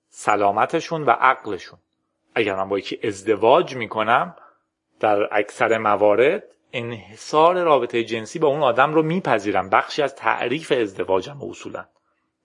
سلامتشون 0.10 1.04
و 1.04 1.12
عقلشون. 1.12 1.80
اگر 2.36 2.56
من 2.56 2.70
با 2.70 2.80
یکی 2.80 3.00
ازدواج 3.04 3.76
می‌کنم 3.76 4.36
در 5.00 5.28
اکثر 5.32 5.78
موارد 5.78 6.44
انحصار 6.74 7.64
رابطه 7.64 8.04
جنسی 8.04 8.40
با 8.40 8.48
اون 8.48 8.64
آدم 8.64 8.94
رو 8.94 9.04
میپذیرم. 9.04 9.70
بخشی 9.70 10.02
از 10.02 10.16
تعریف 10.16 10.72
ازدواجم 10.72 11.42
اصولا. 11.42 11.86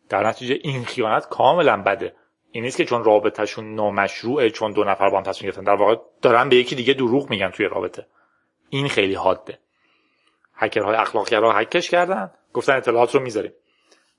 در 0.08 0.26
نتیجه 0.26 0.58
این 0.62 0.84
خیانت 0.84 1.28
کاملا 1.28 1.82
بده. 1.82 2.14
این 2.50 2.64
نیست 2.64 2.76
که 2.76 2.84
چون 2.84 3.04
رابطهشون 3.04 3.74
نامشروعه 3.74 4.50
چون 4.50 4.72
دو 4.72 4.84
نفر 4.84 5.10
با 5.10 5.16
هم 5.16 5.22
تصمیم 5.22 5.50
گرفتن. 5.50 5.64
در 5.64 5.74
واقع 5.74 5.96
دارن 6.22 6.48
به 6.48 6.56
یکی 6.56 6.74
دیگه 6.76 6.94
دروغ 6.94 7.30
میگن 7.30 7.50
توی 7.50 7.66
رابطه. 7.66 8.06
این 8.70 8.88
خیلی 8.88 9.14
حاده 9.14 9.58
هکرهای 10.56 10.96
اخلاقگرا 10.96 11.52
هکش 11.52 11.90
کردن. 11.90 12.30
گفتن 12.52 12.76
اطلاعات 12.76 13.14
رو 13.14 13.20
می‌ذاریم. 13.20 13.52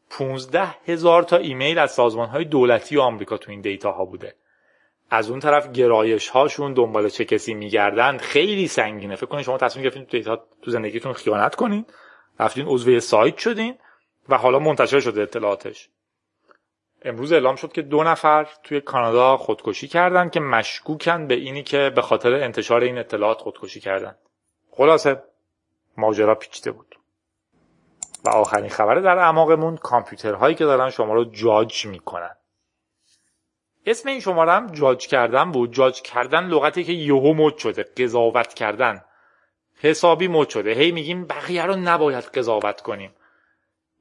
15 0.10 0.76
هزار 0.86 1.24
تا 1.24 1.38
ایمیل 1.38 1.80
از 1.80 1.92
سازمان 1.92 2.28
های 2.28 2.46
دولتی 2.46 2.98
آمریکا 2.98 3.38
تو 3.38 3.52
این 3.52 3.62
دیتا 3.62 3.92
ها 3.92 4.06
بوده. 4.06 4.36
از 5.10 5.30
اون 5.30 5.40
طرف 5.40 5.72
گرایش 5.72 6.30
هاشون 6.30 6.74
دنبال 6.74 7.10
چه 7.10 7.26
کسی 7.26 7.54
میگردن 7.54 8.18
خیلی 8.18 8.68
سنگینه. 8.68 9.16
فکر 9.16 9.26
کنید 9.26 9.46
شما 9.46 9.58
تصمیم 9.58 9.84
گرفتین 9.84 10.06
تو 10.06 10.18
دیتا 10.18 10.46
تو 10.62 10.72
زندگیتون 10.72 11.14
خیانت 11.14 11.56
کنین. 11.56 11.86
رفتین 12.40 12.66
عضو 12.68 13.00
سایت 13.00 13.38
شدین 13.38 13.78
و 14.30 14.38
حالا 14.38 14.60
منتشر 14.60 15.00
شده 15.00 15.22
اطلاعاتش. 15.22 15.90
امروز 17.02 17.32
اعلام 17.32 17.56
شد 17.56 17.72
که 17.72 17.82
دو 17.82 18.04
نفر 18.04 18.48
توی 18.64 18.82
کانادا 18.82 19.38
خودکشی 19.38 19.88
کردن 19.88 20.30
که 20.30 20.40
مشکوکن 20.40 21.28
به 21.28 21.36
اینی 21.36 21.64
که 21.64 21.92
به 21.96 22.02
خاطر 22.02 22.34
انتشار 22.34 22.82
این 22.82 22.98
اطلاعات 22.98 23.38
خودکشی 23.38 23.80
کردن. 23.80 24.16
خلاصه 24.72 25.24
ماجرا 25.98 26.36
پیچیده 26.36 26.72
بود. 26.72 26.96
و 28.26 28.30
آخرین 28.30 28.70
خبر 28.70 28.96
در 28.96 29.18
اعماقمون 29.18 29.78
کامپیوترهایی 29.78 30.56
که 30.56 30.66
دارن 30.66 30.90
شما 30.90 31.14
رو 31.14 31.26
جاج 31.26 31.86
می‌کنن. 31.86 32.36
اسم 33.86 34.10
این 34.10 34.20
شماره 34.20 34.52
هم 34.52 34.68
جاج 34.68 35.08
کردن 35.08 35.52
بود. 35.52 35.74
جاج 35.74 36.02
کردن 36.02 36.48
لغتی 36.48 36.84
که 36.84 36.92
یهو 36.92 37.34
مد 37.34 37.58
شده. 37.58 37.84
قضاوت 37.84 38.54
کردن. 38.54 39.02
حسابی 39.80 40.28
مد 40.28 40.50
شده. 40.50 40.74
هی 40.74 40.92
میگیم 40.92 41.26
بقیه 41.26 41.66
رو 41.66 41.76
نباید 41.76 42.24
قضاوت 42.24 42.82
کنیم. 42.82 43.12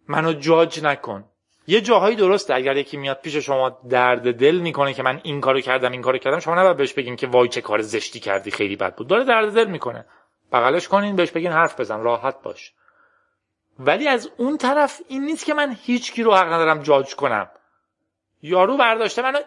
منو 0.09 0.33
جاج 0.33 0.85
نکن. 0.85 1.25
یه 1.67 1.81
جاهایی 1.81 2.17
درسته. 2.17 2.55
اگر 2.55 2.77
یکی 2.77 2.97
میاد 2.97 3.21
پیش 3.21 3.37
شما 3.37 3.81
درد 3.89 4.35
دل 4.35 4.57
می‌کنه 4.57 4.95
که 4.95 5.03
من 5.03 5.21
این 5.25 5.41
کارو 5.41 5.61
کردم 5.61 5.93
این 5.93 6.03
کارو 6.03 6.19
کردم 6.19 6.39
شما 6.39 6.55
نباید 6.55 6.77
بهش 6.77 6.93
بگین 6.93 7.17
که 7.17 7.27
وای 7.27 7.49
چه 7.49 7.61
کار 7.61 7.83
زشتی 7.83 8.21
کردی 8.21 8.51
خیلی 8.51 8.77
بد 8.77 8.95
بود. 8.97 9.07
داره 9.07 9.25
درد 9.25 9.55
دل 9.55 9.71
می‌کنه. 9.71 10.07
بغلش 10.53 10.89
کنین 10.89 11.17
بهش 11.17 11.31
بگین 11.31 11.53
حرف 11.53 11.81
بزن 11.81 12.01
راحت 12.01 12.43
باش. 12.43 12.73
ولی 13.79 14.09
از 14.09 14.31
اون 14.37 14.59
طرف 14.59 15.03
این 15.09 15.25
نیست 15.25 15.45
که 15.45 15.55
من 15.55 15.77
هیچ 15.83 16.13
کی 16.13 16.23
رو 16.23 16.35
حق 16.35 16.53
ندارم 16.53 16.83
جاج 16.83 17.15
کنم. 17.15 17.51
یارو 18.43 18.77
برداشته 18.77 19.23
منو 19.23 19.39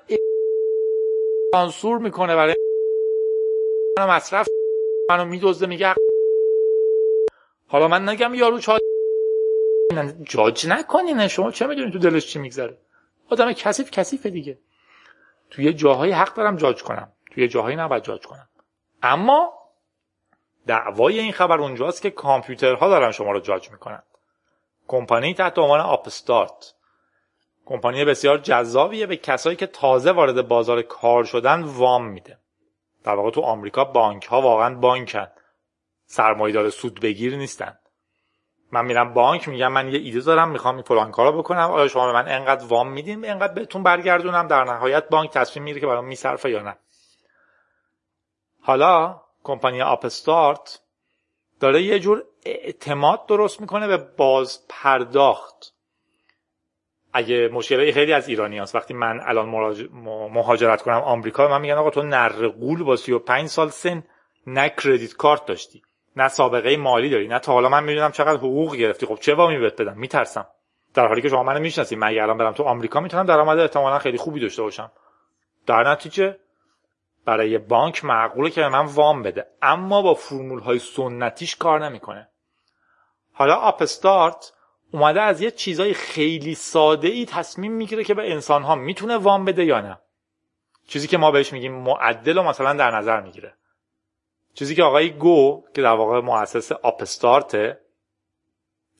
سانسور 1.51 1.97
می‌کنه 1.97 2.35
برای 2.35 2.55
منو 3.97 4.11
مصرف 4.11 4.47
منو 5.09 5.25
میدزده 5.25 5.65
میگه 5.65 5.95
حالا 7.67 7.87
من 7.87 8.09
نگم 8.09 8.33
یارو 8.33 8.59
چا 8.59 8.77
جاج 10.23 10.67
نکنین 10.67 11.27
شما 11.27 11.51
چه 11.51 11.67
می‌دونین 11.67 11.91
تو 11.91 11.99
دلش 11.99 12.27
چی 12.27 12.39
میگذره؟ 12.39 12.77
آدم 13.29 13.53
کثیف 13.53 13.91
کثیفه 13.91 14.29
دیگه. 14.29 14.57
توی 15.49 15.73
جاهایی 15.73 16.11
حق 16.11 16.33
دارم 16.33 16.55
جاج 16.55 16.83
کنم. 16.83 17.11
توی 17.31 17.47
جاهایی 17.47 17.75
نباید 17.75 18.03
جاج 18.03 18.21
کنم. 18.21 18.49
اما 19.03 19.58
دعوای 20.69 21.19
این 21.19 21.31
خبر 21.31 21.59
اونجاست 21.59 22.01
که 22.01 22.09
کامپیوترها 22.09 22.89
دارن 22.89 23.11
شما 23.11 23.31
رو 23.31 23.39
جاج 23.39 23.71
می‌کنن. 23.71 24.03
کمپانی 24.87 25.33
تحت 25.33 25.57
عنوان 25.57 25.79
آپستارت. 25.79 26.73
کمپانی 27.65 28.05
بسیار 28.05 28.37
جذابیه 28.37 29.05
به 29.05 29.17
کسایی 29.17 29.55
که 29.55 29.67
تازه 29.67 30.11
وارد 30.11 30.47
بازار 30.47 30.81
کار 30.81 31.23
شدن 31.23 31.63
وام 31.63 32.05
میده. 32.05 32.37
در 33.03 33.15
واقع 33.15 33.31
تو 33.31 33.41
آمریکا 33.41 33.83
بانک 33.83 34.25
ها 34.25 34.41
واقعا 34.41 34.75
بانکن. 34.75 35.27
سرمایه‌دار 36.05 36.69
سود 36.69 36.99
بگیر 36.99 37.35
نیستن. 37.35 37.79
من 38.71 38.85
میرم 38.85 39.13
بانک 39.13 39.47
میگم 39.47 39.71
من 39.71 39.87
یه 39.87 39.99
ایده 39.99 40.19
دارم 40.19 40.49
می‌خوام 40.49 40.75
این 40.75 40.83
فلان 40.83 41.11
کارو 41.11 41.37
بکنم. 41.37 41.71
آیا 41.71 41.87
شما 41.87 42.05
به 42.05 42.13
من 42.13 42.27
انقدر 42.27 42.65
وام 42.65 42.91
میدین؟ 42.91 43.29
انقدر 43.29 43.53
بهتون 43.53 43.83
برگردونم؟ 43.83 44.47
در 44.47 44.63
نهایت 44.63 45.09
بانک 45.09 45.31
تصمیم 45.31 45.63
می‌گیره 45.63 45.81
که 45.81 45.87
برام 45.87 46.05
میصرفه 46.05 46.49
یا 46.49 46.61
نه. 46.61 46.77
حالا 48.61 49.21
کمپانی 49.43 49.81
آپستارت 49.81 50.79
داره 51.59 51.81
یه 51.81 51.99
جور 51.99 52.23
اعتماد 52.45 53.25
درست 53.25 53.61
می‌کنه 53.61 53.87
به 53.87 53.97
باز 53.97 54.65
پرداخت. 54.69 55.73
اگه 57.13 57.49
مشکلی 57.53 57.91
خیلی 57.91 58.13
از 58.13 58.27
ایرانی 58.27 58.59
هست. 58.59 58.75
وقتی 58.75 58.93
من 58.93 59.19
الان 59.23 59.49
مهاجرت 60.33 60.81
کنم 60.81 61.01
آمریکا 61.01 61.47
من 61.47 61.61
میگن 61.61 61.73
آقا 61.73 61.89
تو 61.89 62.03
نرقول 62.03 62.83
با 62.83 62.95
35 62.95 63.47
سال 63.47 63.69
سن 63.69 64.03
نه 64.47 64.69
کردیت 64.69 65.13
کارت 65.13 65.45
داشتی 65.45 65.81
نه 66.15 66.27
سابقه 66.27 66.77
مالی 66.77 67.09
داری 67.09 67.27
نه 67.27 67.39
تا 67.39 67.53
حالا 67.53 67.69
من 67.69 67.83
می‌دونم 67.83 68.11
چقدر 68.11 68.37
حقوق 68.37 68.75
گرفتی. 68.75 69.05
خب 69.05 69.15
چه 69.15 69.35
وامی 69.35 69.57
بهت 69.57 69.81
بدم؟ 69.81 69.97
میترسم. 69.97 70.47
در 70.93 71.07
حالی 71.07 71.21
که 71.21 71.29
شما 71.29 71.43
منو 71.43 71.59
می‌شناسید. 71.59 71.97
من 71.97 72.07
الان 72.07 72.37
برم 72.37 72.53
تو 72.53 72.63
آمریکا 72.63 72.99
می‌تونم 72.99 73.25
درآمد 73.25 73.59
احتمالا 73.59 73.99
خیلی 73.99 74.17
خوبی 74.17 74.39
داشته 74.39 74.61
باشم. 74.61 74.91
در 75.67 75.91
نتیجه 75.91 76.37
برای 77.25 77.57
بانک 77.57 78.05
معقوله 78.05 78.49
که 78.49 78.61
به 78.61 78.69
من 78.69 78.85
وام 78.85 79.23
بده. 79.23 79.47
اما 79.61 80.01
با 80.01 80.13
فرمول 80.13 80.59
های 80.59 80.79
سنتیش 80.79 81.55
کار 81.55 81.85
نمی‌کنه. 81.85 82.29
حالا 83.33 83.55
آپستارت 83.55 84.53
اومده 84.91 85.21
از 85.21 85.41
یه 85.41 85.51
چیزای 85.51 85.93
خیلی 85.93 86.55
ساده 86.55 87.07
ای 87.07 87.25
تصمیم 87.25 87.71
می‌گیره 87.71 88.03
که 88.03 88.13
به 88.13 88.31
انسان 88.31 88.63
ها 88.63 88.75
می‌تونه 88.75 89.17
وام 89.17 89.45
بده 89.45 89.65
یا 89.65 89.81
نه. 89.81 89.99
چیزی 90.87 91.07
که 91.07 91.17
ما 91.17 91.31
بهش 91.31 91.53
میگیم 91.53 91.73
معدل 91.73 92.37
و 92.37 92.43
مثلا 92.43 92.73
در 92.73 92.91
نظر 92.91 93.21
می‌گیره. 93.21 93.53
چیزی 94.53 94.75
که 94.75 94.83
آقای 94.83 95.09
گو 95.09 95.63
که 95.75 95.81
در 95.81 95.93
واقع 95.93 96.19
مؤسس 96.19 96.71
آپستارته 96.71 97.81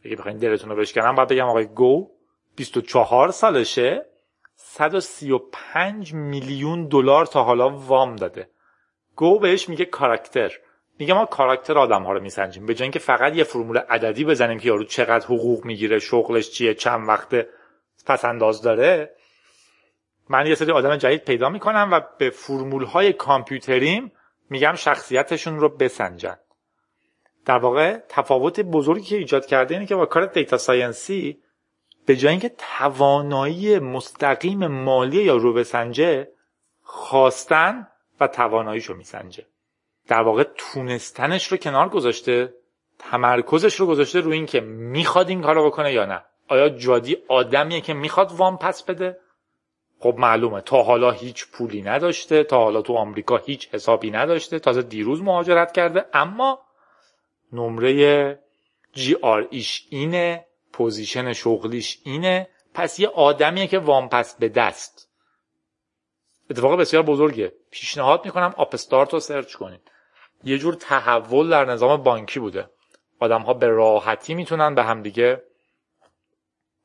اگه 0.06 0.16
بخواین 0.16 0.38
دلتون 0.38 0.70
رو 0.70 0.76
بشکنم 0.76 1.16
باید 1.16 1.30
بگم 1.30 1.46
آقای 1.46 1.66
گو 1.66 2.12
24 2.56 3.32
سالشه. 3.32 4.06
135 4.62 6.14
میلیون 6.14 6.88
دلار 6.88 7.26
تا 7.26 7.44
حالا 7.44 7.70
وام 7.70 8.16
داده. 8.16 8.50
گو 9.16 9.40
بهش 9.40 9.70
میگه 9.70 9.86
کاراکتر. 9.86 10.52
میگه 11.00 11.14
ما 11.14 11.26
character 11.26 11.78
آدم 11.78 12.04
ها 12.04 12.12
رو 12.12 12.22
میسنجیم. 12.22 12.66
به 12.66 12.74
جای 12.74 12.86
اینکه 12.86 13.00
فقط 13.00 13.36
یه 13.36 13.44
فرمول 13.44 13.78
عددی 13.78 14.26
بزنیم 14.26 14.60
که 14.60 14.68
یارو 14.68 14.84
چقدر 14.84 15.26
حقوق 15.26 15.66
می‌گیره 15.66 16.00
شغلش 16.00 16.50
چیه 16.50 16.74
چند 16.74 17.08
وقت 17.08 17.48
پس 18.06 18.26
انداز 18.26 18.62
داره 18.62 19.16
من 20.30 20.48
یه 20.48 20.56
سری 20.56 20.72
آدم 20.72 20.96
جدید 20.96 21.24
پیدا 21.26 21.50
می‌کنم 21.50 21.90
و 21.92 22.02
به 22.18 22.30
فرمول 22.30 22.84
های 22.84 23.14
کامپیوتریم 23.14 24.12
میگم 24.50 24.74
شخصیتشون 24.76 25.60
رو 25.60 25.70
بسنجن. 25.70 26.38
در 27.46 27.58
واقع 27.58 27.98
تفاوت 28.10 28.60
بزرگی 28.60 29.06
که 29.06 29.18
ایجاد 29.18 29.46
کرده 29.46 29.74
اینه 29.76 29.86
که 29.86 29.96
با 29.96 30.06
کار 30.06 30.26
data 30.26 30.58
science 30.58 31.31
ی 31.31 31.42
به 32.10 32.16
جای 32.16 32.32
اینکه 32.32 32.52
توانایی 32.78 33.80
مستقیم 33.80 34.68
مالی 34.68 35.24
یا 35.24 35.36
رو 35.36 35.54
بسنجه 35.54 36.28
خواستن 36.82 37.88
و 38.20 38.28
تواناییشو 38.28 38.94
میسنجه. 38.94 39.46
در 40.08 40.22
واقع 40.22 40.44
تونستنش 40.58 41.48
رو 41.48 41.58
کنار 41.58 41.90
گذاشته 41.90 42.54
تمرکزش 43.00 43.76
رو 43.76 43.86
گذاشته 43.86 44.20
روی 44.20 44.34
اینکه 44.34 44.60
می‌خواد 44.60 45.30
این 45.30 45.42
کارو 45.42 45.66
بکنه 45.66 45.94
یا 45.94 46.06
نه. 46.06 46.24
آیا 46.48 46.70
جادی 46.70 47.18
آدمیه 47.28 47.82
که 47.82 47.94
می‌خواد 47.94 48.32
وام 48.32 48.58
پس 48.58 48.84
بده؟ 48.84 49.20
خب 50.00 50.16
معلومه. 50.18 50.62
تا 50.62 50.84
حالا 50.84 51.12
هیچ 51.12 51.48
پولی 51.52 51.82
نداشته 51.82 52.44
تا 52.44 52.58
حالا 52.58 52.82
تو 52.82 52.94
آمریکا 52.94 53.38
هیچ 53.38 53.70
حسابی 53.72 54.12
نداشته 54.12 54.60
تازه 54.60 54.82
دیروز 54.82 55.22
مهاجرت 55.22 55.72
کرده 55.72 56.06
اما 56.14 56.60
نمره 57.54 58.40
GRE 58.94 59.48
ش 59.52 59.88
اینه. 59.90 60.49
position 60.74 61.34
شغلیش 61.34 62.00
اینه 62.04 62.50
پس 62.74 63.00
یه 63.00 63.08
آدمیه 63.08 63.68
که 63.68 63.80
وام 63.80 64.10
پس 64.10 64.36
بده 64.36 64.50
ست. 64.50 65.10
اتفاق 66.50 66.80
بسیار 66.80 67.04
بزرگه. 67.04 67.54
پیشنهاد 67.72 68.26
می‌کنم 68.26 68.54
آپستارت 68.58 69.14
رو 69.14 69.20
سرچ 69.20 69.56
کنید. 69.56 69.92
یه 70.44 70.58
جور 70.58 70.74
تحول 70.74 71.50
در 71.50 71.66
نظام 71.66 72.04
بانکی 72.04 72.40
بوده. 72.40 72.70
آدم 73.20 73.42
ها 73.42 73.54
به 73.54 73.68
راحتی 73.68 74.34
می‌تونن 74.34 74.76
به 74.76 74.84
همدیگه 74.84 75.44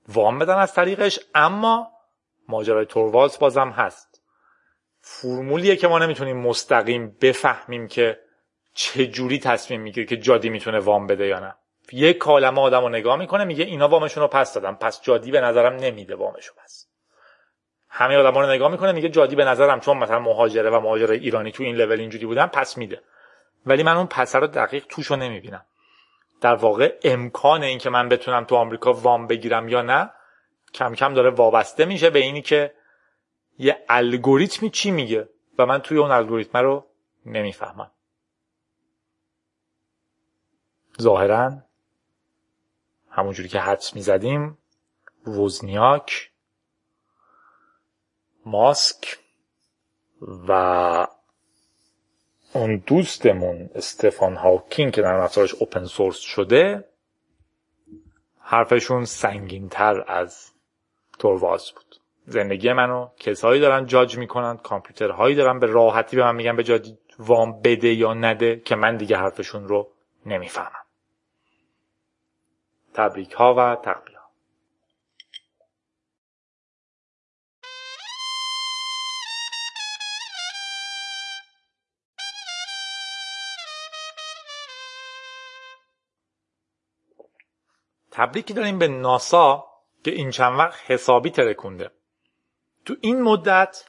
وام 0.09 0.39
بدن 0.39 0.55
از 0.55 0.74
طریقش 0.74 1.20
اما 1.35 1.91
ماجرای 2.49 2.87
توروالز 2.87 3.39
بازم 3.39 3.68
هست. 3.68 4.22
فرمولیه 5.01 5.76
که 5.76 5.89
ما 5.89 5.99
نمی‌تونیم 5.99 6.37
مستقیم 6.37 7.16
بفهمیم 7.20 7.89
که 7.89 8.20
چه 8.74 9.07
جوری 9.07 9.39
تصمیم 9.39 9.80
می‌گیره 9.80 10.07
که 10.07 10.16
جادی 10.16 10.49
می‌تونه 10.49 10.78
وام 10.78 11.07
بده 11.07 11.26
یا 11.26 11.39
نه. 11.39 11.55
یک 11.93 12.18
کالمه 12.18 12.61
آدم 12.61 12.80
رو 12.80 12.89
نگاه 12.89 13.16
می‌کنه 13.16 13.45
میگه 13.45 13.64
اینا 13.64 13.89
وامشون 13.89 14.22
رو 14.22 14.28
پس 14.28 14.55
دادم. 14.55 14.74
پس 14.74 15.03
جادی 15.03 15.30
به 15.30 15.41
نظرم 15.41 15.76
نمیده 15.76 16.14
وامشو 16.14 16.53
پس. 16.64 16.87
همه 17.89 18.16
آدم 18.16 18.39
رو 18.39 18.47
نگاه 18.47 18.70
می‌کنه 18.70 18.93
میگه 18.93 19.09
جادی 19.09 19.37
به 19.37 19.45
نظرم 19.45 19.80
چون 19.80 19.97
مثلا 19.97 20.18
مهاجره 20.18 20.70
و 20.70 20.80
مهاجر 20.80 21.11
ایرانی 21.11 21.53
تو 21.53 21.62
این 21.62 21.76
لول 21.76 22.01
اینجوری 22.01 22.26
بودن 22.26 22.47
پس 22.47 22.76
میده. 22.78 23.03
ولی 23.66 23.82
من 23.82 23.97
اون 23.97 24.07
پسر 24.07 24.41
رو 24.41 24.47
دقیق 24.47 24.87
توش 24.89 25.07
رو 25.07 25.16
نمی‌بینم. 25.16 25.64
در 26.41 26.55
واقع 26.55 26.99
امکان 27.05 27.62
این 27.62 27.78
که 27.78 27.91
من 27.91 28.09
بتونم 28.09 28.45
تو 28.45 28.57
آمریکا 28.57 28.93
وام 28.93 29.26
بگیرم 29.26 29.68
یا 29.68 29.82
نه 29.82 30.11
کم 30.74 30.95
کم 30.95 31.14
داره 31.14 31.30
وابسته 31.30 31.85
میشه 31.85 32.11
به 32.11 32.18
اینی 32.18 32.43
که 32.43 32.74
یه 33.59 33.85
الگوریتمی 33.89 34.70
چی 34.70 34.91
میگه 34.91 35.28
و 35.59 35.66
من 35.66 35.78
توی 35.78 35.99
اون 35.99 36.11
الگوریتم 36.11 36.59
رو 36.59 36.87
نمی‌فهمم. 37.26 37.91
ظاهرا 41.01 41.53
همونجوری 43.14 43.48
که 43.48 43.60
حدس 43.60 43.94
می‌زدیم 43.94 44.58
وزنیاک 45.26 46.30
ماسک 48.46 49.18
و 50.48 51.06
اون 52.52 52.82
دوستمون 52.86 53.70
استفان 53.74 54.36
هاکین 54.36 54.90
که 54.90 55.02
در 55.02 55.14
افزارش 55.14 55.54
اوپن 55.54 55.84
سورس 55.84 56.18
شده 56.18 56.84
حرفشون 58.40 59.04
سنگینتر 59.04 60.04
از 60.06 60.52
تورواز 61.18 61.72
بود. 61.74 61.96
زندگی 62.26 62.72
منو 62.72 63.08
کسایی 63.16 63.60
دارن 63.60 63.86
جاج 63.86 64.18
می‌کنن 64.18 64.56
کامپیوترهایی 64.56 65.36
دارن 65.36 65.58
به 65.58 65.66
راحتی 65.66 66.16
به 66.16 66.24
من 66.24 66.36
میگن 66.36 66.56
به 66.56 66.64
جادی 66.64 66.98
وام 67.18 67.60
بده 67.62 67.94
یا 67.94 68.14
نده 68.14 68.60
که 68.64 68.76
من 68.76 68.96
دیگه 68.96 69.16
حرفشون 69.16 69.68
رو 69.68 69.88
نمی‌فهمم. 70.26 70.84
تبریک 72.95 73.32
ها 73.32 73.55
و 73.55 73.76
تقبیه 73.76 74.14
تبریکی 88.11 88.55
داریم 88.55 88.78
به 88.78 88.88
ناسا 88.88 89.64
که 90.05 90.11
این 90.11 90.30
چند 90.30 90.59
وقت 90.59 90.90
حسابی 90.90 91.30
ترکونده. 91.30 91.90
تو 92.84 92.95
این 93.01 93.22
مدت 93.22 93.84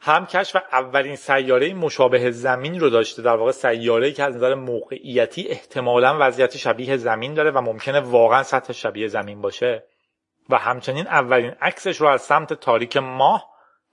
هم 0.00 0.26
کشف 0.26 0.56
اولین 0.72 1.16
سیاره 1.16 1.74
مشابه 1.74 2.30
زمین 2.30 2.80
رو 2.80 2.90
داشته. 2.90 3.22
در 3.22 3.36
واقع 3.36 3.52
سیاره 3.52 4.12
که 4.12 4.24
از 4.24 4.36
نظر 4.36 4.54
موقعیتی 4.54 5.48
احتمالا 5.48 6.16
وضعیت 6.20 6.56
شبیه 6.56 6.96
زمین 6.96 7.34
داره 7.34 7.50
و 7.50 7.60
ممکنه 7.60 8.00
واقعا 8.00 8.42
سطح 8.42 8.72
شبیه 8.72 9.08
زمین 9.08 9.40
باشه. 9.40 9.84
و 10.50 10.58
همچنین 10.58 11.06
اولین 11.06 11.54
عکسش 11.60 12.00
رو 12.00 12.06
از 12.06 12.22
سمت 12.22 12.52
تاریک 12.52 12.96
ماه 12.96 13.48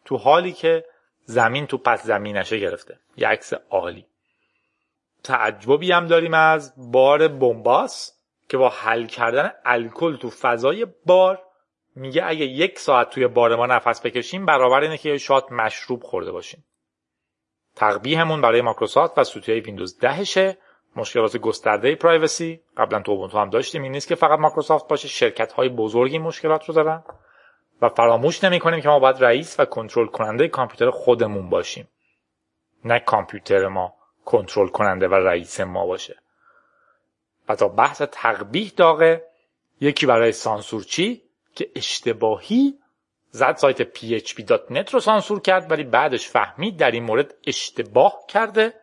تو 0.06 0.18
حالی 0.18 0.54
که 0.54 0.86
زمین 1.24 1.68
تو 1.68 1.78
پس 1.78 2.04
زمینشه 2.04 2.58
گرفته. 2.58 3.00
یه 3.18 3.28
عکس 3.28 3.54
عالی. 3.70 4.06
تعجبی 5.24 5.92
هم 5.92 6.08
داریم 6.08 6.34
از 6.34 6.74
بار 6.78 7.28
بمباس 7.28 8.12
که 8.50 8.58
با 8.58 8.70
حل 8.70 9.06
کردن 9.06 9.52
الکل 9.66 10.18
تو 10.18 10.30
فضای 10.30 10.88
بار 11.06 11.42
میگه 11.96 12.26
اگه 12.26 12.46
یک 12.46 12.80
ساعت 12.80 13.10
توی 13.10 13.28
بار 13.28 13.56
ما 13.56 13.66
نفس 13.66 14.02
بکشیم 14.02 14.46
برابر 14.46 14.82
اینه 14.82 14.98
که 14.98 15.18
شات 15.18 15.52
مشروب 15.52 16.04
خورده 16.04 16.32
باشیم. 16.32 16.66
تقبیحمون 17.76 18.42
برای 18.42 18.62
مایکروسافت 18.62 19.18
و 19.18 19.24
سوتی 19.24 19.52
ویندوز 19.52 20.00
10 20.00 20.58
مشکلات 20.96 21.38
گسترده 21.38 21.96
privacy. 21.96 22.62
قبلا 22.78 23.00
تو 23.00 23.12
اوبونتو 23.12 23.38
هم 23.38 23.50
داشتیم. 23.50 23.84
این 23.84 23.92
نیست 23.92 24.08
که 24.08 24.16
فقط 24.16 24.40
مایکروسافت 24.40 24.88
باشه 24.88 25.08
شرکت 25.08 25.52
های 25.52 25.70
بزرگی 25.70 26.20
مشکلات 26.20 26.66
رو 26.66 26.74
دارن. 26.74 27.04
و 27.82 27.90
فراموش 27.90 28.44
نمی‌کنیم 28.44 28.82
که 28.82 28.88
ما 28.88 29.00
باید 29.00 29.24
رئیس 29.24 29.60
و 29.60 29.66
کنترل 29.66 30.08
کننده 30.08 30.48
کامپیوتر 30.48 30.90
خودمون 30.90 31.50
باشیم. 31.50 31.88
نه 32.86 33.00
کامپیوتر 33.00 33.68
ما 33.68 33.94
کنترل 34.26 34.68
کننده 34.68 35.08
و 35.08 35.14
رئیس 35.14 35.60
ما 35.60 35.86
باشه. 35.86 36.20
و 37.50 37.56
تا 37.56 37.68
بحث 37.68 38.02
تقبیح 38.02 38.72
داغه 38.78 39.28
یکی 39.80 40.06
برای 40.06 40.32
سانسورچی 40.32 41.25
که 41.56 41.72
اشتباهی 41.76 42.80
زد 43.30 43.56
سایت 43.56 43.98
php.net 43.98 44.90
رو 44.90 45.00
سانسور 45.00 45.42
کرد 45.42 45.72
ولی 45.72 45.84
بعدش 45.84 46.30
فهمید 46.30 46.78
در 46.78 46.92
این 46.92 47.04
مورد 47.04 47.34
اشتباه 47.48 48.20
کرده 48.28 48.74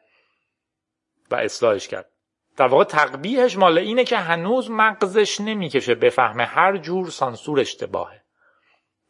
و 1.30 1.34
اصلاحش 1.34 1.88
کرد. 1.88 2.08
در 2.56 2.66
واقع 2.66 2.84
تقبیهش 2.84 3.56
مال 3.56 3.78
اینه 3.78 4.04
که 4.04 4.16
هنوز 4.16 4.70
مغزش 4.70 5.40
نمی‌کشه 5.40 5.94
بفهمه 5.94 6.44
هر 6.44 6.76
جور 6.76 7.10
سانسور 7.10 7.60
اشتباهه. 7.60 8.22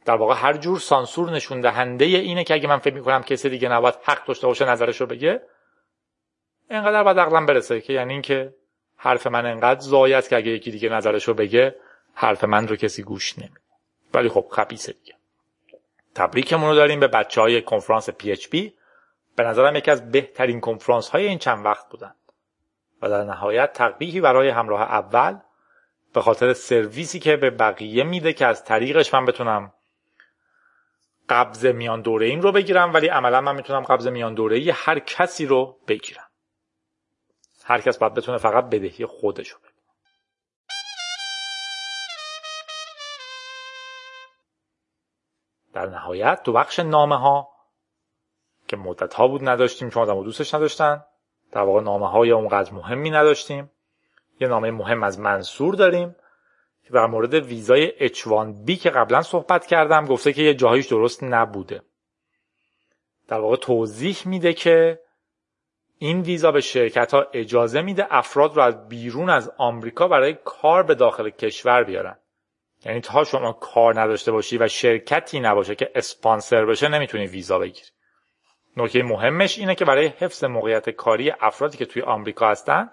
در 0.04 0.16
واقع 0.16 0.34
هر 0.34 0.52
جور 0.52 0.78
سانسور 0.78 1.30
نشون 1.30 1.60
دهنده 1.60 2.04
اینه 2.04 2.44
که 2.44 2.54
اگه 2.54 2.68
من 2.68 2.78
فکر 2.78 2.94
می‌کنم 2.94 3.22
کسی 3.22 3.48
دیگه 3.48 3.68
نباید 3.68 3.94
حق 4.02 4.26
داشته 4.26 4.46
باشه 4.46 4.64
نظرش 4.64 5.00
رو 5.00 5.06
بگه 5.06 5.42
اینقدر 6.70 7.02
باید 7.02 7.18
عقلم 7.18 7.46
برسه 7.46 7.80
که 7.80 7.92
یعنی 7.92 8.12
اینکه 8.12 8.54
حرف 8.96 9.26
من 9.26 9.46
انقدر 9.46 9.80
زایی 9.80 10.14
است 10.14 10.28
که 10.30 10.36
اگه 10.36 10.50
یکی 10.50 10.70
دیگه 10.70 10.88
نظرش 10.88 11.28
رو 11.28 11.34
بگه 11.34 11.76
حرف 12.14 12.44
من 12.44 12.68
رو 12.68 12.76
کسی 12.76 13.02
گوش 13.02 13.38
نمیده. 13.38 13.60
ولی 14.14 14.28
خب 14.28 14.46
خبیسه 14.50 14.92
دیگه. 14.92 15.14
تبریکمون 16.14 16.68
رو 16.68 16.74
داریم 16.74 17.00
به 17.00 17.08
بچه 17.08 17.40
های 17.40 17.62
کنفرانس 17.62 18.10
پی 18.10 18.32
اچ 18.32 18.48
پی 18.48 18.74
به 19.36 19.42
نظرم 19.42 19.76
یکی 19.76 19.90
از 19.90 20.10
بهترین 20.10 20.60
کنفرانس 20.60 21.08
های 21.08 21.26
این 21.28 21.38
چند 21.38 21.64
وقت 21.64 21.88
بودند 21.88 22.16
و 23.02 23.08
در 23.08 23.24
نهایت 23.24 23.72
تقبیحی 23.72 24.20
برای 24.20 24.48
همراه 24.48 24.80
اول. 24.80 25.38
به 26.14 26.20
خاطر 26.20 26.52
سرویسی 26.52 27.18
که 27.18 27.36
به 27.36 27.50
بقیه 27.50 28.04
میده 28.04 28.32
که 28.32 28.46
از 28.46 28.64
طریقش 28.64 29.14
من 29.14 29.24
بتونم 29.24 29.72
قبض 31.28 31.66
میان 31.66 32.02
دوره 32.02 32.26
این 32.26 32.42
رو 32.42 32.52
بگیرم. 32.52 32.94
ولی 32.94 33.08
عملا 33.08 33.40
من 33.40 33.56
می‌تونم 33.56 33.82
قبض 33.82 34.06
میان 34.06 34.34
دوره 34.34 34.72
هر 34.74 34.98
کسی 34.98 35.46
رو 35.46 35.78
بگیرم. 35.88 36.28
هر 37.64 37.80
کس 37.80 37.98
باید 37.98 38.14
بتونه 38.14 38.38
فقط 38.38 38.64
بدهی 38.64 39.06
خودش 39.06 39.48
رو 39.48 39.58
بده 39.58 39.71
در 45.72 45.86
نهایت 45.86 46.42
تو 46.42 46.52
بخش 46.52 46.78
نامه 46.78 47.16
ها 47.16 47.48
که 48.68 48.76
مدت 48.76 49.14
ها 49.14 49.28
بود 49.28 49.48
نداشتیم 49.48 49.90
چون 49.90 50.02
آدم 50.02 50.22
دوستش 50.22 50.54
نداشتن 50.54 51.04
در 51.52 51.62
واقع 51.62 51.80
نامه 51.80 52.08
های 52.08 52.30
اونقدر 52.30 52.72
مهمی 52.72 53.10
نداشتیم. 53.10 53.70
یه 54.40 54.48
نامه 54.48 54.70
مهم 54.70 55.02
از 55.02 55.20
منصور 55.20 55.74
داریم 55.74 56.16
که 56.84 56.92
در 56.92 57.06
مورد 57.06 57.34
ویزای 57.34 58.08
H1B 58.08 58.78
که 58.78 58.90
قبلا 58.90 59.22
صحبت 59.22 59.66
کردم 59.66 60.06
گفته 60.06 60.32
که 60.32 60.42
یه 60.42 60.54
جاهایش 60.54 60.86
درست 60.86 61.24
نبوده. 61.24 61.82
در 63.28 63.38
واقع 63.38 63.56
توضیح 63.56 64.16
میده 64.24 64.52
که 64.52 65.00
این 65.98 66.20
ویزا 66.20 66.52
به 66.52 66.60
شرکت 66.60 67.14
ها 67.14 67.26
اجازه 67.32 67.82
میده 67.82 68.06
افراد 68.10 68.56
رو 68.56 68.62
از 68.62 68.88
بیرون 68.88 69.30
از 69.30 69.52
آمریکا 69.58 70.08
برای 70.08 70.38
کار 70.44 70.82
به 70.82 70.94
داخل 70.94 71.30
کشور 71.30 71.84
بیارن. 71.84 72.18
یعنی 72.84 73.00
تا 73.00 73.24
شما 73.24 73.52
کار 73.52 74.00
نداشته 74.00 74.32
باشی 74.32 74.58
و 74.58 74.68
شرکتی 74.68 75.40
نباشه 75.40 75.74
که 75.74 75.90
اسپانسر 75.94 76.64
بشه 76.64 76.88
نمی‌تونی 76.88 77.26
ویزا 77.26 77.58
بگیری. 77.58 77.86
نکته 78.76 79.02
مهمش 79.02 79.58
اینه 79.58 79.74
که 79.74 79.84
برای 79.84 80.06
حفظ 80.06 80.44
موقعیت 80.44 80.90
کاری 80.90 81.32
افرادی 81.40 81.76
که 81.76 81.86
توی 81.86 82.02
آمریکا 82.02 82.48
هستن 82.48 82.90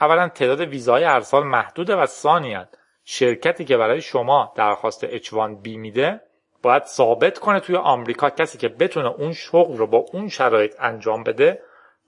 اولا 0.00 0.28
تعداد 0.28 0.60
ویزاهای 0.60 1.04
هر 1.04 1.20
سال 1.20 1.46
محدوده 1.46 1.96
و 1.96 2.06
ثانیت 2.06 2.68
شرکتی 3.04 3.64
که 3.64 3.76
برای 3.76 4.00
شما 4.00 4.52
درخواست 4.56 5.06
H1B 5.06 5.68
میده 5.68 6.20
باید 6.62 6.84
ثابت 6.84 7.38
کنه 7.38 7.60
توی 7.60 7.76
آمریکا 7.76 8.30
کسی 8.30 8.58
که 8.58 8.68
بتونه 8.68 9.08
اون 9.08 9.32
شغل 9.32 9.76
رو 9.76 9.86
با 9.86 9.98
اون 10.12 10.28
شرایط 10.28 10.74
انجام 10.78 11.22
بده 11.22 11.62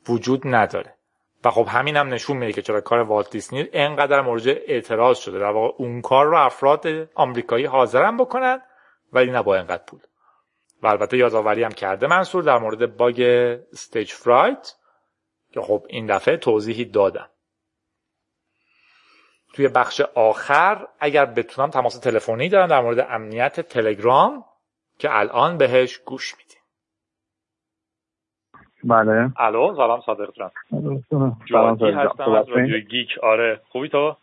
وجود 0.09 0.43
نداره. 0.45 0.95
و 1.45 1.51
خب 1.51 1.69
همین 1.69 1.97
هم 1.97 2.09
نشون 2.09 2.37
میده 2.37 2.53
که 2.53 2.63
چرا 2.63 2.81
کار 2.81 2.99
والت 2.99 3.31
دیسنی 3.31 3.61
اینقدر 3.61 4.21
مورد 4.21 4.49
اعتراض 4.49 5.19
شده 5.19 5.39
در 5.39 5.51
واقع 5.51 5.75
اون 5.79 6.01
کار 6.01 6.27
رو 6.27 6.37
افراد 6.37 6.87
آمریکایی 7.15 7.65
حاضرن 7.65 8.17
بکنن 8.17 8.63
ولی 9.13 9.31
نه 9.31 9.43
با 9.43 9.57
اینقدر 9.57 9.83
پول. 9.87 10.01
و 10.83 10.87
البته 10.87 11.17
یادآوری 11.17 11.63
هم 11.63 11.73
کرده 11.73 12.07
منصور 12.07 12.43
در 12.43 12.59
مورد 12.59 12.97
باگ 12.97 13.21
Stagefright 13.73 14.75
که 15.53 15.61
خب 15.61 15.87
این 15.89 16.07
دفعه 16.07 16.37
توضیحی 16.37 16.85
دادم. 16.85 17.29
توی 19.55 19.69
بخش 19.69 20.01
آخر 20.01 20.87
اگر 21.01 21.25
بتونم 21.25 21.71
تماس 21.71 21.99
تلفنی 21.99 22.49
دارم 22.49 22.67
در 22.67 22.81
مورد 22.81 22.99
امنیت 22.99 23.61
تلگرام 23.61 24.45
که 24.99 25.19
الان 25.19 25.59
بهش 25.59 25.99
گوش 25.99 26.35
میدیم 26.39 26.52
بله. 28.85 29.31
الو 29.37 29.75
سلام 29.77 30.01
صادق 30.01 30.33
جان. 30.33 30.51
جوادی 31.45 31.91
هستم 31.91 32.33
از 32.33 32.49
رادیو 32.49 32.79
گیک. 32.79 33.09
آره. 33.23 33.61
خوبی 33.69 33.89
تو؟ 33.89 34.17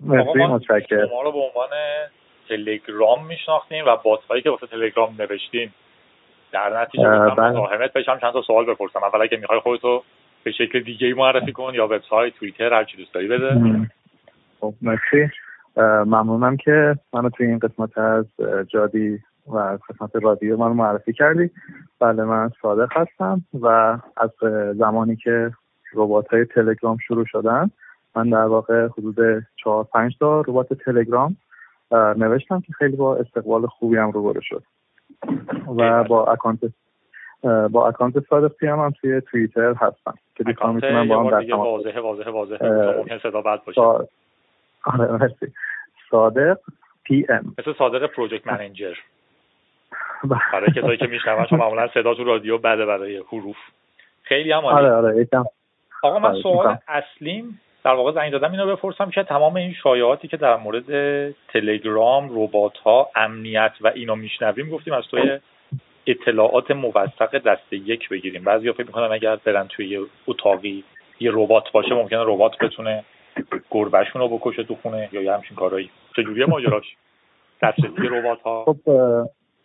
مرسی 0.00 0.38
متشکرم. 0.38 1.08
شما 1.08 1.22
رو 1.22 1.32
به 1.32 1.38
عنوان 1.38 1.70
تلگرام 2.48 3.26
میشناختیم 3.26 3.84
و 3.86 3.96
باتهایی 4.04 4.42
که 4.42 4.50
واسه 4.50 4.66
تلگرام 4.66 5.14
نوشتیم 5.18 5.74
در 6.52 6.80
نتیجه 6.82 7.28
گفتم 7.28 7.42
مزاحمت 7.42 7.92
بشم 7.92 8.18
چند 8.18 8.32
تا 8.32 8.42
سوال 8.42 8.64
بپرسم. 8.64 9.04
اول 9.04 9.22
اگه 9.22 9.38
می‌خوای 9.38 9.60
خودتو 9.60 10.02
به 10.44 10.52
شکل 10.52 10.80
دیگه 10.80 11.06
ای 11.06 11.12
معرفی 11.12 11.52
کن 11.52 11.74
یا 11.74 11.86
وبسایت 11.86 12.34
توییتر 12.34 12.74
هر 12.74 12.84
چی 12.84 12.96
دوست 12.96 13.14
داری 13.14 13.28
بده 13.28 13.60
خب 14.60 14.74
مرسی. 14.82 15.28
ممنونم 16.06 16.56
که 16.56 16.94
منو 17.12 17.30
توی 17.30 17.46
این 17.46 17.58
قسمت 17.58 17.98
از 17.98 18.26
جادی 18.68 19.18
و 19.52 19.78
قسمت 19.88 20.10
رادیو 20.16 20.56
من 20.56 20.72
معرفی 20.72 21.12
کردی. 21.12 21.50
بله 22.00 22.24
من 22.24 22.50
صادق 22.62 22.88
هستم 22.92 23.44
و 23.60 23.66
از 24.16 24.30
زمانی 24.74 25.16
که 25.16 25.52
ربات 25.94 26.28
های 26.28 26.44
تلگرام 26.44 26.96
شروع 26.96 27.24
شدن 27.26 27.70
من 28.16 28.30
در 28.30 28.44
واقع 28.44 28.86
حدود 28.86 29.46
چهار 29.56 29.84
پنج 29.84 30.18
تا 30.18 30.40
ربات 30.40 30.72
تلگرام 30.72 31.36
نوشتم 31.92 32.60
که 32.60 32.72
خیلی 32.72 32.96
با 32.96 33.16
استقبال 33.16 33.66
خوبی 33.66 33.96
هم 33.96 34.10
روبرو 34.10 34.40
شد. 34.40 34.62
و 35.76 36.04
با 36.04 36.24
account 36.24 36.58
با 37.70 37.88
account 37.88 38.20
صادق 38.30 38.64
هم, 38.64 38.78
هم 38.78 38.90
توی 38.90 39.20
توییتر 39.20 39.74
هستم 39.74 40.14
که 40.34 40.44
دوستان 40.44 40.74
می‌تونن 40.74 41.08
با 41.08 41.22
هم 41.22 41.30
در 41.30 41.46
تماس 41.46 41.66
واضحه 41.66 42.00
واضحه 42.00 42.30
واضحه. 42.30 42.96
ممکن 42.96 43.18
صدا 43.18 43.40
بد 43.40 43.64
باشه. 43.64 43.80
آره 44.84 45.12
مرسی. 45.12 45.52
صادق 46.10 46.58
PM. 47.04 47.54
مثل 47.58 47.72
صادق 47.78 48.06
project 48.06 48.46
manager. 48.46 48.94
برای 50.52 50.72
کسایی 50.76 50.96
که 50.96 51.06
میشنون 51.06 51.46
چون 51.46 51.58
معمولا 51.58 51.88
صدا 51.94 52.14
تو 52.14 52.24
رادیو 52.24 52.58
بده 52.58 52.86
برای 52.86 53.16
حروف. 53.16 53.56
خیلی 54.22 54.52
هم 54.52 54.64
آره 54.64 54.92
آره 54.92 55.20
یکم. 55.20 55.44
آقا 56.02 56.18
من 56.18 56.42
سوال 56.42 56.78
اصلیم 56.88 57.60
در 57.84 57.94
واقع 57.94 58.12
زنگ 58.12 58.32
دادم 58.32 58.50
اینو 58.50 58.66
بپرسم 58.76 59.10
که 59.10 59.22
تمام 59.22 59.56
این 59.56 59.72
شایعاتی 59.72 60.28
که 60.28 60.36
در 60.36 60.56
مورد 60.56 60.84
تلگرام 61.52 62.28
ربات 62.32 62.78
ها 62.78 63.10
امنیت 63.16 63.72
و 63.80 63.88
اینو 63.94 64.16
میشنویم 64.16 64.70
گفتیم 64.70 64.94
از 64.94 65.04
توی 65.10 65.38
اطلاعات 66.06 66.70
موثق 66.70 67.38
دست 67.38 67.72
یک 67.72 68.08
بگیریم. 68.08 68.44
بعضی 68.44 68.72
فکر 68.72 68.86
می‌کنن 68.86 69.12
اگر 69.12 69.36
برن 69.36 69.68
توی 69.68 69.88
یه 69.88 70.00
اتاقی 70.26 70.84
یه 71.20 71.30
ربات 71.34 71.72
باشه 71.72 71.94
ممکنه 71.94 72.22
ربات 72.22 72.58
بتونه 72.58 73.04
گربهشون 73.70 74.22
رو 74.22 74.38
بکشه 74.38 74.64
تو 74.64 74.74
خونه 74.82 75.08
یا 75.12 75.22
یه 75.22 75.32
همچین 75.32 75.56
کارایی 75.56 75.90
چجوریه 76.16 76.46
ماجراش؟ 76.46 76.96
دسترسی 77.62 78.08
ربات 78.10 78.40
ها 78.42 78.64
خب 78.64 78.76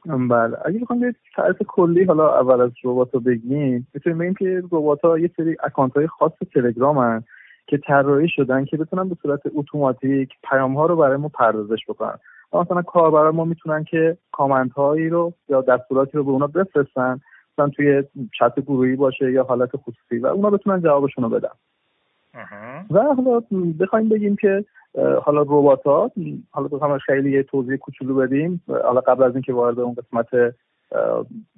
بله. 0.06 0.58
اگه 0.66 0.80
بخوام 0.80 1.04
یه 1.04 1.16
تعریف 1.36 1.58
کلی 1.68 2.04
حالا 2.04 2.40
اول 2.40 2.62
از 2.62 2.72
ربات 2.84 3.14
رو 3.14 3.20
بگیم 3.20 3.88
می‌تونیم 3.94 4.18
بگیم 4.18 4.34
که 4.34 4.64
ربات 4.72 5.02
ها 5.02 5.20
یه 5.20 5.32
سری 5.38 5.58
اکانت 5.64 5.98
های 5.98 6.08
خاص 6.08 6.32
تلگرام 6.54 6.98
هن 6.98 7.24
که 7.68 7.78
طراحی 7.78 8.30
شدن 8.30 8.66
که 8.66 8.78
بتونن 8.78 9.10
به 9.10 9.16
صورت 9.22 9.42
اتوماتیک 9.56 10.30
پیام 10.50 10.78
ها 10.78 10.86
رو 10.86 10.96
برای 10.96 11.18
ما 11.18 11.28
پردازش 11.30 11.80
بکنن. 11.90 12.18
مثلا 12.54 12.82
کاربرا 12.82 13.32
ما 13.32 13.46
می‌تونن 13.46 13.84
که 13.84 14.18
کامنت 14.32 14.72
هایی 14.72 15.10
رو 15.10 15.34
یا 15.50 15.62
دستوراتی 15.62 16.12
رو 16.18 16.24
به 16.24 16.32
اونا 16.32 16.48
بفرستن 16.48 17.20
مثلا 17.54 17.70
توی 17.70 18.04
چت 18.40 18.60
گروهی 18.60 18.96
باشه 18.96 19.32
یا 19.32 19.44
حالت 19.44 19.70
خصوصی 19.76 20.18
و 20.18 20.28
اونا 20.28 20.50
بتونن 20.50 20.82
جوابشون 20.82 21.24
رو 21.24 21.30
بدن. 21.30 21.50
و 22.92 23.00
حالا 23.00 23.42
بخوایم 23.80 24.10
بگیم 24.10 24.36
که 24.36 24.66
حالا 25.24 25.42
ربات 25.42 25.84
ها 25.84 26.12
حالا 26.52 26.68
بخوام 26.68 26.98
خیلی 26.98 27.32
یه 27.32 27.44
توضیح 27.44 27.76
کوچولو 27.76 28.16
بدیم. 28.16 28.64
حالا 28.68 29.02
قبل 29.02 29.24
از 29.24 29.34
اینکه 29.34 29.54
وارد 29.54 29.80
اون 29.80 29.94
قسمت 29.96 30.56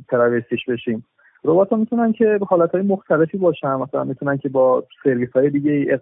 تراویستیش 0.09 0.65
بشیم. 0.65 1.05
ربات 1.45 1.69
ها 1.69 1.77
می‌تونن 1.77 2.13
که 2.13 2.37
به 2.39 2.45
حالت 2.45 2.71
های 2.71 2.81
مختلفی 2.81 3.37
باشن. 3.37 3.73
مثلا 3.73 4.03
می‌تونن 4.03 4.37
که 4.37 4.49
با 4.49 4.83
سرویس 5.03 5.31
های 5.31 5.49
دیگه 5.49 6.01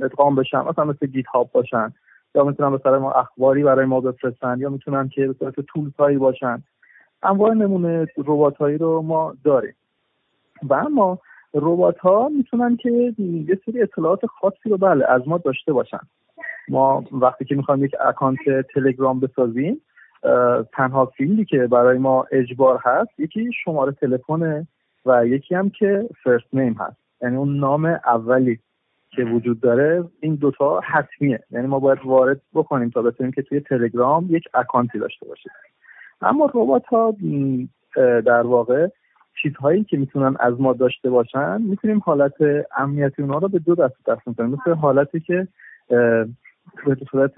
ادغام 0.00 0.34
بشن. 0.34 0.60
مثلا 0.60 0.84
مثل 0.84 1.06
گیت 1.06 1.26
هاب 1.26 1.50
باشن. 1.52 1.92
یا 2.34 2.44
می‌تونن 2.44 2.76
به 2.84 2.98
ما 2.98 3.12
اخباری 3.12 3.62
برای 3.62 3.86
ما 3.86 4.00
بفرستن. 4.00 4.56
یا 4.60 4.70
می‌تونن 4.70 5.08
که 5.08 5.26
به 5.26 5.32
صورت 5.32 5.60
تولز 5.60 5.96
هایی 5.98 6.18
باشن. 6.18 6.62
انواع 7.22 7.54
نمونه 7.54 8.06
ربات 8.16 8.56
هایی 8.56 8.78
رو 8.78 9.02
ما 9.02 9.34
داریم. 9.44 9.74
و 10.62 10.74
اما 10.74 11.18
ربات 11.54 11.98
ها 11.98 12.28
می‌تونن 12.28 12.76
که 12.76 13.14
یه 13.18 13.58
سری 13.66 13.82
اطلاعات 13.82 14.26
خاصی 14.26 14.68
رو 14.70 14.76
بله 14.76 15.06
از 15.08 15.28
ما 15.28 15.38
داشته 15.38 15.72
باشن. 15.72 16.00
ما 16.68 17.04
وقتی 17.12 17.44
که 17.44 17.54
می‌خوایم 17.54 17.84
یک 17.84 17.94
account 18.00 18.38
تلگرام 18.74 19.20
بسازیم 19.20 19.80
تنها 20.72 21.06
field 21.06 21.38
ی 21.38 21.44
که 21.44 21.66
برای 21.66 21.98
ما 21.98 22.26
اجبار 22.32 22.80
هست 22.82 23.20
یکی 23.20 23.50
شماره 23.64 23.92
تلفن 23.92 24.66
و 25.06 25.26
یکی 25.26 25.54
هم 25.54 25.70
که 25.70 26.08
first 26.24 26.46
name 26.52 26.72
هست. 26.72 26.96
یعنی 27.22 27.36
اون 27.36 27.56
نام 27.56 27.84
اولی 27.84 28.58
که 29.10 29.24
وجود 29.24 29.60
داره 29.60 30.04
این 30.20 30.34
دوتا 30.34 30.80
حتمیه. 30.80 31.40
یعنی 31.50 31.66
ما 31.66 31.78
باید 31.78 31.98
وارد 32.04 32.40
بکنیم 32.54 32.90
تا 32.90 33.02
بتونیم 33.02 33.32
که 33.32 33.42
توی 33.42 33.60
تلگرام 33.60 34.26
یک 34.30 34.44
account 34.54 34.93
ی 34.93 34.98
داشته 34.98 35.26
باشیم. 35.26 35.52
اما 36.22 36.50
ربات 36.54 36.86
ها 36.86 37.16
در 37.96 38.42
واقع 38.42 38.88
چیزهایی 39.42 39.84
که 39.84 39.96
می‌تونن 39.96 40.36
از 40.40 40.60
ما 40.60 40.72
داشته 40.72 41.10
باشن 41.10 41.62
می‌تونیم 41.62 41.98
حالت 41.98 42.34
امنیتی 42.76 43.22
اونها 43.22 43.38
رو 43.38 43.48
به 43.48 43.58
دو 43.58 43.74
دسته 43.74 43.96
تقسیم 44.06 44.34
کنیم 44.34 44.50
مثل 44.50 44.74
حالتی 44.74 45.20
که 45.20 45.48
به 46.86 46.96
صورت 47.10 47.32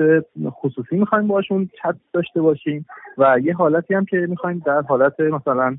خصوصی 0.49 0.97
می‌خوایم 0.97 1.27
باشون 1.27 1.71
چت 1.83 1.97
داشته 2.13 2.41
باشیم 2.41 2.87
و 3.19 3.39
یه 3.43 3.55
حالتی 3.55 3.95
هم 3.95 4.05
که 4.05 4.17
می‌خوایم 4.17 4.63
در 4.67 4.83
حالت 4.83 5.21
مثلا 5.21 5.77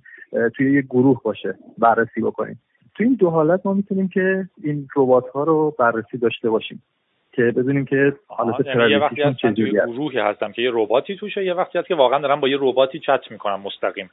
توی 0.55 0.73
یه 0.73 0.81
گروه 0.81 1.21
باشه 1.23 1.55
بررسی 1.77 2.21
بکنیم. 2.21 2.59
تو 2.95 3.03
این 3.03 3.13
دو 3.13 3.29
حالت 3.29 3.65
ما 3.65 3.73
می‌تونیم 3.73 4.07
که 4.07 4.49
این 4.63 4.87
ربات 4.95 5.29
ها 5.29 5.43
رو 5.43 5.75
بررسی 5.79 6.17
داشته 6.17 6.49
باشیم 6.49 6.83
که 7.31 7.41
بدونیم 7.41 7.85
که 7.85 8.13
حالت 8.27 8.65
یعنی 8.65 8.91
یه 8.91 8.99
وقتی 8.99 9.21
هستم 9.21 9.53
توی 9.53 9.71
گروهی 9.71 10.19
هستم 10.19 10.51
که 10.51 10.61
یه 10.61 10.71
رباتی 10.73 11.15
توشه 11.15 11.45
یه 11.45 11.53
وقتی 11.53 11.79
هست 11.79 11.87
که 11.87 11.95
واقعا 11.95 12.19
دارم 12.19 12.39
با 12.39 12.47
یه 12.47 12.57
رباتی 12.61 12.99
چت 12.99 13.31
می‌کنم 13.31 13.61
مستقیم. 13.61 14.09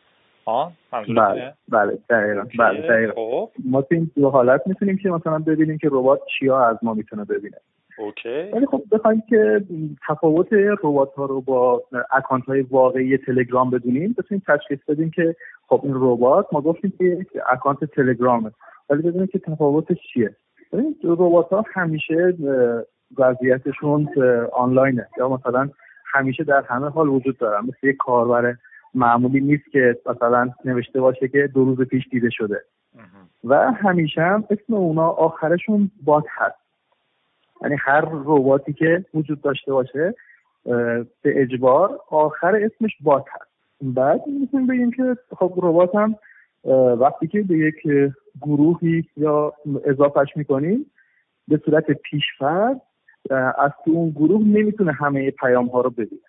ها 0.47 0.73
بله 0.93 1.55
بله 1.69 1.99
دقیقا 2.11 2.47
بله 2.59 2.81
دقیقا. 2.89 3.13
خب. 3.13 3.51
ما 3.65 3.83
تو 3.83 3.95
این 3.95 4.11
دو 4.17 4.31
حالت 4.31 4.63
می‌تونیم 4.67 4.97
که 4.97 5.11
مثلا 5.11 5.39
ببینیم 5.39 5.79
که 5.79 5.89
ربات 5.93 6.21
چیا 6.39 6.65
از 6.65 6.77
ما 6.83 6.95
می‌تونه 6.95 7.25
ببینه. 7.25 7.57
اوکی. 7.99 8.51
ولی 8.53 8.67
خب 8.67 8.83
بخوایم 8.93 9.23
که 9.29 9.65
تفاوت 10.09 10.49
ربات 10.53 11.15
ها 11.15 11.25
رو 11.25 11.41
با 11.41 11.83
اکانت 12.13 12.45
های 12.45 12.63
واقعی 12.63 13.19
تلگرام 13.19 13.71
بدونیم 13.71 14.15
بتونیم 14.19 14.43
تشخیص 14.47 14.79
بدیم 14.89 15.11
که 15.11 15.37
خب 15.69 15.81
این 15.85 15.93
ربات 15.97 16.47
ما 16.53 16.61
گفتیم 16.61 16.93
که 16.99 17.27
اکانت 17.49 17.85
تلگرامه. 17.85 18.51
ولی 18.91 19.03
بدونیم 19.03 19.27
که 19.27 19.39
تفاوتش 19.39 19.97
چیه. 20.13 20.37
ببینید 20.73 20.97
ربات 21.05 21.49
ها 21.49 21.65
همیشه 21.75 22.35
وضعیتشون 23.19 24.09
آنلاینه. 24.53 25.09
یا 25.19 25.29
مثلا 25.29 25.71
همیشه 26.07 26.45
در 26.45 26.63
همه 26.69 26.89
حال 26.89 27.09
وجود 27.09 27.39
دارن. 27.39 27.61
مثل 27.61 27.89
یک 27.89 27.97
کاربر 27.97 28.55
معمولی 28.95 29.41
نیست 29.41 29.71
که 29.71 29.99
مثلا 30.07 30.51
نوشته 30.65 31.01
باشه 31.01 31.29
که 31.29 31.51
دو 31.55 31.65
روز 31.65 31.81
پیش 31.89 32.09
دیده 32.09 32.31
شده. 32.31 32.61
و 33.45 33.73
همیشه 33.73 34.23
هم 34.23 34.45
اسم 34.51 34.75
اونا 34.75 35.09
آخرشون 35.09 35.91
بات 36.05 36.25
هست. 36.29 36.57
یعنی 37.63 37.77
هر 37.81 38.01
رباتی 38.01 38.73
که 38.73 39.05
وجود 39.15 39.41
داشته 39.41 39.73
باشه 39.73 40.15
به 41.23 41.43
اجبار 41.43 42.01
آخر 42.11 42.57
اسمش 42.57 42.97
بات 43.01 43.25
هست. 43.33 43.51
بعد 43.83 44.27
می‌تونیم 44.27 44.67
بگیم 44.67 44.91
که 44.91 45.17
خب 45.37 45.55
ربات 45.57 45.95
هم 45.95 46.17
وقتی 47.01 47.27
که 47.27 47.43
به 47.43 47.59
یک 47.59 48.11
گروهی 48.43 49.05
یا 49.17 49.53
اضافهش 49.85 50.37
می‌کنیم 50.37 50.87
به 51.49 51.61
صورت 51.65 51.91
پیشفرد 51.91 52.81
از 53.59 53.71
تو 53.85 53.91
اون 53.91 54.11
گروه 54.11 54.43
نمی‌تونه 54.45 54.93
همه 54.93 55.31
پیام 55.31 55.67
ها 55.67 55.81
رو 55.81 55.91
ببینه. 55.91 56.21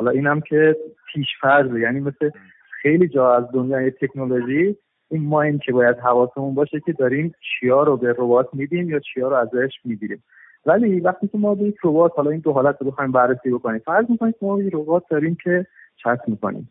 حالا 0.00 0.10
اینم 0.10 0.40
که 0.40 0.76
پیشفرضه 1.12 1.80
یعنی 1.80 2.00
مثل 2.00 2.30
خیلی 2.70 3.08
جا 3.08 3.34
از 3.34 3.44
دنیای 3.54 3.90
تکنولوژی 3.90 4.76
این 5.10 5.26
ما 5.26 5.42
این 5.42 5.58
که 5.58 5.72
باید 5.72 5.98
حواسمون 5.98 6.54
باشه 6.54 6.80
که 6.80 6.92
داریم 6.92 7.34
چیا 7.40 7.82
رو 7.82 7.96
به 7.96 8.14
ربات 8.18 8.48
میدیم 8.52 8.90
یا 8.90 8.98
چیا 8.98 9.28
رو 9.28 9.34
ازش 9.34 9.72
می‌گیریم. 9.84 10.22
ولی 10.66 11.00
وقتی 11.00 11.28
که 11.28 11.38
ما 11.38 11.54
به 11.54 11.64
یک 11.64 11.76
ربات 11.84 12.12
حالا 12.16 12.30
این 12.30 12.40
دو 12.40 12.52
حالت 12.52 12.76
رو 12.80 12.90
بخوایم 12.90 13.12
بررسی 13.12 13.50
بکنیم 13.50 13.78
فرض 13.78 14.10
می‌کنیم 14.10 14.32
که 14.32 14.46
ما 14.46 14.62
یک 14.62 14.74
ربات 14.74 15.02
داریم 15.10 15.36
که 15.44 15.66
چت 15.96 16.20
می‌کنیم. 16.26 16.70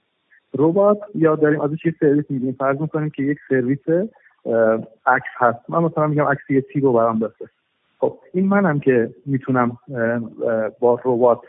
ربات 0.57 0.99
یا 1.15 1.35
داریم 1.35 1.61
ازش 1.61 1.85
یه 1.85 1.93
سرویس 1.99 2.25
میگیم 2.29 2.55
فرض 2.59 2.81
می‌کنیم 2.81 3.09
که 3.09 3.23
یک 3.23 3.37
سرویس 3.49 3.87
عکس 5.05 5.31
هست. 5.37 5.69
من 5.69 5.79
مثلا 5.79 6.07
میگم 6.07 6.25
عکس 6.25 6.49
یه 6.49 6.65
رو 6.81 6.93
برام 6.93 7.19
بفرست. 7.19 7.53
خب 7.97 8.19
این 8.33 8.47
منم 8.47 8.79
که 8.79 9.09
می‌تونم 9.25 9.77
با 10.79 10.99
ربات 11.05 11.39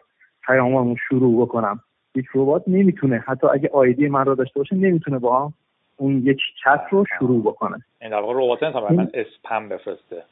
پیاممون 0.51 0.97
شروع 1.09 1.43
بکنم. 1.43 1.81
یک 2.15 2.27
ربات 2.35 2.63
نمی‌تونه. 2.67 3.25
حتی 3.27 3.47
اگه 3.47 3.71
آیدی 3.73 4.09
من 4.09 4.25
رو 4.25 4.35
داشته 4.35 4.61
باشه 4.61 4.77
نمی‌تونه 4.77 5.19
با 5.19 5.53
اون 5.97 6.23
یک 6.25 6.39
چت 6.65 6.81
رو 6.91 7.05
شروع 7.19 7.43
بکنه. 7.43 7.77
این 8.01 8.11
در 8.11 8.21
واقع 8.21 8.33
ربات 8.37 8.63
نمی‌تونه 8.63 9.09
اسپم 9.15 9.69
بفرسته. 9.69 10.23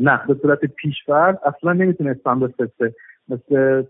نه 0.00 0.20
به 0.28 0.34
صورت 0.42 0.64
پیشفرد 0.64 1.40
اصلا 1.44 1.72
نمی‌تونه 1.72 2.10
اسپم 2.10 2.40
بفرسته. 2.40 2.94
مثل 3.28 3.82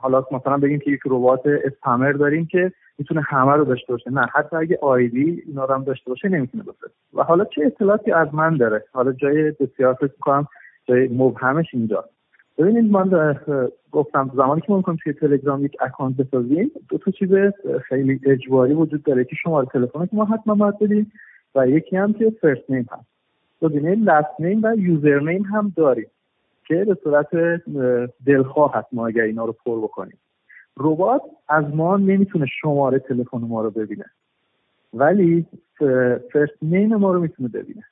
حالا 0.00 0.24
مثلا 0.30 0.56
بگیم 0.58 0.78
که 0.78 0.90
یک 0.90 1.00
ربات 1.06 1.42
اسپمر 1.46 2.12
داریم 2.12 2.46
که 2.46 2.72
می‌تونه 2.98 3.20
همه 3.20 3.52
رو 3.52 3.64
داشته 3.64 3.92
باشه. 3.92 4.10
نه 4.10 4.26
حتی 4.34 4.56
اگه 4.56 4.78
آیدی 4.82 5.42
اینا 5.46 5.64
رو 5.64 5.74
هم 5.74 5.84
داشته 5.84 6.10
باشه 6.10 6.28
نمی‌تونه 6.28 6.62
بفرسته. 6.62 6.96
و 7.14 7.22
حالا 7.22 7.44
چه 7.44 7.62
اطلاعاتی 7.66 8.12
از 8.12 8.34
من 8.34 8.56
داره؟ 8.56 8.84
حالا 8.92 9.12
جای 9.12 9.50
بسیار 9.50 9.94
فکر 9.94 10.12
می‌کنم 10.12 10.46
جای 10.88 11.08
مبهمش 11.08 11.66
اینجا 11.72 12.04
ببینید 12.58 12.90
من 12.90 13.36
گفتم 13.92 14.30
زمانی 14.34 14.60
که 14.60 14.66
ما 14.68 14.76
می‌کنیم 14.76 14.98
توی 15.04 15.12
تلگرام 15.12 15.64
یک 15.64 15.76
اکانت 15.80 16.16
بسازیم 16.16 16.70
دو 16.88 16.98
تا 16.98 17.10
چیز 17.10 17.28
خیلی 17.88 18.20
اجباری 18.26 18.74
وجود 18.74 19.02
داره. 19.02 19.24
که 19.24 19.36
شماره 19.36 19.66
تلفن 19.66 20.06
که 20.06 20.16
ما 20.16 20.24
حتما 20.24 20.54
باید 20.54 20.78
بدیم 20.78 21.12
و 21.54 21.68
یکی 21.68 21.96
هم 21.96 22.12
که 22.12 22.30
first 22.30 22.70
name 22.70 22.86
هست. 22.90 23.06
گزینه 23.62 23.94
last 23.94 24.40
name 24.40 24.60
و 24.62 24.74
username 24.78 25.42
هم 25.42 25.72
داریم 25.76 26.06
که 26.66 26.84
به 26.84 26.96
صورت 27.04 27.28
دلخواه 28.26 28.74
هست 28.74 28.88
ما 28.92 29.06
اگر 29.06 29.22
اینا 29.22 29.44
رو 29.44 29.56
پر 29.64 29.78
بکنیم. 29.78 30.18
ربات 30.76 31.22
از 31.48 31.64
ما 31.74 31.96
نمی‌تونه 31.96 32.46
شماره 32.46 32.98
تلفن 32.98 33.38
ما 33.38 33.62
رو 33.62 33.70
ببینه 33.70 34.04
ولی 34.94 35.46
first 36.32 36.54
name 36.62 36.96
ما 36.96 37.12
رو 37.12 37.20
می‌تونه 37.20 37.48
ببینه. 37.48 37.84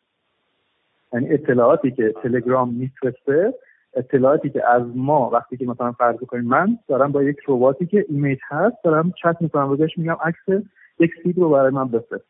یعنی 1.12 1.28
اطلاعاتی 1.28 1.90
که 1.90 2.14
تلگرام 2.22 2.74
میفرسته 2.74 3.54
اطلاعاتی 3.96 4.50
که 4.50 4.68
از 4.68 4.82
ما 4.94 5.30
وقتی 5.30 5.56
که 5.56 5.66
مثلا 5.66 5.92
فرض 5.92 6.16
کنیم 6.16 6.44
من 6.44 6.78
دارم 6.88 7.12
با 7.12 7.22
یک 7.22 7.36
رباتی 7.48 7.86
که 7.86 8.06
image 8.08 8.38
هست 8.48 8.76
دارم 8.84 9.12
چت 9.22 9.36
می‌کنم 9.40 9.70
و 9.70 9.76
بهش 9.76 9.98
میگم 9.98 10.16
عکس 10.24 10.64
یک 10.98 11.10
سیب 11.22 11.38
رو 11.38 11.50
برای 11.50 11.70
من 11.70 11.88
بفرست. 11.88 12.24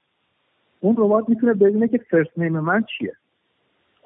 اون 0.80 0.94
ربات 0.98 1.28
می‌تونه 1.28 1.54
ببینه 1.54 1.88
که 1.88 1.98
first 1.98 2.38
name 2.38 2.60
من 2.60 2.84
چیه. 2.98 3.16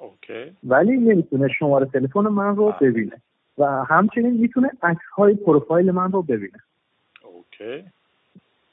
اوکی. 0.01 0.57
ولی 0.65 0.97
نمی‌تونه 0.97 1.49
شماره 1.49 1.87
تلفن 1.87 2.21
من 2.21 2.57
رو 2.57 2.73
بله. 2.73 2.91
ببینه. 2.91 3.23
و 3.59 3.65
همچنین 3.85 4.41
می‌تونه 4.41 4.71
عکس 4.83 5.05
های 5.17 5.35
پروفایل 5.35 5.91
من 5.91 6.13
رو 6.13 6.23
ببینه. 6.23 6.59
اوکی. 7.25 7.85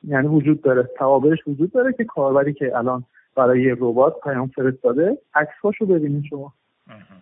یعنی 0.07 0.27
وجود 0.27 0.61
داره. 0.61 0.89
توابعش 0.97 1.47
وجود 1.47 1.71
داره 1.71 1.93
که 1.93 2.03
کاربری 2.03 2.53
که 2.53 2.77
الان 2.77 3.03
برای 3.35 3.75
ربات 3.79 4.19
پیام 4.23 4.47
فرستاده 4.47 5.17
عکساشو 5.33 5.85
ببینید 5.85 6.23
شما. 6.29 6.53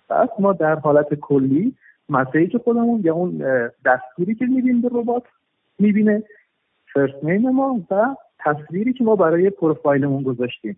پس 0.10 0.30
ما 0.40 0.54
در 0.54 0.76
حالت 0.76 1.14
کلی 1.14 1.76
message 2.10 2.58
خودمون 2.58 3.02
یا 3.04 3.14
اون 3.14 3.38
دستوری 3.86 4.36
که 4.36 4.46
می‌بینیم 4.46 4.82
به 4.82 4.90
ربات 4.92 5.24
می‌بینه 5.80 6.24
first 6.94 7.24
name 7.24 7.50
ما 7.50 7.82
و 7.92 8.16
تصویری 8.40 8.94
که 8.94 9.04
ما 9.04 9.16
برای 9.16 9.50
پروفایلمون 9.50 10.24
گذاشتیم. 10.24 10.78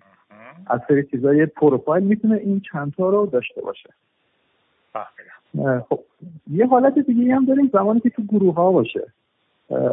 از 0.67 0.81
سری 0.87 1.03
چیزای 1.03 1.45
پروفایل 1.45 2.03
می‌تونه 2.03 2.35
این 2.35 2.61
چند 2.71 2.93
تا 2.93 3.09
رو 3.09 3.25
داشته 3.25 3.61
باشه. 3.61 3.89
خب 5.89 5.99
یه 6.51 6.67
حالت 6.67 6.99
دیگه 6.99 7.35
هم 7.35 7.45
داریم 7.45 7.69
زمانی 7.73 7.99
که 7.99 8.09
تو 8.09 8.21
گروه 8.23 8.55
ها 8.55 8.71
باشه 8.71 9.07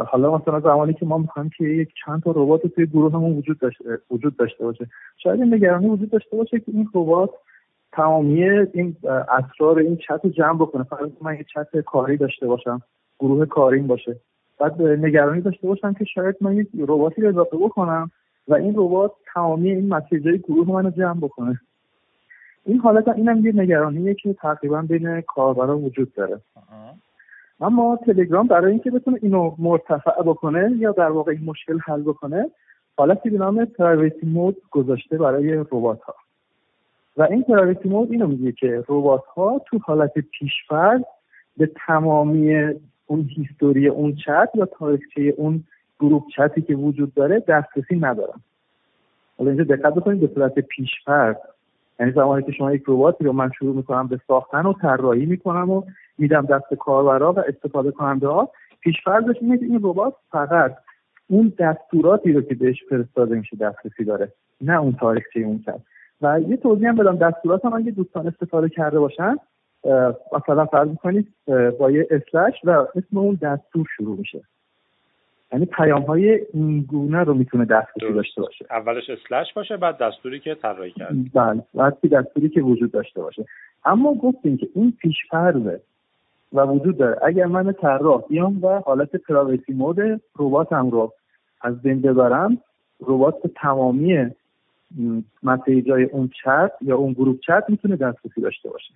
حالا 0.07 0.39
مثلا 0.39 0.61
زمانی 0.61 0.95
که 0.95 1.07
ما 1.07 1.19
می‌خوایم 1.19 1.51
که 1.59 1.65
یک 1.65 1.89
چند 2.05 2.23
تا 2.23 2.31
ربات 2.31 2.67
توی 2.67 2.87
گروه 2.87 3.13
همون 3.13 3.33
وجود 3.33 3.59
داشته 3.59 3.99
وجود 4.11 4.37
داشته 4.37 4.65
باشه. 4.65 4.87
شاید 5.19 5.41
این 5.41 5.55
نگرانی 5.55 5.89
وجود 5.89 6.11
داشته 6.11 6.37
باشه 6.37 6.61
که 6.61 6.73
این 6.73 6.89
ربات 6.95 7.31
تمامی 7.93 8.45
این 8.49 8.97
اسرار 9.29 9.79
این 9.79 9.97
چت 9.97 10.21
رو 10.25 10.31
جمع 10.31 10.59
بکنه. 10.59 10.83
فقط 10.83 11.11
من 11.21 11.35
یه 11.35 11.45
چت 11.55 11.77
کاری 11.81 12.17
داشته 12.17 12.47
باشم 12.47 12.83
گروه 13.21 13.47
کاریم 13.47 13.87
باشه. 13.87 14.17
بعد 14.61 14.83
نگرانی 14.83 15.41
داشته 15.41 15.69
باشم 15.69 15.93
که 15.93 16.05
شاید 16.05 16.37
من 16.41 16.57
یک 16.57 16.69
رباتی 16.79 17.23
رو 17.23 17.29
اضافه 17.29 17.57
بکنم 17.57 18.11
و 18.49 18.55
این 18.55 18.75
ربات 18.77 19.13
تمامی 19.35 19.71
این 19.71 19.89
مسیجای 19.89 20.39
گروه 20.39 20.69
منو 20.69 20.91
جمع 20.91 21.21
بکنه. 21.21 21.61
این 22.65 22.79
حالت 22.79 23.09
اینم 23.09 23.47
یه 23.47 23.53
نگرانیه 23.55 24.15
که 24.15 24.35
تقریبا 24.35 24.83
بین 24.83 25.21
کاربرا 25.21 25.79
وجود 25.79 26.15
داره. 26.15 26.41
اما 27.61 27.99
تلگرام 28.07 28.47
برای 28.47 28.71
اینکه 28.71 28.91
بتونه 28.91 29.19
اینو 29.23 29.55
مرتفع 29.59 30.23
بکنه 30.23 30.73
یا 30.77 30.93
در 30.93 31.11
واقع 31.11 31.33
این 31.33 31.45
مشکل 31.45 31.79
حل 31.79 32.03
بکنه 32.03 32.51
حالتی 32.97 33.31
به 33.31 33.39
نام 33.39 33.65
پرایوسی 33.65 34.27
مود 34.27 34.57
گذاشته 34.71 35.19
برای 35.19 35.53
ربات 35.55 36.03
ها 36.03 36.15
و 37.17 37.23
این 37.23 37.43
پرایوسی 37.43 37.89
مود 37.89 38.13
اینو 38.13 38.27
میگه 38.27 38.53
که 38.53 38.85
ربات 38.89 39.25
ها 39.25 39.61
تو 39.67 39.79
حالت 39.79 40.13
پیشفرض 40.19 41.01
به 41.57 41.71
تمامی 41.87 42.75
اون 43.07 43.31
هیستوری 43.37 43.89
اون 43.89 44.15
چت 44.15 44.49
یا 44.55 44.67
تاریخچه 44.67 45.35
اون 45.37 45.65
گروه 46.01 46.25
چتی 46.37 46.63
که 46.63 46.75
وجود 46.75 47.15
داره 47.15 47.41
دسترسی 47.41 47.97
ندارن. 47.97 48.41
حالا 49.39 49.51
اینجا 49.51 49.65
دقت 49.77 49.95
بکنید 49.95 50.21
به 50.21 50.31
صورت 50.35 50.59
پیشفرض. 50.59 51.37
یعنی 52.01 52.13
زمانی 52.13 52.43
که 52.43 52.53
شما 52.53 52.73
یک 52.73 52.83
رباتی 52.89 53.25
رو 53.25 53.33
من 53.33 53.51
شروع 53.59 53.77
می‌کنم 53.77 54.07
به 54.07 54.21
ساختن 54.27 54.67
و 54.67 54.73
طراحی 54.73 55.27
می‌کنم 55.27 55.71
و 55.71 55.83
میدم 56.19 56.47
دست 56.47 56.75
کاربرا 56.75 57.33
و 57.33 57.39
استفاده 57.39 57.91
کننده 57.91 58.29
ها 58.29 58.51
پیشفرضش 58.81 59.37
اینه 59.41 59.59
که 59.59 59.65
این 59.65 59.81
ربات 59.83 60.15
فقط 60.31 60.77
اون 61.29 61.53
دستوراتی 61.59 62.33
رو 62.33 62.43
که 62.43 62.55
بهش 62.55 62.85
فرستاده 62.91 63.35
میشه 63.35 63.57
دسترسی 63.57 64.05
داره 64.05 64.33
نه 64.61 64.81
اون 64.81 64.93
تاریخچه 64.93 65.41
اون 65.41 65.63
چت. 65.67 65.81
و 66.23 66.41
یه 66.41 66.57
توضیح 66.57 66.89
هم 66.89 66.95
بدم. 66.95 67.17
دستورات 67.17 67.65
هم 67.65 67.73
اگه 67.73 67.91
دوستان 67.91 68.27
استفاده 68.27 68.69
کرده 68.69 69.01
باشن 69.01 69.37
مثلا 70.33 70.67
فرض 70.67 70.89
می‌کنید 70.89 71.29
با 71.79 71.91
یه 71.91 72.09
اسلش 72.11 72.55
و 72.65 72.71
اسم 72.71 73.19
اون 73.19 73.39
دستور 73.43 73.87
شروع 73.97 74.19
میشه. 74.19 74.41
یعنی 75.53 75.67
پیام 75.67 76.03
های 76.03 76.41
این 76.53 76.81
گونه 76.81 77.25
رو 77.25 77.35
می‌تونه 77.35 77.65
دسترسی 77.65 78.15
داشته 78.15 78.41
باشه. 78.43 78.67
اولش 78.71 79.11
اسلش 79.11 79.53
باشه 79.53 79.77
بعد 79.77 79.99
دستوری 79.99 80.41
که 80.41 80.55
طراحی 80.55 80.91
کرد 80.91 81.15
بله. 81.35 81.63
بعد 81.75 81.99
دستوری 82.13 82.49
که 82.49 82.61
وجود 82.61 82.93
داشته 82.93 83.23
باشه. 83.23 83.45
اما 83.85 84.15
گفتیم 84.15 84.57
که 84.57 84.69
این 84.75 84.93
پیشفرضه 85.01 85.81
و 86.53 86.63
وجود 86.63 86.97
داره. 86.97 87.19
اگر 87.23 87.47
من 87.47 87.73
طراح 87.73 88.23
بیام 88.29 88.65
و 88.65 88.69
حالت 88.69 89.17
پرایوسی 89.17 89.73
مود 89.73 89.99
رباتم 90.39 90.91
رو 90.91 91.13
از 91.61 91.83
بین 91.83 92.01
ببرم 92.01 92.59
ربات 93.01 93.47
تمامی 93.57 94.31
مسیجای 95.43 96.05
اون 96.05 96.31
چت 96.45 96.73
یا 96.81 96.97
اون 96.97 97.13
گروه 97.13 97.39
چت 97.47 97.65
می‌تونه 97.69 97.97
دسترسی 97.97 98.41
داشته 98.41 98.71
باشه. 98.71 98.95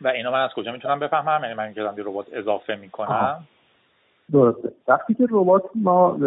و 0.00 0.08
اینا 0.08 0.30
من 0.30 0.40
از 0.40 0.50
کجا 0.56 0.72
می‌تونم 0.72 0.98
بفهمم؟ 0.98 1.42
یعنی 1.42 1.54
من 1.54 1.74
که 1.74 1.82
ربات 1.82 2.26
اضافه 2.32 2.74
می‌کنم. 2.74 3.44
درسته. 4.32 4.72
وقتی 4.88 5.14
که 5.14 5.26
ربات 5.30 5.64
ما 5.74 6.18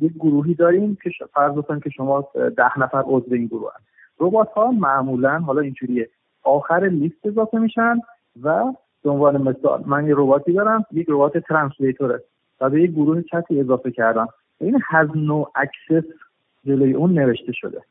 یک 0.00 0.12
گروهی 0.12 0.54
داریم 0.54 0.98
که 1.02 1.10
فرض 1.34 1.58
کنیم 1.58 1.80
که 1.80 1.90
شما 1.90 2.28
ده 2.56 2.78
نفر 2.78 3.02
عضو 3.06 3.34
این 3.34 3.46
گروه 3.46 3.72
هست 3.74 3.84
ربات 4.20 4.50
ها 4.50 4.70
معمولا 4.70 5.38
حالا 5.38 5.60
اینجوریه 5.60 6.08
آخر 6.42 6.86
لیست 6.86 7.26
اضافه 7.26 7.58
میشن 7.58 8.00
و 8.42 8.72
به 9.04 9.10
عنوان 9.10 9.42
مثال 9.42 9.82
من 9.86 10.06
یه 10.06 10.14
رباتی 10.16 10.52
دارم 10.52 10.86
یک 10.92 11.06
ربات 11.08 11.38
translator 11.38 12.08
ه. 12.08 12.22
و 12.60 12.70
به 12.70 12.82
یک 12.82 12.90
گروه 12.90 13.22
چتی 13.22 13.60
اضافه 13.60 13.90
کردم. 13.90 14.28
این 14.60 14.80
has 14.86 15.28
no 15.30 15.44
access 15.54 16.08
جلوی 16.66 16.92
اون 16.92 17.18
نوشته 17.18 17.52
شده. 17.52 17.82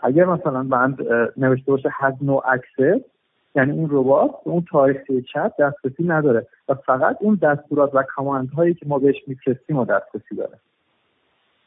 اگر 0.00 0.24
مثلا 0.24 0.62
بند 0.62 0.98
نوشته 1.36 1.72
باشه 1.72 1.88
has 1.92 2.28
no 2.28 2.40
access 2.44 3.04
یعنی 3.54 3.72
این 3.72 3.88
ربات 3.90 4.30
به 4.44 4.50
اون 4.50 4.66
تاریخچه 4.70 5.22
چت 5.22 5.52
دسترسی 5.58 6.04
نداره. 6.04 6.46
و 6.68 6.74
فقط 6.74 7.16
اون 7.20 7.34
دستورات 7.42 7.94
و 7.94 8.02
command 8.02 8.50
هایی 8.50 8.74
که 8.74 8.86
ما 8.86 8.98
بهش 8.98 9.16
میفرستیم 9.26 9.76
و 9.76 9.84
دسترسی 9.84 10.34
داره. 10.36 10.58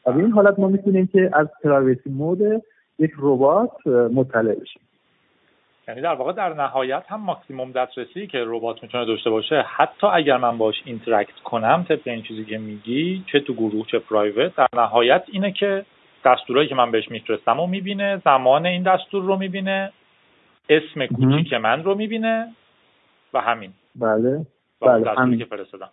و 0.06 0.12
به 0.12 0.18
این 0.18 0.32
حالت 0.32 0.58
ما 0.58 0.68
می‌تونیم 0.68 1.06
که 1.06 1.30
از 1.32 1.48
privacy 1.64 2.10
mode 2.10 2.62
یک 2.98 3.12
ربات 3.18 3.86
مطلع 3.86 4.54
بشیم. 4.54 4.82
یعنی 5.88 6.00
در 6.00 6.14
واقع 6.14 6.32
در 6.32 6.54
نهایت 6.54 7.02
هم 7.08 7.20
ماکسیموم 7.20 7.72
دسترسی 7.72 8.26
که 8.26 8.44
ربات 8.46 8.82
می‌تونه 8.82 9.04
داشته 9.04 9.30
باشه 9.30 9.64
حتی 9.76 10.06
اگر 10.06 10.36
من 10.36 10.58
باش 10.58 10.82
interact 10.84 11.34
کنم 11.44 11.84
طبق 11.88 12.00
این 12.04 12.22
چیزی 12.22 12.44
که 12.44 12.58
میگی 12.58 13.24
چه 13.32 13.40
تو 13.40 13.54
گروه 13.54 13.86
چه 13.86 13.98
private 13.98 14.56
در 14.56 14.68
نهایت 14.74 15.24
اینه 15.32 15.52
که 15.52 15.84
دستورایی 16.24 16.68
که 16.68 16.74
من 16.74 16.90
بهش 16.90 17.10
میفرستم 17.10 17.60
و 17.60 17.66
می‌بینه 17.66 18.22
زمان 18.24 18.66
این 18.66 18.82
دستور 18.82 19.22
رو 19.22 19.36
می‌بینه 19.36 19.92
اسم 20.68 21.06
کوچیک 21.06 21.52
من 21.52 21.84
رو 21.84 21.94
می‌بینه 21.94 22.48
و 23.34 23.40
همین. 23.40 23.70
بله 23.96 24.46
بله 24.80 25.04
دستوری 25.04 25.36
که 25.36 25.44
فرستادم. 25.44 25.90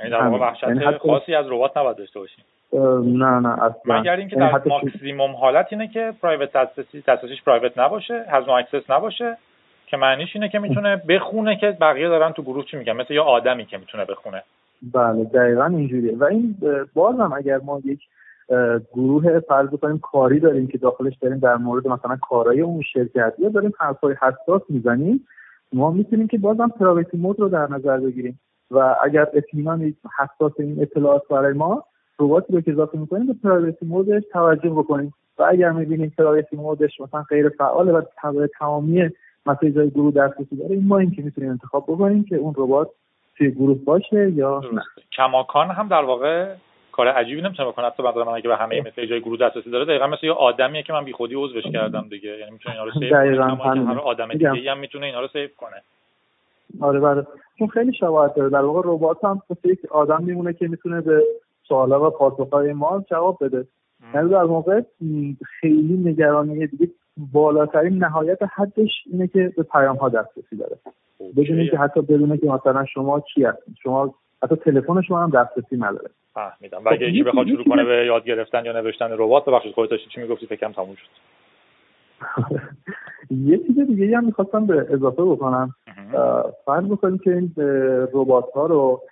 یعنی 0.00 0.12
در 0.12 0.22
واقع 0.22 0.46
وحشت 0.46 0.62
یعنی 0.62 0.98
خاصی 0.98 1.34
از 1.34 1.46
ربات 1.48 1.76
نباید 1.76 1.96
داشته 1.96 2.20
باشیم. 2.20 2.44
نه 3.18 3.38
نه 3.40 3.62
اصلا. 3.62 4.00
مگر 4.00 4.16
اینکه 4.16 4.36
یعنی 4.36 4.52
در 4.52 4.60
ماکسیموم 4.66 5.32
حالت 5.32 5.66
اینه 5.70 5.88
که 5.88 6.12
private 6.22 6.52
دسترسی 6.52 7.00
دسترسیش 7.00 7.42
private 7.42 7.78
نباشه 7.78 8.24
has 8.28 8.41
no 8.41 8.50
access 8.50 8.90
نباشه 8.90 9.36
که 9.86 9.96
معنیش 9.96 10.36
اینه 10.36 10.48
که 10.48 10.58
می‌تونه 10.58 10.96
بخونه 10.96 11.56
که 11.56 11.70
بقیه 11.70 12.08
دارن 12.08 12.32
تو 12.32 12.42
گروه 12.42 12.64
چی 12.64 12.76
میگن. 12.76 12.92
مثل 12.92 13.14
یه 13.14 13.20
آدمی 13.20 13.66
که 13.66 13.78
می‌تونه 13.78 14.04
بخونه. 14.04 14.42
بله 14.94 15.24
دقیقا 15.24 15.64
اینجوریه. 15.64 16.16
و 16.16 16.24
این 16.24 16.56
بازم 16.94 17.32
اگر 17.32 17.58
ما 17.58 17.80
یک 17.84 18.00
گروه 18.94 19.40
فرض 19.40 19.68
کنیم 19.70 19.98
کاری 19.98 20.40
داریم 20.40 20.66
که 20.66 20.78
داخلش 20.78 21.16
داریم 21.16 21.38
در 21.38 21.56
مورد 21.56 21.88
مثلا 21.88 22.16
کارهای 22.28 22.60
اون 22.60 22.82
شرکت. 22.82 23.34
یا 23.38 23.48
داریم 23.48 23.72
حرفای 23.78 24.16
حساس 24.22 24.62
می‌زنیم 24.68 25.26
ما 25.72 25.90
می‌تونیم 25.90 26.28
که 26.28 26.38
بازم 26.38 26.68
privacy 26.68 27.16
mode 27.16 27.40
رو 27.40 27.48
در 27.48 27.70
نظر 27.70 28.00
بگیریم. 28.00 28.40
و 28.70 28.96
اگر 29.02 29.26
اطمینان 29.34 29.94
حساس 30.18 30.52
این 30.58 30.82
اطلاعات 30.82 31.22
برای 31.30 31.52
ما 31.52 31.84
رباتی 32.18 32.52
رو 32.52 32.60
که 32.60 32.72
اضافه 32.72 32.98
می‌کنیم 32.98 33.26
به 33.26 33.34
privacy 33.42 33.86
mode 33.86 34.10
ش 34.10 34.22
توجه 34.32 34.70
بکنیم. 34.70 35.14
و 35.38 35.42
اگر 35.42 35.70
می‌بینیم 35.70 36.12
privacy 36.18 36.56
mode 36.56 36.85
ش 36.85 37.00
مثلا 37.00 37.22
غیر 37.22 37.48
فعاله 37.48 37.92
و 37.92 38.02
تمامی 38.58 39.10
message 39.46 39.84
ای 39.84 39.90
گروه 39.90 40.14
دسترسی 40.14 40.56
داره 40.56 40.80
ما 40.80 40.98
این 40.98 41.10
که 41.10 41.22
می‌تونیم 41.22 41.50
انتخاب 41.50 41.84
بکنیم 41.88 42.24
که 42.24 42.36
اون 42.36 42.54
ربات 42.56 42.90
توی 43.38 43.50
گروه 43.50 43.84
باشه 43.84 44.30
یا 44.30 44.60
نه. 44.72 44.82
کماکان 45.12 45.70
هم 45.70 45.88
در 45.88 46.04
واقع 46.04 46.54
کار 46.96 47.08
عجیبی 47.08 47.42
نمی‌تونه 47.42 47.68
بکنه 47.68 47.86
حتی 47.86 48.02
مثلا 48.02 48.24
من 48.24 48.32
اگه 48.32 48.48
به 48.48 48.56
همه 48.56 48.80
message 48.80 49.15
ای 49.15 49.20
گروه 49.20 49.38
دسترسی 49.38 49.70
داره 49.70 49.84
دقیقا 49.84 50.06
مثل 50.06 50.26
یه 50.26 50.32
آدمیه 50.32 50.82
که 50.82 50.92
من 50.92 51.04
بیخودی 51.04 51.34
عضوش 51.34 51.64
کردم 51.64 52.06
دیگه. 52.10 52.38
یعنی 52.38 52.50
می‌تونه 52.50 52.74
اینا 52.74 52.84
رو 52.84 52.92
save 53.00 53.56
کنه. 53.56 53.86
هر 53.86 53.98
آدم 53.98 54.28
دیگه 54.28 54.70
هم 54.70 54.78
می‌تونه 54.78 55.06
اینا 55.06 55.20
رو 55.20 55.28
save 55.28 55.48
کنه. 55.56 55.82
آره 56.80 57.00
بله. 57.00 57.26
چون 57.58 57.68
خیلی 57.68 57.92
شباهت 57.92 58.34
داره. 58.34 58.50
در 58.50 58.60
واقع 58.60 58.80
ربات 58.84 59.24
هم 59.24 59.42
مثل 59.50 59.68
یک 59.68 59.78
آدم 59.90 60.22
میمونه 60.22 60.52
که 60.52 60.68
می‌تونه 60.68 61.00
به 61.00 61.22
سوالا 61.68 62.06
و 62.06 62.10
پاسخهای 62.10 62.72
ما 62.72 63.04
جواب 63.10 63.38
بده. 63.40 63.66
یعنی 64.14 64.28
در 64.28 64.42
موقع 64.42 64.80
خیلی 65.60 66.10
نگرانی 66.10 66.66
دیگه 66.66 66.88
بالاترین 67.32 68.04
نهایت 68.04 68.38
حدش 68.54 68.90
اینه 69.12 69.26
که 69.26 69.52
به 69.56 69.62
پیام 69.62 69.96
ها 69.96 70.08
دسترسی 70.08 70.56
داره. 70.56 70.76
بدونید 71.36 71.70
که 71.70 71.78
حتی 71.78 72.00
بدونه 72.00 72.38
که 72.38 72.46
مثلا 72.46 72.84
شما 72.84 73.20
کی 73.20 73.44
هستید 73.44 73.76
شما 73.82 74.14
حتی 74.42 74.56
تلفن 74.56 75.02
شما 75.02 75.22
هم 75.22 75.30
دسترسی 75.30 75.76
نداره. 75.76 76.10
فهمیدم. 76.34 76.84
و 76.84 76.88
اگه 76.88 77.08
یکی 77.10 77.22
بخواد 77.22 77.46
شروع 77.46 77.64
کنه 77.64 77.84
به 77.84 78.06
یاد 78.06 78.24
گرفتن 78.24 78.64
یا 78.64 78.72
نوشتن 78.72 79.08
ربات 79.10 79.44
ببخشید 79.44 79.72
خودت 79.74 79.90
چی 80.14 80.20
می‌گفتی؟ 80.20 80.46
فکرم 80.46 80.72
تموم 80.72 80.94
شد. 80.94 81.08
یه 83.30 83.58
چیز 83.58 83.78
دیگه 83.86 84.16
هم 84.16 84.24
می‌خواستم 84.24 84.66
به 84.66 84.86
اضافه 84.90 85.22
بکنم. 85.22 85.74
فرض 86.66 86.84
بکنیم 86.84 87.18
که 87.18 87.30
این 87.30 87.52
ربات 88.12 88.52
ها 88.54 88.66
رو 88.66 89.02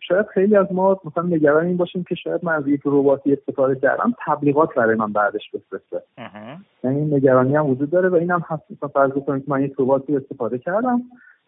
شاید 0.00 0.26
خیلی 0.26 0.56
از 0.56 0.66
ما 0.72 1.00
مثلا 1.04 1.22
نگران 1.22 1.66
این 1.66 1.76
باشیم 1.76 2.04
که 2.08 2.14
شاید 2.14 2.44
من 2.44 2.52
از 2.52 2.68
یک 2.68 2.80
رباتی 2.84 3.32
استفاده 3.32 3.80
کردم 3.80 4.14
تبلیغات 4.26 4.74
برای 4.74 4.96
من 4.96 5.12
بعدش 5.12 5.50
بفرسته. 5.50 6.02
یعنی 6.84 6.98
این 6.98 7.14
نگرانی 7.14 7.56
هم 7.56 7.66
وجود 7.66 7.90
داره 7.90 8.08
و 8.08 8.14
این 8.14 8.30
هم 8.30 8.44
هست. 8.46 8.62
مثلا 8.70 8.88
فرض 8.88 9.10
بکنیم 9.10 9.40
که 9.40 9.50
من 9.50 9.62
یک 9.62 9.72
رباتی 9.78 10.16
استفاده 10.16 10.58
کردم. 10.58 11.02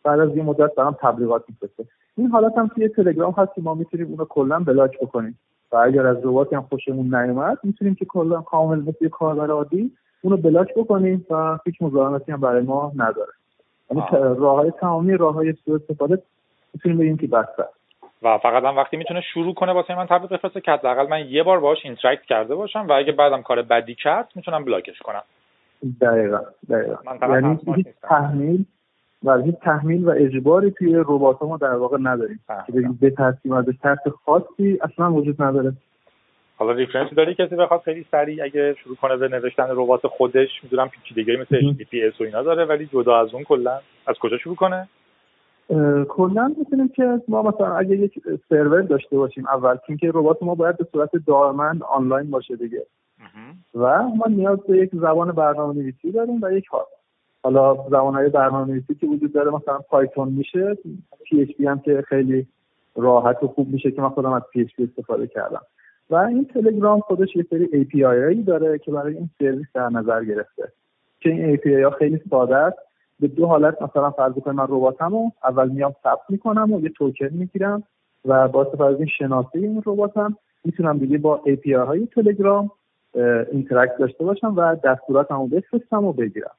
بعد 0.05 0.21
از 0.21 0.37
یه 0.37 0.43
مدت 0.43 0.75
برام 0.75 0.97
تبلیغات 1.01 1.45
میفرسته. 1.49 1.85
این 2.17 2.31
حالت 2.31 2.59
هم 2.59 2.69
توی 2.69 2.89
تلگرام 2.89 3.33
هست 3.33 3.55
که 3.55 3.63
ما 3.63 3.75
می‌تونیم 3.75 4.07
اونو 4.07 4.25
کلا 4.25 4.59
block 4.59 4.99
بکنیم. 5.01 5.39
و 5.73 5.77
اگر 5.77 6.07
از 6.07 6.17
رباتی 6.17 6.57
هم 6.57 6.63
خوشمون 6.63 7.15
نیومد 7.15 7.59
می‌تونیم 7.63 7.95
که 7.95 8.05
کلا 8.05 8.41
کامل 8.41 8.79
مثل 8.79 9.09
کاربر 9.09 9.51
عادی 9.51 9.93
اونو 10.23 10.37
block 10.37 10.75
بکنیم 10.75 11.27
و 11.31 11.59
هیچ 11.65 11.83
مزاحمتی 11.83 12.33
هم 12.33 12.41
برای 12.41 12.63
ما 12.63 12.93
نداره. 12.97 13.33
یعنی 13.91 14.03
راه 14.13 14.57
های 14.57 14.71
تمامی 14.71 15.17
راه 15.17 15.35
های 15.35 15.55
سوء 15.65 15.77
استفاده 15.77 16.23
می‌تونیم 16.75 16.99
بگیم 16.99 17.17
که 17.17 17.27
بسته 17.27 17.65
و 18.23 18.39
فقط 18.39 18.65
هم 18.65 18.77
وقتی 18.77 18.97
می‌تونه 18.97 19.21
شروع 19.21 19.55
کنه 19.55 19.73
واسه 19.73 19.97
من 19.97 20.07
تبلیغ 20.07 20.33
بفرسته 20.33 20.61
که 20.61 20.71
حداقل 20.71 21.09
من 21.09 21.27
یه 21.29 21.43
بار 21.43 21.61
باش 21.61 21.79
interact 21.85 22.23
کرده 22.23 22.55
باشم 22.55 22.87
و 22.89 22.93
اگه 22.93 23.13
بعدم 23.13 23.43
کار 23.43 23.63
بدی 23.63 23.95
کرد 23.95 24.29
می‌تونم 24.35 24.65
block 24.65 24.89
ش 24.89 24.99
کنم. 24.99 25.23
دقیقا 26.01 26.41
دقیقا. 26.71 26.97
یعنی 27.29 27.85
تحمیل 28.03 28.65
و 29.25 29.37
هیچ 29.37 29.55
تحمیل 29.55 30.05
و 30.05 30.11
اجباری 30.17 30.71
توی 30.71 30.95
ربات 30.97 31.43
ما 31.43 31.57
در 31.57 31.75
واقع 31.75 31.99
نداریم. 32.01 32.41
که 32.67 32.73
بگیم 32.73 32.99
بترسیم 33.03 33.53
ازش 33.53 33.75
ترس 33.83 33.99
خاصی 34.25 34.79
اصلا 34.83 35.13
وجود 35.13 35.43
نداره. 35.43 35.73
حالا 36.57 36.73
ریفرنسی 36.73 37.15
داری 37.15 37.35
کسی 37.35 37.57
بخواد 37.57 37.81
خیلی 37.81 38.07
سریع 38.11 38.45
اگه 38.45 38.75
شروع 38.75 38.97
کنه 38.97 39.17
به 39.17 39.29
نوشتن 39.29 39.67
ربات 39.71 40.07
خودش 40.07 40.49
می‌دونم 40.63 40.89
پیچیدگی 40.89 41.37
مثل 41.37 41.61
HTTPS 41.61 42.21
و 42.21 42.25
اینا 42.25 42.43
داره 42.43 42.65
ولی 42.65 42.87
جدا 42.87 43.21
از 43.21 43.35
اون 43.35 43.45
کلا. 43.45 43.81
از 44.07 44.17
کجا 44.21 44.39
شروع 44.39 44.57
کنه؟ 44.57 44.89
کلا 46.09 46.55
می‌تونیم 46.59 46.89
که 46.89 47.21
ما 47.29 47.43
مثلا 47.43 47.77
اگه 47.77 47.97
یک 47.97 48.21
سرور 48.49 48.83
داشته 48.83 49.17
باشیم 49.17 49.47
اول 49.47 49.77
که 50.01 50.11
ربات 50.15 50.43
ما 50.43 50.55
باید 50.55 50.77
به 50.77 50.87
صورت 50.93 51.11
دائما 51.27 51.75
آنلاین 51.89 52.31
باشه 52.31 52.57
دیگه. 52.57 52.87
و 53.75 54.03
ما 54.03 54.27
نیاز 54.29 54.59
به 54.69 54.79
یک 54.79 54.91
زبان 54.93 55.33
برنامه 55.33 55.75
نویسی 55.75 56.13
داریم 56.13 56.41
و 56.43 56.53
یک 56.53 56.67
host 56.67 56.87
حالا 57.43 57.75
زبان 57.75 58.15
های 58.15 58.29
برنامه 58.29 58.73
نویسی 58.73 58.95
که 58.95 59.07
وجود 59.07 59.33
داره 59.33 59.51
مثلا 59.51 59.79
پایتون 59.79 60.29
میشه 60.29 60.77
PHP 61.25 61.61
هم 61.61 61.79
که 61.79 62.05
خیلی 62.09 62.47
راحت 62.97 63.43
و 63.43 63.49
خوب 63.49 63.69
میشه 63.69 63.91
که 63.91 64.03
من 64.03 64.09
خودم 64.09 64.33
از 64.33 64.43
PHP 64.53 64.71
استفاده 64.79 65.27
کردم. 65.27 65.63
و 66.11 66.17
این 66.17 66.45
تلگرام 66.45 67.01
خودش 67.01 67.37
یه 67.37 67.47
سری 67.51 67.85
API 67.85 68.03
هایی 68.03 68.43
داره 68.43 68.79
که 68.79 68.93
برای 68.93 69.17
این 69.17 69.31
سرویس 69.39 69.67
در 69.75 69.89
نظر 69.89 70.25
گرفته. 70.25 70.73
که 71.21 71.31
این 71.31 71.57
API 71.57 71.85
ها 71.85 71.91
خیلی 71.91 72.21
ساده 72.31 72.57
است. 72.57 72.79
به 73.21 73.29
دو 73.29 73.47
حالت 73.47 73.83
مثلا 73.83 74.11
فرض 74.11 74.33
کنید 74.33 74.57
من 74.57 74.67
رباتمو 74.69 75.31
اول 75.45 75.69
میام 75.69 75.95
ثبت 76.03 76.21
می‌کنم 76.29 76.73
و 76.73 76.81
یه 76.81 76.89
توکن 76.89 77.29
می‌گیرم 77.31 77.83
و 78.25 78.49
با 78.49 78.63
استفاده 78.63 78.95
از 78.95 78.97
این 78.97 79.07
شناسه 79.19 79.59
این 79.59 79.83
رباتم 79.87 80.37
می‌تونم 80.65 80.99
دیگه 80.99 81.19
با 81.19 81.43
API 81.47 81.73
های 81.73 82.07
تلگرام 82.07 82.71
interact 83.53 83.99
داشته 83.99 84.25
باشم 84.25 84.55
و 84.57 84.77
دستوراتمو 84.85 85.47
بفرستم 85.47 86.05
و 86.05 86.13
بگیرم. 86.13 86.51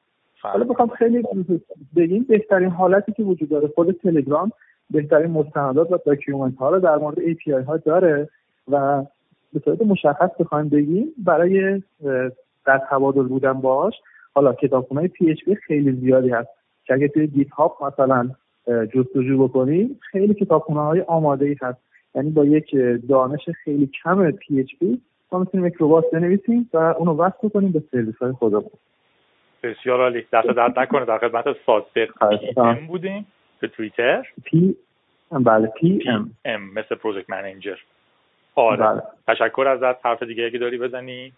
حالا 0.41 0.63
بخوام 0.63 0.87
خیلی 0.87 1.23
بگیم 1.95 2.25
بهترین 2.29 2.69
حالتی 2.69 3.11
که 3.11 3.23
وجود 3.23 3.49
داره 3.49 3.67
خود 3.67 3.91
تلگرام 3.91 4.51
بهترین 4.89 5.31
مستندات 5.31 5.91
و 5.91 5.97
document 6.05 6.55
ها 6.55 6.69
رو 6.69 6.79
در 6.79 6.95
مورد 6.95 7.17
API 7.17 7.65
ها 7.67 7.77
داره 7.77 8.29
و 8.67 9.03
به 9.53 9.59
صورت 9.65 9.81
مشخص 9.81 10.29
بخوایم 10.39 10.69
بگیم 10.69 11.07
برای 11.17 11.83
در 12.65 12.81
تبادل 12.89 13.23
بودن 13.23 13.53
باش 13.53 13.93
حالا 14.35 14.53
کتابخونه 14.53 15.07
PHP 15.07 15.39
خیلی 15.67 15.91
زیادی 15.91 16.29
هست. 16.29 16.49
که 16.85 16.93
اگه 16.93 17.07
توی 17.07 17.27
GitHub 17.27 17.77
مثلا 17.81 18.29
جستجو 18.67 19.47
بکنیم 19.47 19.99
خیلی 20.11 20.33
کتابخونه 20.33 20.79
های 20.79 21.01
آماده 21.01 21.45
ای 21.45 21.55
هست. 21.61 21.79
یعنی 22.15 22.29
با 22.29 22.45
یک 22.45 22.75
دانش 23.09 23.49
خیلی 23.63 23.89
کم 24.03 24.31
PHP 24.31 25.01
ما 25.31 25.39
می‌تونیم 25.39 25.67
یک 25.67 25.73
ربات 25.79 26.05
بنویسیم 26.13 26.69
و 26.73 26.77
اونو 26.77 27.13
وصل 27.13 27.37
بکنیم 27.43 27.71
به 27.71 27.83
سرویس 27.91 28.15
های 28.15 28.31
خودمون. 28.31 28.69
بسیار 29.63 29.99
عالی. 29.99 30.25
دست 30.33 30.47
درد 30.47 30.79
نکنه. 30.79 31.05
در 31.05 31.17
خدمت 31.17 31.45
صادق 31.65 32.09
ام 32.57 32.87
بودیم. 32.87 33.27
به 33.59 33.67
توییتر. 33.67 34.27
P 34.43 34.75
بله 35.31 35.67
PM. 35.67 36.31
M. 36.45 36.73
مثل 36.73 36.95
project 36.95 37.29
manager. 37.29 37.77
آره. 38.55 38.77
بله. 38.77 39.01
تشکر 39.27 39.67
ازت. 39.67 40.05
حرف 40.05 40.23
دیگه 40.23 40.45
اگه 40.45 40.59
داری 40.59 40.77
بزنی؟ 40.77 41.33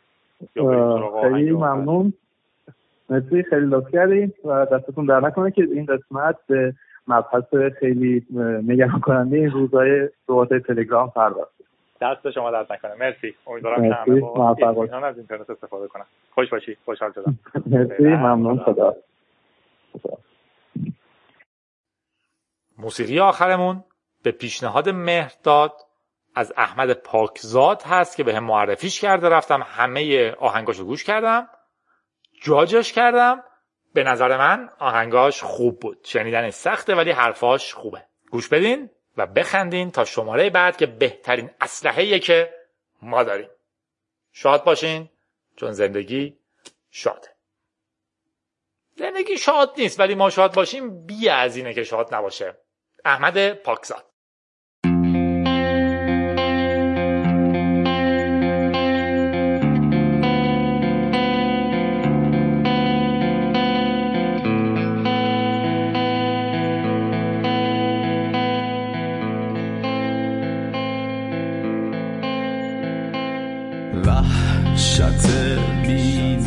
خیلی 1.21 1.51
ممنون. 1.51 2.13
مرسی. 3.09 3.43
خیلی 3.43 3.65
لطف 3.65 3.91
کردیم 3.91 4.33
و 4.45 4.65
دستتون 4.65 5.05
درد 5.05 5.19
نکنه 5.19 5.51
که 5.51 5.63
این 5.63 5.85
قسمت 5.85 6.35
به 6.47 6.73
مبحث 7.07 7.55
خیلی 7.79 8.25
نگران 8.67 8.99
کننده 8.99 9.37
این 9.37 9.51
روزهای 9.51 10.09
ربات 10.29 10.53
تلگرام 10.53 11.09
پرداخت. 11.09 11.60
دست 12.01 12.31
شما 12.31 12.51
درد 12.51 12.73
نکنه. 12.73 12.95
مرسی. 12.95 13.35
امیدوارم 13.47 13.89
که 13.89 14.95
همه 14.95 15.07
از 15.07 15.17
اینترنت 15.17 15.49
استفاده 15.49 15.87
کنن. 15.87 16.05
خوش 16.35 16.49
باشی. 16.49 16.77
خوشحال 16.85 17.11
شدم. 17.11 17.39
مرسی. 17.71 18.03
ممنون. 18.03 18.59
خدا. 18.59 18.95
موسیقی 22.77 23.19
آخرمون 23.19 23.83
به 24.23 24.31
پیشنهاد 24.31 24.89
مهرداد 24.89 25.73
از 26.35 26.53
احمد 26.57 26.93
پاکزاد 26.93 27.81
هست 27.85 28.17
که 28.17 28.23
به 28.23 28.35
هم 28.35 28.43
معرفیش 28.43 29.01
کرده. 29.01 29.29
رفتم 29.29 29.61
همه 29.65 30.31
آهنگاشو 30.31 30.85
گوش 30.85 31.03
کردم. 31.03 31.47
جاجش 32.43 32.93
کردم. 32.93 33.43
به 33.93 34.03
نظر 34.03 34.37
من 34.37 34.69
آهنگاش 34.79 35.43
خوب 35.43 35.79
بود. 35.79 35.97
شنیدن 36.03 36.49
سخته 36.49 36.95
ولی 36.95 37.11
حرفاش 37.11 37.73
خوبه. 37.73 38.03
گوش 38.31 38.49
بدین. 38.49 38.89
و 39.17 39.27
بخندین 39.27 39.91
تا 39.91 40.05
شماره 40.05 40.49
بعد 40.49 40.77
که 40.77 40.85
بهترین 40.85 41.49
اسلحه 41.61 42.19
که 42.19 42.53
ما 43.01 43.23
داریم. 43.23 43.49
شاد 44.31 44.63
باشین 44.63 45.09
چون 45.55 45.71
زندگی 45.71 46.37
شاده. 46.91 47.29
زندگی 48.97 49.37
شاد 49.37 49.73
نیست 49.77 49.99
ولی 49.99 50.15
ما 50.15 50.29
شاد 50.29 50.53
باشیم 50.53 51.05
بی 51.05 51.29
از 51.29 51.55
اینه 51.55 51.73
که 51.73 51.83
شاد 51.83 52.15
نباشه. 52.15 52.57
احمد 53.05 53.53
پاکزاد. 53.53 54.10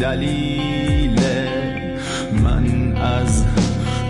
دلیل 0.05 1.21
من 2.45 2.97
از 2.97 3.45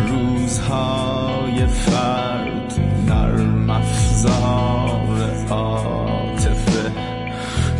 روزهای 0.09 1.66
فرد 1.66 2.74
در 3.09 3.30
مفزار 3.42 5.30
عاطفه 5.51 6.92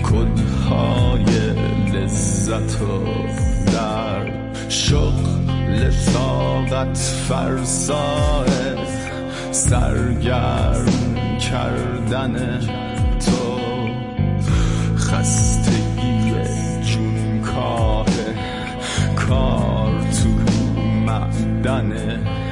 کدهای 0.03 1.25
لذت 1.93 2.83
و 2.83 3.05
در 3.73 4.33
شغل 4.69 5.91
طاقت 6.15 6.99
فرسای 6.99 8.77
سرگرم 9.53 10.85
کردن 11.41 12.61
تو 13.27 13.59
خستگی 14.97 15.64
meine 21.89 22.43